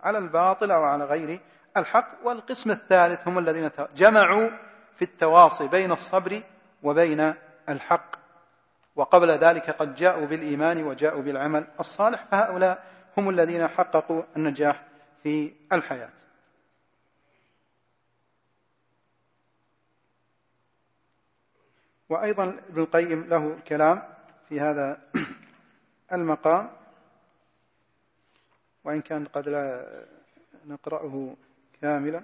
على 0.03 0.17
الباطل 0.17 0.71
أو 0.71 0.83
على 0.83 1.05
غير 1.05 1.39
الحق 1.77 2.27
والقسم 2.27 2.71
الثالث 2.71 3.27
هم 3.27 3.39
الذين 3.39 3.69
جمعوا 3.95 4.49
في 4.95 5.01
التواصي 5.01 5.67
بين 5.67 5.91
الصبر 5.91 6.43
وبين 6.83 7.33
الحق. 7.69 8.15
وقبل 8.95 9.29
ذلك 9.31 9.69
قد 9.69 9.95
جاءوا 9.95 10.25
بالإيمان 10.25 10.83
وجاءوا 10.83 11.21
بالعمل 11.21 11.67
الصالح 11.79 12.25
فهؤلاء 12.31 12.83
هم 13.17 13.29
الذين 13.29 13.67
حققوا 13.67 14.23
النجاح 14.37 14.83
في 15.23 15.53
الحياة. 15.73 16.13
وأيضا 22.09 22.59
ابن 22.69 22.81
القيم 22.81 23.23
له 23.23 23.59
كلام 23.67 24.03
في 24.49 24.59
هذا 24.59 25.01
المقام. 26.13 26.69
وإن 28.83 29.01
كان 29.01 29.25
قد 29.25 29.49
لا 29.49 29.85
نقرأه 30.65 31.35
كاملا. 31.81 32.23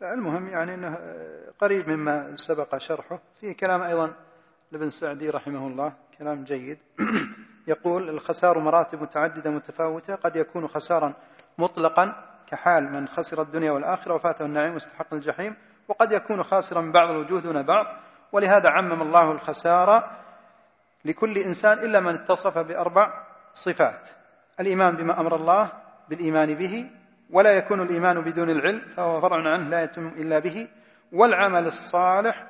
فالمهم 0.00 0.48
يعني 0.48 0.74
أنه 0.74 0.98
قريب 1.58 1.90
مما 1.90 2.36
سبق 2.36 2.78
شرحه. 2.78 3.20
فيه 3.40 3.52
كلام 3.52 3.82
أيضا 3.82 4.14
لابن 4.72 4.90
سعدي 4.90 5.30
رحمه 5.30 5.66
الله 5.66 5.92
كلام 6.18 6.44
جيد. 6.44 6.78
يقول 7.68 8.08
الخسار 8.08 8.58
مراتب 8.58 9.02
متعددة 9.02 9.50
متفاوتة 9.50 10.14
قد 10.14 10.36
يكون 10.36 10.68
خسارا 10.68 11.12
مطلقا 11.58 12.24
كحال 12.46 12.92
من 12.92 13.08
خسر 13.08 13.42
الدنيا 13.42 13.70
والآخرة 13.70 14.14
وفاته 14.14 14.44
النعيم 14.44 14.74
واستحق 14.74 15.14
الجحيم. 15.14 15.54
وقد 15.88 16.12
يكون 16.12 16.42
خاسرا 16.42 16.80
من 16.80 16.92
بعض 16.92 17.10
الوجوه 17.10 17.40
دون 17.40 17.62
بعض 17.62 17.86
ولهذا 18.32 18.70
عمم 18.70 19.02
الله 19.02 19.32
الخسارة 19.32 20.10
لكل 21.04 21.38
إنسان 21.38 21.78
إلا 21.78 22.00
من 22.00 22.14
اتصف 22.14 22.58
بأربع 22.58 23.26
صفات 23.54 24.08
الإيمان 24.60 24.96
بما 24.96 25.20
أمر 25.20 25.36
الله 25.36 25.72
بالإيمان 26.08 26.54
به 26.54 26.90
ولا 27.30 27.52
يكون 27.52 27.80
الإيمان 27.80 28.20
بدون 28.20 28.50
العلم 28.50 28.80
فهو 28.96 29.20
فرع 29.20 29.36
عنه 29.36 29.68
لا 29.68 29.82
يتم 29.82 30.06
إلا 30.06 30.38
به 30.38 30.68
والعمل 31.12 31.66
الصالح 31.66 32.46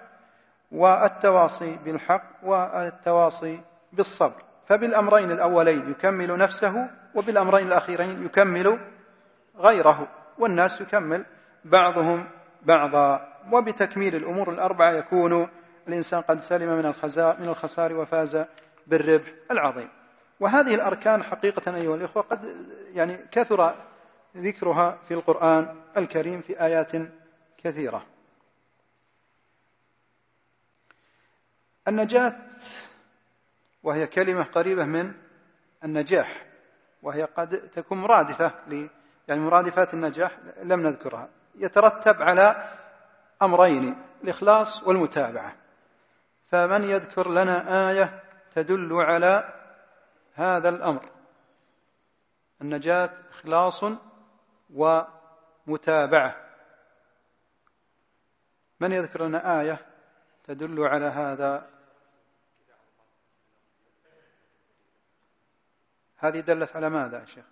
والتواصي 0.73 1.79
بالحق 1.85 2.31
والتواصي 2.43 3.61
بالصبر. 3.93 4.43
فبالأمرين 4.69 5.31
الأولين 5.31 5.91
يكمل 5.91 6.39
نفسه 6.39 6.91
وبالأمرين 7.15 7.67
الأخيرين 7.67 8.25
يكمل 8.25 8.79
غيره 9.59 10.09
والناس 10.39 10.81
يكمل 10.81 11.25
بعضهم 11.65 12.29
بعضا 12.69 13.35
وبتكميل 13.53 14.17
الأمور 14.17 14.53
الأربعة 14.53 14.93
يكون 14.93 15.49
الإنسان 15.89 16.21
قد 16.21 16.41
سلم 16.41 16.69
من 16.69 16.95
من 17.41 17.49
الخسار 17.49 17.93
وفاز 17.93 18.45
بالربح 18.87 19.33
العظيم. 19.51 19.89
وهذه 20.41 20.75
الأركان 20.75 21.23
حقيقة 21.23 21.77
أيها 21.77 21.95
الإخوة 21.95 22.23
قد 22.23 22.67
يعني 22.93 23.17
كثر 23.33 23.75
ذكرها 24.37 24.99
في 25.09 25.15
القرآن 25.15 25.77
الكريم 25.97 26.41
في 26.41 26.61
آيات 26.61 26.93
كثيرة. 27.65 28.07
النجاة 31.89 32.37
وهي 33.83 34.07
كلمة 34.07 34.43
قريبة 34.43 34.85
من 34.85 35.13
النجاح 35.85 36.47
وهي 37.03 37.25
قد 37.25 37.71
تكون 37.71 37.99
مرادفة 37.99 38.53
يعني 39.29 39.41
مرادفات 39.41 39.95
النجاح 39.95 40.39
لم 40.63 40.81
نذكرها. 40.81 41.38
يترتب 41.59 42.23
على 42.23 42.75
أمرين 43.43 44.03
الإخلاص 44.25 44.83
والمتابعة. 44.83 45.57
فمن 46.51 46.85
يذكر 46.85 47.31
لنا 47.31 47.91
آية 47.91 48.23
تدل 48.55 48.93
على 48.93 49.55
هذا 50.35 50.69
الأمر. 50.69 51.11
النجاة 52.63 53.11
إخلاص 53.31 53.85
ومتابعة. 54.71 56.49
من 58.81 58.93
يذكر 58.93 59.27
لنا 59.27 59.61
آية 59.61 59.87
تدل 60.45 60.87
على 60.87 61.05
هذا؟ 61.07 61.71
هذه 66.17 66.41
دلت 66.41 66.77
على 66.77 66.89
ماذا 66.89 67.21
يا 67.21 67.27
شيخ؟ 67.27 67.45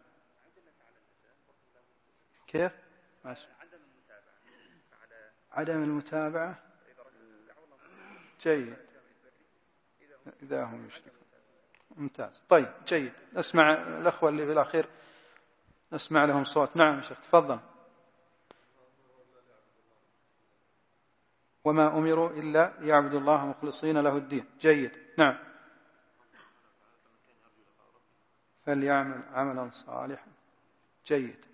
كيف؟ 2.46 2.72
ماشي. 3.24 3.55
عدم 5.56 5.82
المتابعة؟ 5.82 6.58
جيد. 8.42 8.76
إذا 10.42 10.64
هم 10.64 10.86
يشركون. 10.86 11.12
ممتاز. 11.96 12.40
طيب 12.48 12.72
جيد. 12.86 13.12
نسمع 13.34 13.72
الأخوة 13.72 14.28
اللي 14.28 14.46
في 14.46 14.52
الأخير 14.52 14.86
نسمع 15.92 16.24
لهم 16.24 16.44
صوت. 16.44 16.76
نعم 16.76 17.02
شيخ 17.02 17.20
تفضل. 17.20 17.58
وما 21.64 21.98
أمروا 21.98 22.30
إلا 22.30 22.72
ليعبدوا 22.78 23.20
الله 23.20 23.46
مخلصين 23.46 23.98
له 23.98 24.16
الدين. 24.16 24.44
جيد. 24.60 24.98
نعم. 25.18 25.38
فليعمل 28.66 29.22
عملا 29.32 29.70
صالحا. 29.70 30.26
جيد. 31.06 31.44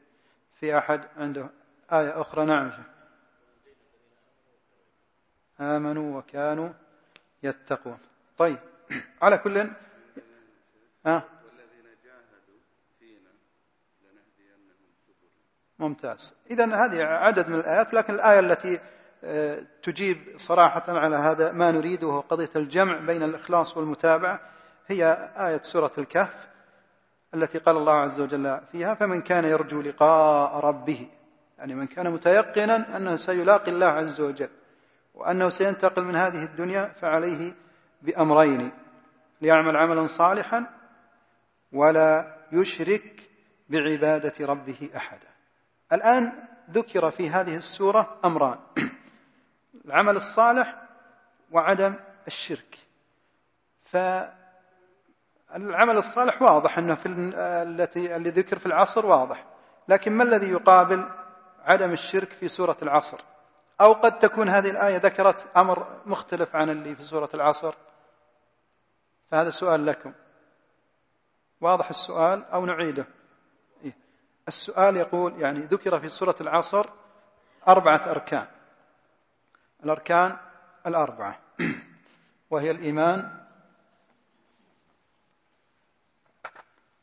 في 0.61 0.79
أحد 0.79 1.09
عنده 1.17 1.51
آية 1.93 2.21
أخرى؟ 2.21 2.45
نعم 2.45 2.71
شيخ. 2.71 2.92
آمنوا 5.63 6.19
وكانوا 6.19 6.69
يتقون. 7.43 7.99
طيب 8.39 8.59
على 9.23 9.39
كل 9.39 9.71
آه. 11.07 11.23
ممتاز. 15.79 16.35
إذا 16.51 16.65
هذه 16.65 17.05
عدد 17.05 17.49
من 17.49 17.55
الآيات 17.55 17.95
لكن 17.95 18.15
الآية 18.15 18.41
التي 18.41 18.81
آه، 19.25 19.59
تجيب 19.83 20.19
صراحة 20.37 20.83
على 20.89 21.17
هذا 21.17 21.53
ما 21.53 21.71
نريده 21.71 22.07
وهو 22.07 22.21
قضية 22.21 22.51
الجمع 22.57 22.97
بين 22.97 23.23
الإخلاص 23.23 23.77
والمتابعة 23.77 24.41
هي 24.87 25.31
آية 25.37 25.63
سورة 25.63 25.93
الكهف 25.99 26.49
التي 27.35 27.59
قال 27.59 27.77
الله 27.77 27.93
عز 27.93 28.21
وجل 28.21 28.61
فيها 28.73 28.95
فمن 28.95 29.21
كان 29.21 29.45
يرجو 29.45 29.81
لقاء 29.81 30.57
ربه 30.57 31.09
يعني 31.59 31.75
من 31.75 31.87
كان 31.87 32.11
متيقنا 32.11 32.97
أنه 32.97 33.17
سيلاقي 33.17 33.71
الله 33.71 33.87
عز 33.87 34.21
وجل. 34.21 34.49
وأنه 35.15 35.49
سينتقل 35.49 36.03
من 36.03 36.17
هذه 36.17 36.43
الدنيا 36.43 36.85
فعليه 36.85 37.55
بأمرين 38.03 38.71
ليعمل 39.41 39.77
عملا 39.77 40.07
صالحا 40.07 40.67
ولا 41.73 42.37
يشرك 42.53 43.31
بعبادة 43.69 44.47
ربه 44.47 44.91
أحدا. 44.97 45.29
الآن 45.93 46.33
ذكر 46.71 47.11
في 47.11 47.31
هذه 47.31 47.57
السورة 47.57 48.21
أمران 48.25 48.59
العمل 49.85 50.17
الصالح 50.17 50.83
وعدم 51.51 51.95
الشرك. 52.27 52.79
فالعمل 53.85 54.37
الصالح 55.97 56.43
واضح 56.43 56.79
أنه 56.79 56.95
في 56.95 57.09
التي 57.09 58.17
اللي 58.17 58.31
ذكر 58.31 58.59
في 58.59 58.67
العصر 58.67 59.07
واضح 59.07 59.45
لكن 59.89 60.13
ما 60.13 60.25
الذي 60.25 60.51
يقابل 60.51 61.09
عدم 61.65 61.93
الشرك 61.93 62.33
في 62.33 62.49
سورة 62.49 62.77
العصر؟ 62.83 63.19
أو 63.83 63.93
قد 63.93 64.19
تكون 64.19 64.49
هذه 64.49 64.71
الآية 64.71 64.97
ذكرت 64.97 65.57
أمر 65.57 66.01
مختلف 66.07 66.57
عن 66.57 66.71
اللي 66.71 66.97
في 66.97 67.05
سورة 67.05 67.29
العصر. 67.35 67.75
فهذا 69.31 69.51
سؤال 69.51 69.87
لكم. 69.87 70.13
واضح 71.61 71.91
السؤال 71.91 72.45
أو 72.45 72.67
نعيده؟ 72.67 73.07
إيه؟ 73.85 73.97
السؤال 74.49 74.97
يقول 74.97 75.41
يعني 75.41 75.61
ذكر 75.61 76.01
في 76.01 76.09
سورة 76.09 76.35
العصر 76.41 76.87
أربعة 77.69 78.03
أركان. 78.07 78.47
الأركان 79.85 80.37
الأربعة. 80.87 81.41
وهي 82.51 82.71
الإيمان. 82.71 83.47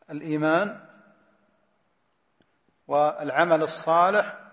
الإيمان. 0.09 0.85
والعمل 2.87 3.63
الصالح. 3.63 4.48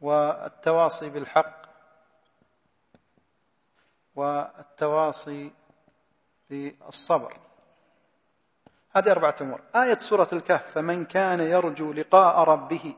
والتواصي 0.00 1.10
بالحق 1.10 1.58
والتواصي 4.14 5.50
بالصبر. 6.50 7.36
هذه 8.96 9.10
أربعة 9.10 9.36
أمور. 9.40 9.60
آية 9.76 9.98
سورة 9.98 10.28
الكهف 10.32 10.70
فمن 10.70 11.04
كان 11.04 11.40
يرجو 11.40 11.92
لقاء 11.92 12.44
ربه 12.44 12.94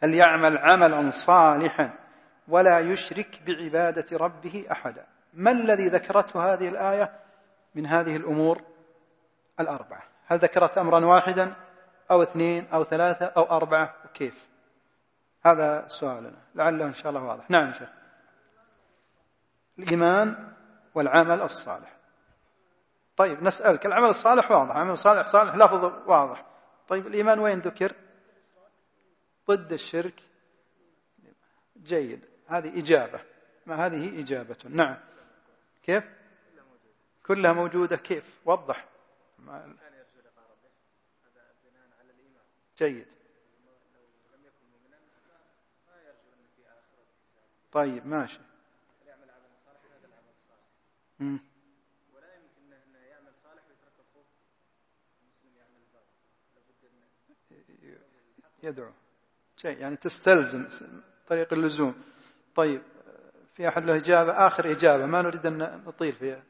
فليعمل 0.00 0.58
عملا 0.58 1.10
صالحا 1.10 1.90
ولا 2.48 2.80
يشرك 2.80 3.42
بعبادة 3.46 4.16
ربه 4.16 4.66
أحدا. 4.72 5.06
ما 5.34 5.50
الذي 5.50 5.88
ذكرته 5.88 6.52
هذه 6.52 6.68
الآية؟ 6.68 7.20
من 7.74 7.86
هذه 7.86 8.16
الأمور 8.16 8.62
الأربعة. 9.60 10.02
هل 10.26 10.38
ذكرت 10.38 10.78
أمرا 10.78 11.04
واحدا 11.04 11.54
أو 12.10 12.22
اثنين 12.22 12.66
أو 12.72 12.84
ثلاثة 12.84 13.26
أو 13.26 13.42
أربعة؟ 13.42 13.94
وكيف؟ 14.04 14.48
هذا 15.52 15.88
سؤالنا. 15.88 16.38
لعله 16.54 16.86
إن 16.86 16.94
شاء 16.94 17.08
الله 17.08 17.22
واضح. 17.22 17.50
نعم 17.50 17.72
شيخ. 17.72 17.88
الإيمان 19.78 20.52
والعمل 20.94 21.42
الصالح. 21.42 21.96
طيب 23.16 23.42
نسألك 23.42 23.86
العمل 23.86 24.08
الصالح 24.08 24.50
واضح. 24.50 24.76
عمل 24.76 24.98
صالح 24.98 25.26
صالح 25.26 25.56
لفظ 25.56 25.84
واضح. 26.06 26.44
طيب 26.88 27.06
الإيمان 27.06 27.38
وين 27.38 27.58
ذكر؟ 27.58 27.92
ضد 29.48 29.72
الشرك. 29.72 30.22
جيد. 31.82 32.24
هذه 32.46 32.78
إجابة. 32.78 33.20
ما 33.66 33.86
هذه؟ 33.86 34.20
إجابة. 34.20 34.56
نعم. 34.68 34.96
كيف؟ 35.82 36.04
كلها 37.26 37.52
موجودة. 37.52 37.96
كيف؟ 37.96 38.24
وضح. 38.44 38.88
جيد. 42.78 43.17
طيب 47.78 48.06
ماشي. 48.06 48.40
يعمل 49.06 49.30
عمل 49.30 49.50
صالح 49.66 49.80
هذا 49.84 50.06
العمل 50.06 50.32
الصالح 50.38 50.64
ولا 52.14 52.34
يمكن 52.34 52.72
انه 52.72 52.98
يعمل 52.98 53.32
صالح 53.42 53.62
ويترك 53.68 53.92
اخوه 54.10 54.24
المسلم 55.22 55.56
يعمل 55.56 55.80
لابد 56.54 57.98
يدعو. 58.62 58.92
شيء 59.56 59.78
يعني 59.78 59.96
تستلزم 59.96 60.68
طريق 61.28 61.52
اللزوم. 61.52 62.02
طيب 62.54 62.82
في 63.56 63.68
أحد 63.68 63.84
له 63.84 63.96
إجابة؟ 63.96 64.32
آخر 64.32 64.70
إجابة 64.70 65.06
ما 65.06 65.22
نريد 65.22 65.46
أن 65.46 65.82
نطيل 65.86 66.12
فيها. 66.12 66.42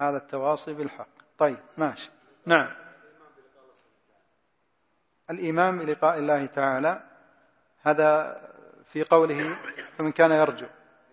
هذا 0.00 0.16
التواصي 0.16 0.74
بالحق. 0.74 1.08
طيب 1.38 1.58
ماشي. 1.78 2.10
نعم. 2.46 2.81
الإيمان 5.32 5.78
بلقاء 5.78 6.18
الله 6.18 6.46
تعالى 6.46 7.02
هذا 7.82 8.40
في 8.84 9.02
قوله 9.04 9.40
فمن 9.98 10.12
كان 10.12 10.30
يرجو 10.30 10.66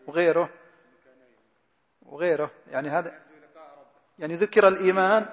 وغيره 0.07 0.49
وغيره 2.01 2.51
يعني 2.67 2.89
هذا 2.89 3.19
يعني 4.19 4.35
ذكر 4.35 4.67
الإيمان 4.67 5.25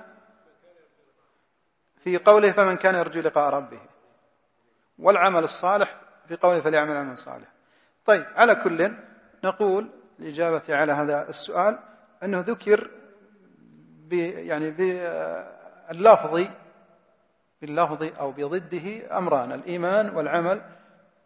في 2.04 2.16
قوله 2.16 2.52
فمن 2.52 2.76
كان 2.76 2.94
يرجو 2.94 3.20
لقاء 3.20 3.54
ربه 3.54 3.80
والعمل 4.98 5.44
الصالح 5.44 6.00
في 6.28 6.36
قوله 6.36 6.60
فليعمل 6.60 6.96
عملا 6.96 7.16
صالح 7.16 7.48
طيب 8.06 8.24
على 8.34 8.54
كل 8.54 8.92
نقول 9.44 9.90
الإجابة 10.20 10.62
على 10.68 10.92
هذا 10.92 11.28
السؤال 11.28 11.78
أنه 12.22 12.40
ذكر 12.40 12.90
يعني 14.10 14.70
باللفظ 14.70 16.46
باللفظ 17.60 18.02
أو 18.18 18.32
بضده 18.32 19.18
أمران 19.18 19.52
الإيمان 19.52 20.10
والعمل 20.16 20.62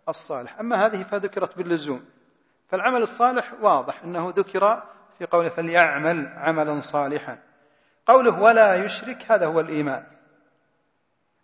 الصالح. 0.09 0.61
أما 0.61 0.87
هذه 0.87 1.03
فذكرت 1.03 1.57
باللزوم. 1.57 2.05
فالعمل 2.69 3.03
الصالح 3.03 3.55
واضح 3.61 4.03
أنه 4.03 4.33
ذكر 4.37 4.83
في 5.19 5.27
قوله 5.27 5.49
فليعمل 5.49 6.33
عملا 6.37 6.81
صالحا. 6.81 7.39
قوله 8.07 8.41
ولا 8.41 8.85
يشرك 8.85 9.33
هذا 9.33 9.47
هو 9.47 9.61
الإيمان. 9.61 10.07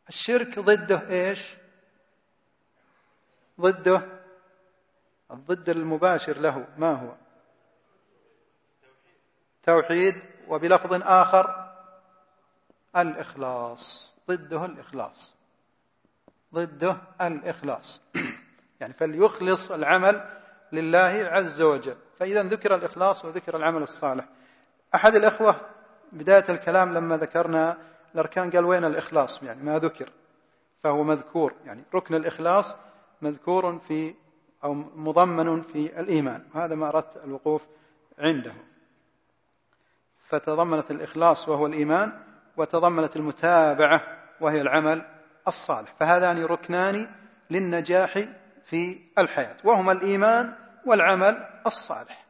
الشرك 0.08 0.58
ضده 0.58 1.08
إيش؟ 1.10 1.54
ضده 3.60 4.02
الضد 5.30 5.68
المباشر 5.68 6.38
له. 6.38 6.66
ما 6.78 6.92
هو؟ 6.92 7.14
توحيد. 9.62 10.14
وبلفظ 10.48 11.02
آخر 11.02 11.72
الإخلاص. 12.96 14.15
ضده 14.28 14.64
الإخلاص. 14.64 15.34
ضده 16.54 16.96
الإخلاص. 17.20 18.00
يعني 18.80 18.92
فليخلص 18.92 19.70
العمل 19.70 20.40
لله 20.72 21.28
عز 21.32 21.62
وجل. 21.62 21.96
فإذا 22.18 22.42
ذكر 22.42 22.74
الإخلاص 22.74 23.24
وذكر 23.24 23.56
العمل 23.56 23.82
الصالح. 23.82 24.28
أحد 24.94 25.14
الأخوة 25.14 25.60
بداية 26.12 26.44
الكلام 26.48 26.94
لما 26.94 27.16
ذكرنا 27.16 27.78
الأركان 28.14 28.50
قال 28.50 28.64
وين 28.64 28.84
الإخلاص؟ 28.84 29.42
يعني 29.42 29.62
ما 29.62 29.78
ذكر. 29.78 30.10
فهو 30.82 31.02
مذكور. 31.02 31.54
يعني 31.64 31.84
ركن 31.94 32.14
الإخلاص 32.14 32.76
مذكور 33.22 33.78
في 33.78 34.14
أو 34.64 34.74
مضمن 34.74 35.62
في 35.62 36.00
الإيمان. 36.00 36.46
وهذا 36.54 36.74
ما 36.74 36.88
أردت 36.88 37.16
الوقوف 37.16 37.66
عنده. 38.18 38.52
فتضمنت 40.28 40.90
الإخلاص 40.90 41.48
وهو 41.48 41.66
الإيمان. 41.66 42.25
وتضمنت 42.56 43.16
المتابعة 43.16 44.00
وهي 44.40 44.60
العمل 44.60 45.02
الصالح. 45.48 45.94
فهذان 45.94 46.44
ركنان 46.44 47.08
للنجاح 47.50 48.24
في 48.64 48.98
الحياة 49.18 49.56
وهما 49.64 49.92
الإيمان 49.92 50.54
والعمل 50.86 51.46
الصالح. 51.66 52.26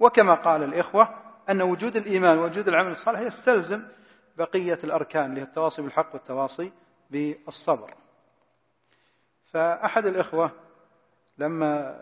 وكما 0.00 0.34
قال 0.34 0.62
الإخوة 0.62 1.08
أن 1.50 1.62
وجود 1.62 1.96
الإيمان 1.96 2.38
ووجود 2.38 2.68
العمل 2.68 2.90
الصالح 2.92 3.20
يستلزم 3.20 3.82
بقية 4.36 4.78
الأركان 4.84 5.24
اللي 5.30 5.40
هي 5.40 5.44
التواصي 5.44 5.82
بالحق 5.82 6.14
والتواصي 6.14 6.72
بالصبر. 7.10 7.94
فأحد 9.52 10.06
الإخوة 10.06 10.50
لما 11.38 12.00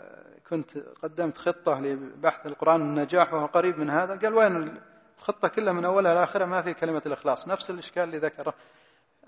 كنت 0.50 0.78
قدمت 0.78 1.38
خطة 1.38 1.80
لبحث 1.80 2.46
القرآن 2.46 2.80
النجاح 2.80 3.34
وهو 3.34 3.46
قريب 3.46 3.78
من 3.78 3.90
هذا 3.90 4.16
قال 4.16 4.34
وين 4.34 4.80
الخطة 5.22 5.48
كلها 5.48 5.72
من 5.72 5.84
أولها 5.84 6.14
لآخرها 6.14 6.46
ما 6.46 6.62
في 6.62 6.74
كلمة 6.74 7.02
الإخلاص 7.06 7.48
نفس 7.48 7.70
الإشكال 7.70 8.02
اللي 8.02 8.18
ذكره 8.18 8.54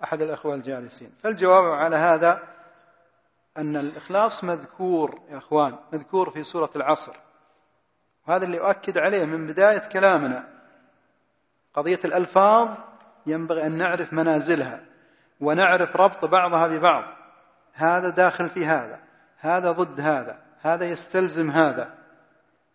أحد 0.05 0.23
الأخوة 0.23 0.55
الجالسين. 0.55 1.13
فالجواب 1.23 1.73
على 1.73 1.97
هذا 1.97 2.43
أن 3.57 3.77
الإخلاص 3.77 4.45
مذكور 4.45 5.21
يا 5.31 5.39
أخوان 5.39 5.77
مذكور 5.93 6.31
في 6.31 6.45
سورة 6.45 6.71
العصر. 6.77 7.13
وهذا 8.27 8.45
اللي 8.45 8.61
أؤكد 8.61 8.99
عليه 8.99 9.25
من 9.25 9.47
بداية 9.47 9.79
كلامنا. 9.79 10.49
قضية 11.75 12.01
الألفاظ 12.05 12.69
ينبغي 13.27 13.67
أن 13.67 13.79
نعرف 13.79 14.13
منازلها 14.13 14.81
ونعرف 15.41 15.97
ربط 15.97 16.25
بعضها 16.25 16.67
ببعض. 16.67 17.05
هذا 17.73 18.09
داخل 18.09 18.49
في 18.49 18.67
هذا 18.67 19.01
هذا 19.39 19.73
ضد 19.73 20.01
هذا 20.01 20.39
هذا 20.61 20.85
يستلزم 20.85 21.51
هذا. 21.51 21.95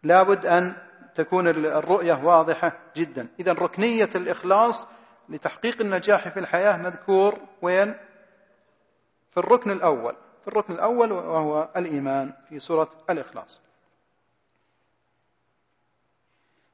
لابد 0.03 0.45
أن 0.45 0.88
تكون 1.15 1.47
الرؤية 1.47 2.13
واضحة 2.13 2.79
جدا. 2.95 3.27
إذا 3.39 3.53
ركنية 3.53 4.09
الإخلاص 4.15 4.87
لتحقيق 5.29 5.81
النجاح 5.81 6.29
في 6.29 6.39
الحياة 6.39 6.77
مذكور 6.77 7.39
وين؟ 7.61 7.95
في 9.31 9.37
الركن 9.37 9.71
الأول. 9.71 10.15
في 10.41 10.47
الركن 10.47 10.73
الأول 10.73 11.11
وهو 11.11 11.69
الإيمان 11.77 12.33
في 12.49 12.59
سورة 12.59 12.89
الإخلاص. 13.09 13.61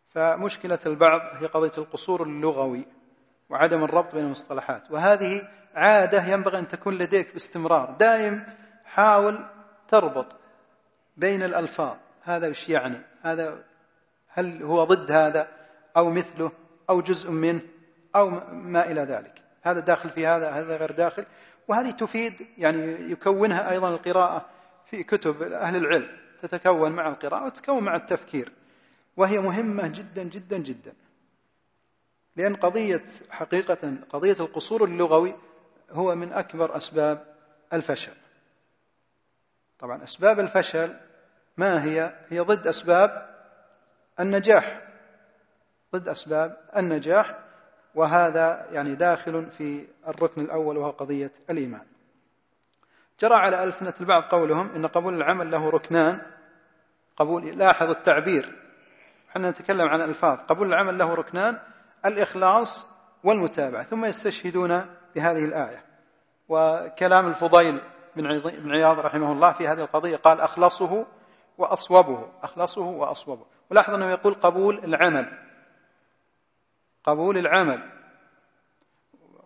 فمشكلة 0.09 0.79
البعض 0.85 1.21
هي 1.33 1.47
قضية 1.47 1.71
القصور 1.77 2.23
اللغوي 2.23 2.85
وعدم 3.49 3.83
الربط 3.83 4.13
بين 4.13 4.25
المصطلحات. 4.25 4.91
وهذه 4.91 5.49
عادة 5.75 6.25
ينبغي 6.25 6.59
أن 6.59 6.67
تكون 6.67 6.97
لديك 6.97 7.33
باستمرار. 7.33 7.95
دائم 7.99 8.45
حاول 8.85 9.45
تربط 9.87 10.35
بين 11.17 11.43
الألفاظ. 11.43 11.97
هذا 12.23 12.49
وش 12.49 12.69
يعني؟ 12.69 13.01
هذا 13.21 13.63
هل 14.35 14.63
هو 14.63 14.83
ضد 14.83 15.11
هذا 15.11 15.47
أو 15.97 16.09
مثله 16.09 16.51
أو 16.89 17.01
جزء 17.01 17.31
منه 17.31 17.61
أو 18.15 18.29
ما 18.51 18.91
إلى 18.91 19.01
ذلك. 19.01 19.41
هذا 19.61 19.79
داخل 19.79 20.09
في 20.09 20.27
هذا 20.27 20.49
هذا 20.49 20.77
غير 20.77 20.91
داخل. 20.91 21.25
وهذه 21.67 21.91
تفيد 21.91 22.33
يعني 22.57 23.11
يكونها 23.11 23.71
أيضا 23.71 23.89
القراءة 23.89 24.45
في 24.85 25.03
كتب 25.03 25.41
أهل 25.41 25.75
العلم. 25.75 26.17
تتكون 26.41 26.91
مع 26.91 27.09
القراءة 27.09 27.45
وتتكون 27.45 27.83
مع 27.83 27.95
التفكير. 27.95 28.51
وهي 29.17 29.39
مهمة 29.39 29.87
جدا 29.87 30.23
جدا 30.23 30.57
جدا. 30.57 30.93
لأن 32.35 32.55
قضية 32.55 33.05
حقيقة 33.29 33.93
قضية 34.09 34.37
القصور 34.39 34.83
اللغوي 34.83 35.35
هو 35.91 36.15
من 36.15 36.33
أكبر 36.33 36.77
أسباب 36.77 37.35
الفشل. 37.73 38.13
طبعا 39.79 40.03
أسباب 40.03 40.39
الفشل 40.39 40.95
ما 41.57 41.83
هي؟ 41.83 42.13
هي 42.29 42.39
ضد 42.39 42.67
أسباب 42.67 43.34
النجاح 44.19 44.81
ضد 45.95 46.07
أسباب 46.07 46.57
النجاح 46.77 47.39
وهذا 47.95 48.67
يعني 48.71 48.95
داخل 48.95 49.45
في 49.51 49.87
الركن 50.07 50.41
الأول 50.41 50.77
وهو 50.77 50.89
قضية 50.89 51.31
الإيمان. 51.49 51.85
جرى 53.19 53.33
على 53.33 53.63
ألسنة 53.63 53.93
البعض 54.01 54.23
قولهم 54.23 54.71
إن 54.75 54.87
قبول 54.87 55.13
العمل 55.13 55.51
له 55.51 55.69
ركنان. 55.69 56.21
قبول 57.17 57.45
لاحظ 57.45 57.89
التعبير. 57.89 58.55
إحنا 59.29 59.49
نتكلم 59.49 59.87
عن 59.87 60.01
الألفاظ 60.01 60.39
قبول 60.39 60.67
العمل 60.67 60.97
له 60.97 61.13
ركنان 61.13 61.59
الإخلاص 62.05 62.85
والمتابعة. 63.23 63.83
ثم 63.83 64.05
يستشهدون 64.05 64.85
بهذه 65.15 65.45
الآية. 65.45 65.85
وكلام 66.49 67.27
الفضيل 67.27 67.81
بن 68.15 68.71
عياض 68.71 68.99
رحمه 68.99 69.31
الله 69.31 69.51
في 69.51 69.67
هذه 69.67 69.81
القضية 69.81 70.15
قال 70.15 70.41
أخلصه 70.41 71.05
وأصوبه. 71.57 72.29
أخلصه 72.43 72.81
وأصوبه. 72.81 73.54
ولاحظ 73.71 73.93
أنه 73.93 74.09
يقول 74.09 74.33
قبول 74.33 74.83
العمل. 74.83 75.37
قبول 77.03 77.37
العمل. 77.37 77.91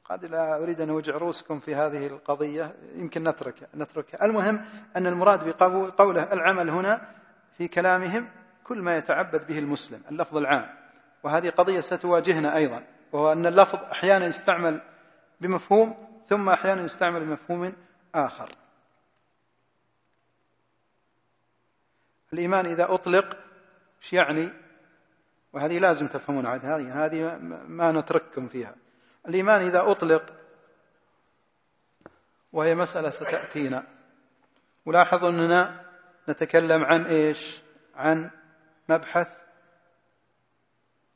قد 0.05 0.25
لا 0.25 0.63
أريد 0.63 0.81
أن 0.81 0.89
أوجع 0.89 1.17
رؤوسكم 1.17 1.59
في 1.59 1.75
هذه 1.75 2.07
القضية 2.07 2.75
يمكن 2.95 3.23
نتركها 3.23 3.67
نتركها 3.75 4.25
المهم 4.25 4.65
أن 4.95 5.07
المراد 5.07 5.49
بقوله 5.49 6.33
العمل 6.33 6.69
هنا 6.69 7.15
في 7.57 7.67
كلامهم 7.67 8.29
كل 8.63 8.81
ما 8.81 8.97
يتعبد 8.97 9.47
به 9.47 9.59
المسلم 9.59 10.01
اللفظ 10.11 10.37
العام. 10.37 10.75
وهذه 11.23 11.49
قضية 11.49 11.81
ستواجهنا 11.81 12.55
أيضا 12.55 12.83
وهو 13.11 13.31
أن 13.31 13.45
اللفظ 13.45 13.79
أحيانا 13.79 14.25
يستعمل 14.25 14.81
بمفهوم 15.41 16.07
ثم 16.27 16.49
أحيانا 16.49 16.81
يستعمل 16.81 17.25
بمفهوم 17.25 17.73
آخر. 18.15 18.55
الإيمان 22.33 22.65
إذا 22.65 22.93
أطلق 22.93 23.37
إيش 24.01 24.13
يعني؟ 24.13 24.49
وهذه 25.53 25.79
لازم 25.79 26.07
تفهمون 26.07 26.45
عاد 26.45 26.65
هذه 26.65 27.05
هذه 27.05 27.37
ما 27.67 27.91
نترككم 27.91 28.47
فيها. 28.47 28.75
الإيمان 29.27 29.61
إذا 29.61 29.91
أطلق 29.91 30.33
وهي 32.53 32.75
مسألة 32.75 33.09
ستأتينا. 33.09 33.83
ولاحظوا 34.85 35.29
أننا 35.29 35.85
نتكلم 36.29 36.83
عن 36.83 37.05
إيش؟ 37.05 37.61
عن 37.95 38.29
مبحث 38.89 39.27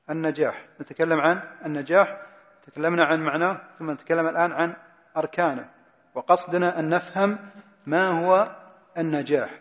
النجاح. 0.09 0.67
نتكلم 0.81 1.21
عن 1.21 1.41
النجاح 1.65 2.21
تكلمنا 2.67 3.03
عن 3.03 3.23
معناه 3.23 3.61
ثم 3.79 3.91
نتكلم 3.91 4.27
الآن 4.27 4.51
عن 4.51 4.75
أركانه. 5.17 5.69
وقصدنا 6.15 6.79
أن 6.79 6.89
نفهم 6.89 7.37
ما 7.85 8.07
هو 8.07 8.55
النجاح. 8.97 9.59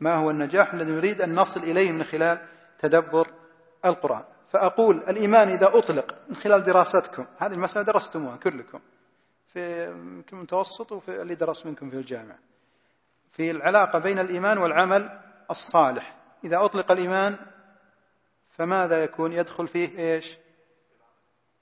ما 0.00 0.14
هو 0.14 0.30
النجاح 0.30 0.74
الذي 0.74 0.92
نريد 0.92 1.20
أن 1.20 1.34
نصل 1.34 1.62
إليه 1.62 1.92
من 1.92 2.04
خلال 2.04 2.38
تدبر 2.82 3.28
القرآن. 3.84 4.24
فأقول 4.52 4.96
الإيمان 5.08 5.48
إذا 5.48 5.78
أطلق 5.78 6.14
من 6.28 6.36
خلال 6.36 6.62
دراستكم 6.62 7.26
هذه 7.38 7.52
المسألة 7.52 7.84
درستموها 7.84 8.36
كلكم 8.36 8.80
في 9.52 10.32
المتوسط 10.32 10.92
وفي 10.92 11.22
اللي 11.22 11.34
درس 11.34 11.66
منكم 11.66 11.90
في 11.90 11.96
الجامعة. 11.96 12.38
في 13.32 13.50
العلاقة 13.50 13.98
بين 13.98 14.18
الإيمان 14.18 14.58
والعمل 14.58 15.20
الصالح. 15.50 16.16
إذا 16.44 16.64
أطلق 16.64 16.92
الإيمان 16.92 17.36
فماذا 18.50 19.04
يكون؟ 19.04 19.32
يدخل 19.32 19.68
فيه 19.68 19.98
إيش؟ 19.98 20.38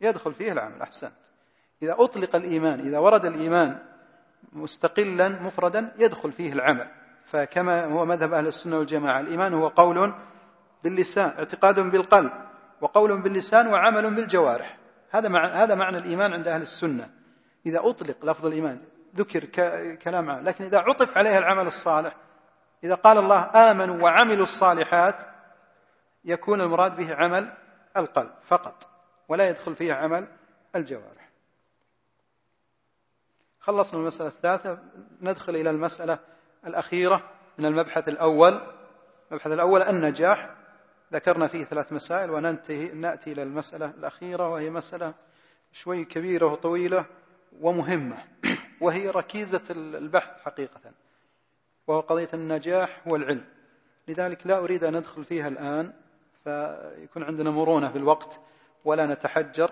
يدخل 0.01 0.35
فيه 0.35 0.53
العمل 0.53 0.83
أحسنت. 0.83 1.13
إذا 1.83 1.97
أطلق 1.99 2.37
الإيمان 2.37 2.81
إذا 2.81 2.99
ورد 2.99 3.25
الإيمان 3.25 3.79
مستقلا 4.53 5.29
مفردا 5.29 5.95
يدخل 5.99 6.33
فيه 6.33 6.53
العمل. 6.53 6.89
فكما 7.25 7.85
هو 7.85 8.05
مذهب 8.05 8.33
أهل 8.33 8.47
السنة 8.47 8.79
والجماعة 8.79 9.21
الإيمان 9.21 9.55
هو 9.55 9.69
قول 9.69 10.15
باللسان 10.85 11.29
اعتقاد 11.39 11.81
بالقلب 11.81 12.33
وقول 12.81 13.23
باللسان 13.23 13.67
وعمل 13.67 14.15
بالجوارح. 14.15 14.79
هذا 15.11 15.29
مع 15.29 15.47
هذا 15.47 15.75
معنى 15.75 15.99
الإيمان 15.99 16.33
عند 16.33 16.49
أهل 16.49 16.63
السنة. 16.63 17.11
إذا 17.67 17.81
أطلق 17.83 18.25
لفظ 18.25 18.47
الإيمان 18.47 18.81
ذكر 19.17 19.45
كلام 19.95 20.31
عام 20.31 20.45
لكن 20.45 20.65
إذا 20.65 20.79
عطف 20.79 21.19
عليها 21.19 21.39
العمل 21.39 21.67
الصالح 21.67 22.17
إذا 22.85 22.95
قال 22.95 23.19
الله 23.19 23.51
آمنوا 23.71 24.03
وعملوا 24.03 24.43
الصالحات 24.43 25.17
يكون 26.25 26.61
المراد 26.61 26.97
به 26.97 27.15
عمل 27.15 27.53
القلب 27.97 28.31
فقط 28.43 28.89
ولا 29.29 29.49
يدخل 29.49 29.77
فيه 29.77 29.93
عمل 29.93 30.29
الجوارح. 30.77 31.31
خلصنا 33.61 34.01
المسألة 34.01 34.29
الثالثة 34.29 34.79
ندخل 35.21 35.57
إلى 35.57 35.71
المسألة 35.71 36.19
الأخيرة 36.67 37.23
من 37.59 37.67
المبحث 37.67 38.09
الأول. 38.09 38.61
المبحث 39.31 39.53
الأول 39.53 39.83
النجاح 39.83 40.51
ذكرنا 41.13 41.47
فيه 41.47 41.65
ثلاث 41.65 41.93
مسائل 41.93 42.31
وننتهي 42.31 42.89
نأتي 42.89 43.33
إلى 43.33 43.43
المسألة 43.43 43.91
الأخيرة 43.91 44.49
وهي 44.49 44.71
مسألة 44.71 45.15
شوي 45.73 46.05
كبيرة 46.05 46.47
وطويلة 46.47 47.05
ومهمة 47.61 48.25
وهي 48.81 49.11
ركيزة 49.11 49.63
البحث 49.71 50.41
حقيقة 50.45 50.81
وهو 51.87 52.01
قضية 52.01 52.29
النجاح 52.35 53.01
والعلم. 53.07 53.45
لذلك 54.09 54.47
لا 54.47 54.59
أريد 54.59 54.85
أن 54.85 54.97
ندخل 54.97 55.25
فيها 55.25 55.49
الآن 55.49 55.93
فيكون 56.45 57.23
عندنا 57.23 57.51
مرونة 57.51 57.89
في 57.89 57.99
الوقت 57.99 58.41
ولا 58.85 59.07
نتحجر 59.07 59.71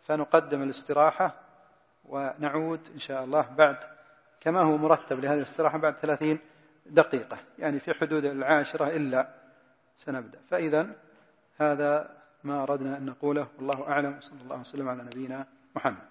فنقدم 0.00 0.62
الاستراحة 0.62 1.34
ونعود 2.04 2.88
إن 2.94 2.98
شاء 2.98 3.24
الله 3.24 3.46
بعد 3.58 3.76
كما 4.40 4.60
هو 4.60 4.76
مرتب 4.76 5.20
لهذه 5.20 5.38
الاستراحة 5.38 5.78
بعد 5.78 5.96
ثلاثين 5.96 6.38
دقيقة 6.86 7.38
يعني 7.58 7.80
في 7.80 7.94
حدود 7.94 8.24
العاشرة 8.24 8.88
إلا 8.88 9.41
سنبدأ. 9.96 10.38
فإذا 10.50 10.90
هذا 11.58 12.22
ما 12.44 12.62
أردنا 12.62 12.96
أن 12.96 13.06
نقوله. 13.06 13.46
والله 13.58 13.88
أعلم. 13.88 14.20
صلى 14.20 14.40
الله 14.42 14.60
وسلم 14.60 14.88
على 14.88 15.02
نبينا 15.02 15.46
محمد. 15.76 16.08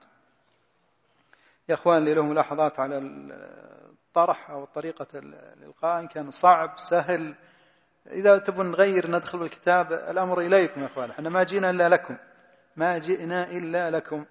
يا 1.69 1.73
أخوان 1.73 2.05
لي 2.05 2.13
له 2.13 2.21
ملاحظات 2.21 2.79
على 2.79 2.97
الطرح 2.97 4.49
أو 4.49 4.65
طريقة 4.65 5.07
الإلقاء. 5.15 5.99
إن 5.99 6.07
كان 6.07 6.31
صعب 6.31 6.79
سهل. 6.79 7.35
إذا 8.11 8.37
تبون 8.37 8.71
نغير 8.71 9.11
ندخل 9.11 9.37
بالكتاب 9.37 9.93
الأمر 9.93 10.39
إليكم 10.39 10.81
يا 10.81 10.85
أخوان. 10.85 11.09
إحنا 11.09 11.29
ما 11.29 11.43
جينا 11.43 11.69
إلا 11.69 11.89
لكم. 11.89 12.17
ما 12.75 12.97
جئنا 12.97 13.51
إلا 13.51 13.91
لكم. 13.91 14.25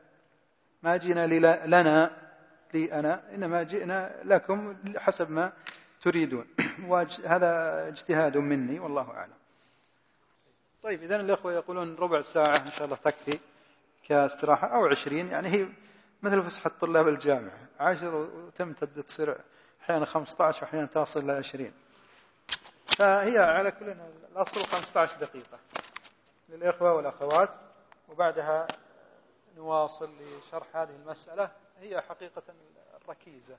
ما 0.82 0.96
جئنا 0.96 1.26
لنا 1.66 2.10
لي 2.74 2.92
أنا. 2.92 3.34
إنما 3.34 3.62
جئنا 3.62 4.22
لكم 4.24 4.76
حسب 4.96 5.30
ما 5.30 5.52
تريدون. 6.02 6.46
وهذا 6.88 7.88
اجتهاد 7.88 8.36
مني 8.36 8.78
والله 8.78 9.10
أعلم. 9.10 9.39
طيب 10.82 11.02
إذا 11.02 11.16
الأخوة 11.16 11.52
يقولون 11.52 11.96
ربع 11.96 12.22
ساعة 12.22 12.56
إن 12.56 12.70
شاء 12.70 12.84
الله 12.84 12.96
تكفي 12.96 13.38
كاستراحة 14.08 14.66
أو 14.66 14.86
عشرين. 14.86 15.28
يعني 15.28 15.48
هي 15.48 15.68
مثل 16.22 16.42
فسحة 16.42 16.70
طلاب 16.80 17.08
الجامعة. 17.08 17.58
عشر 17.80 18.14
وتمتد 18.14 19.02
تصير 19.02 19.36
أحيانا 19.82 20.04
15 20.04 20.64
وأحيانا 20.64 20.86
تصل 20.86 21.20
إلى 21.20 21.32
20 21.32 21.72
فهي 22.86 23.38
على 23.38 23.70
كل 23.70 23.96
الأصل 24.32 24.60
15 24.66 25.16
دقيقة 25.20 25.58
للإخوة 26.48 26.94
والأخوات 26.94 27.50
وبعدها 28.08 28.66
نواصل 29.56 30.10
لشرح 30.20 30.76
هذه 30.76 30.96
المسألة. 30.96 31.50
هي 31.80 32.00
حقيقة 32.00 32.42
الركيزة. 33.02 33.56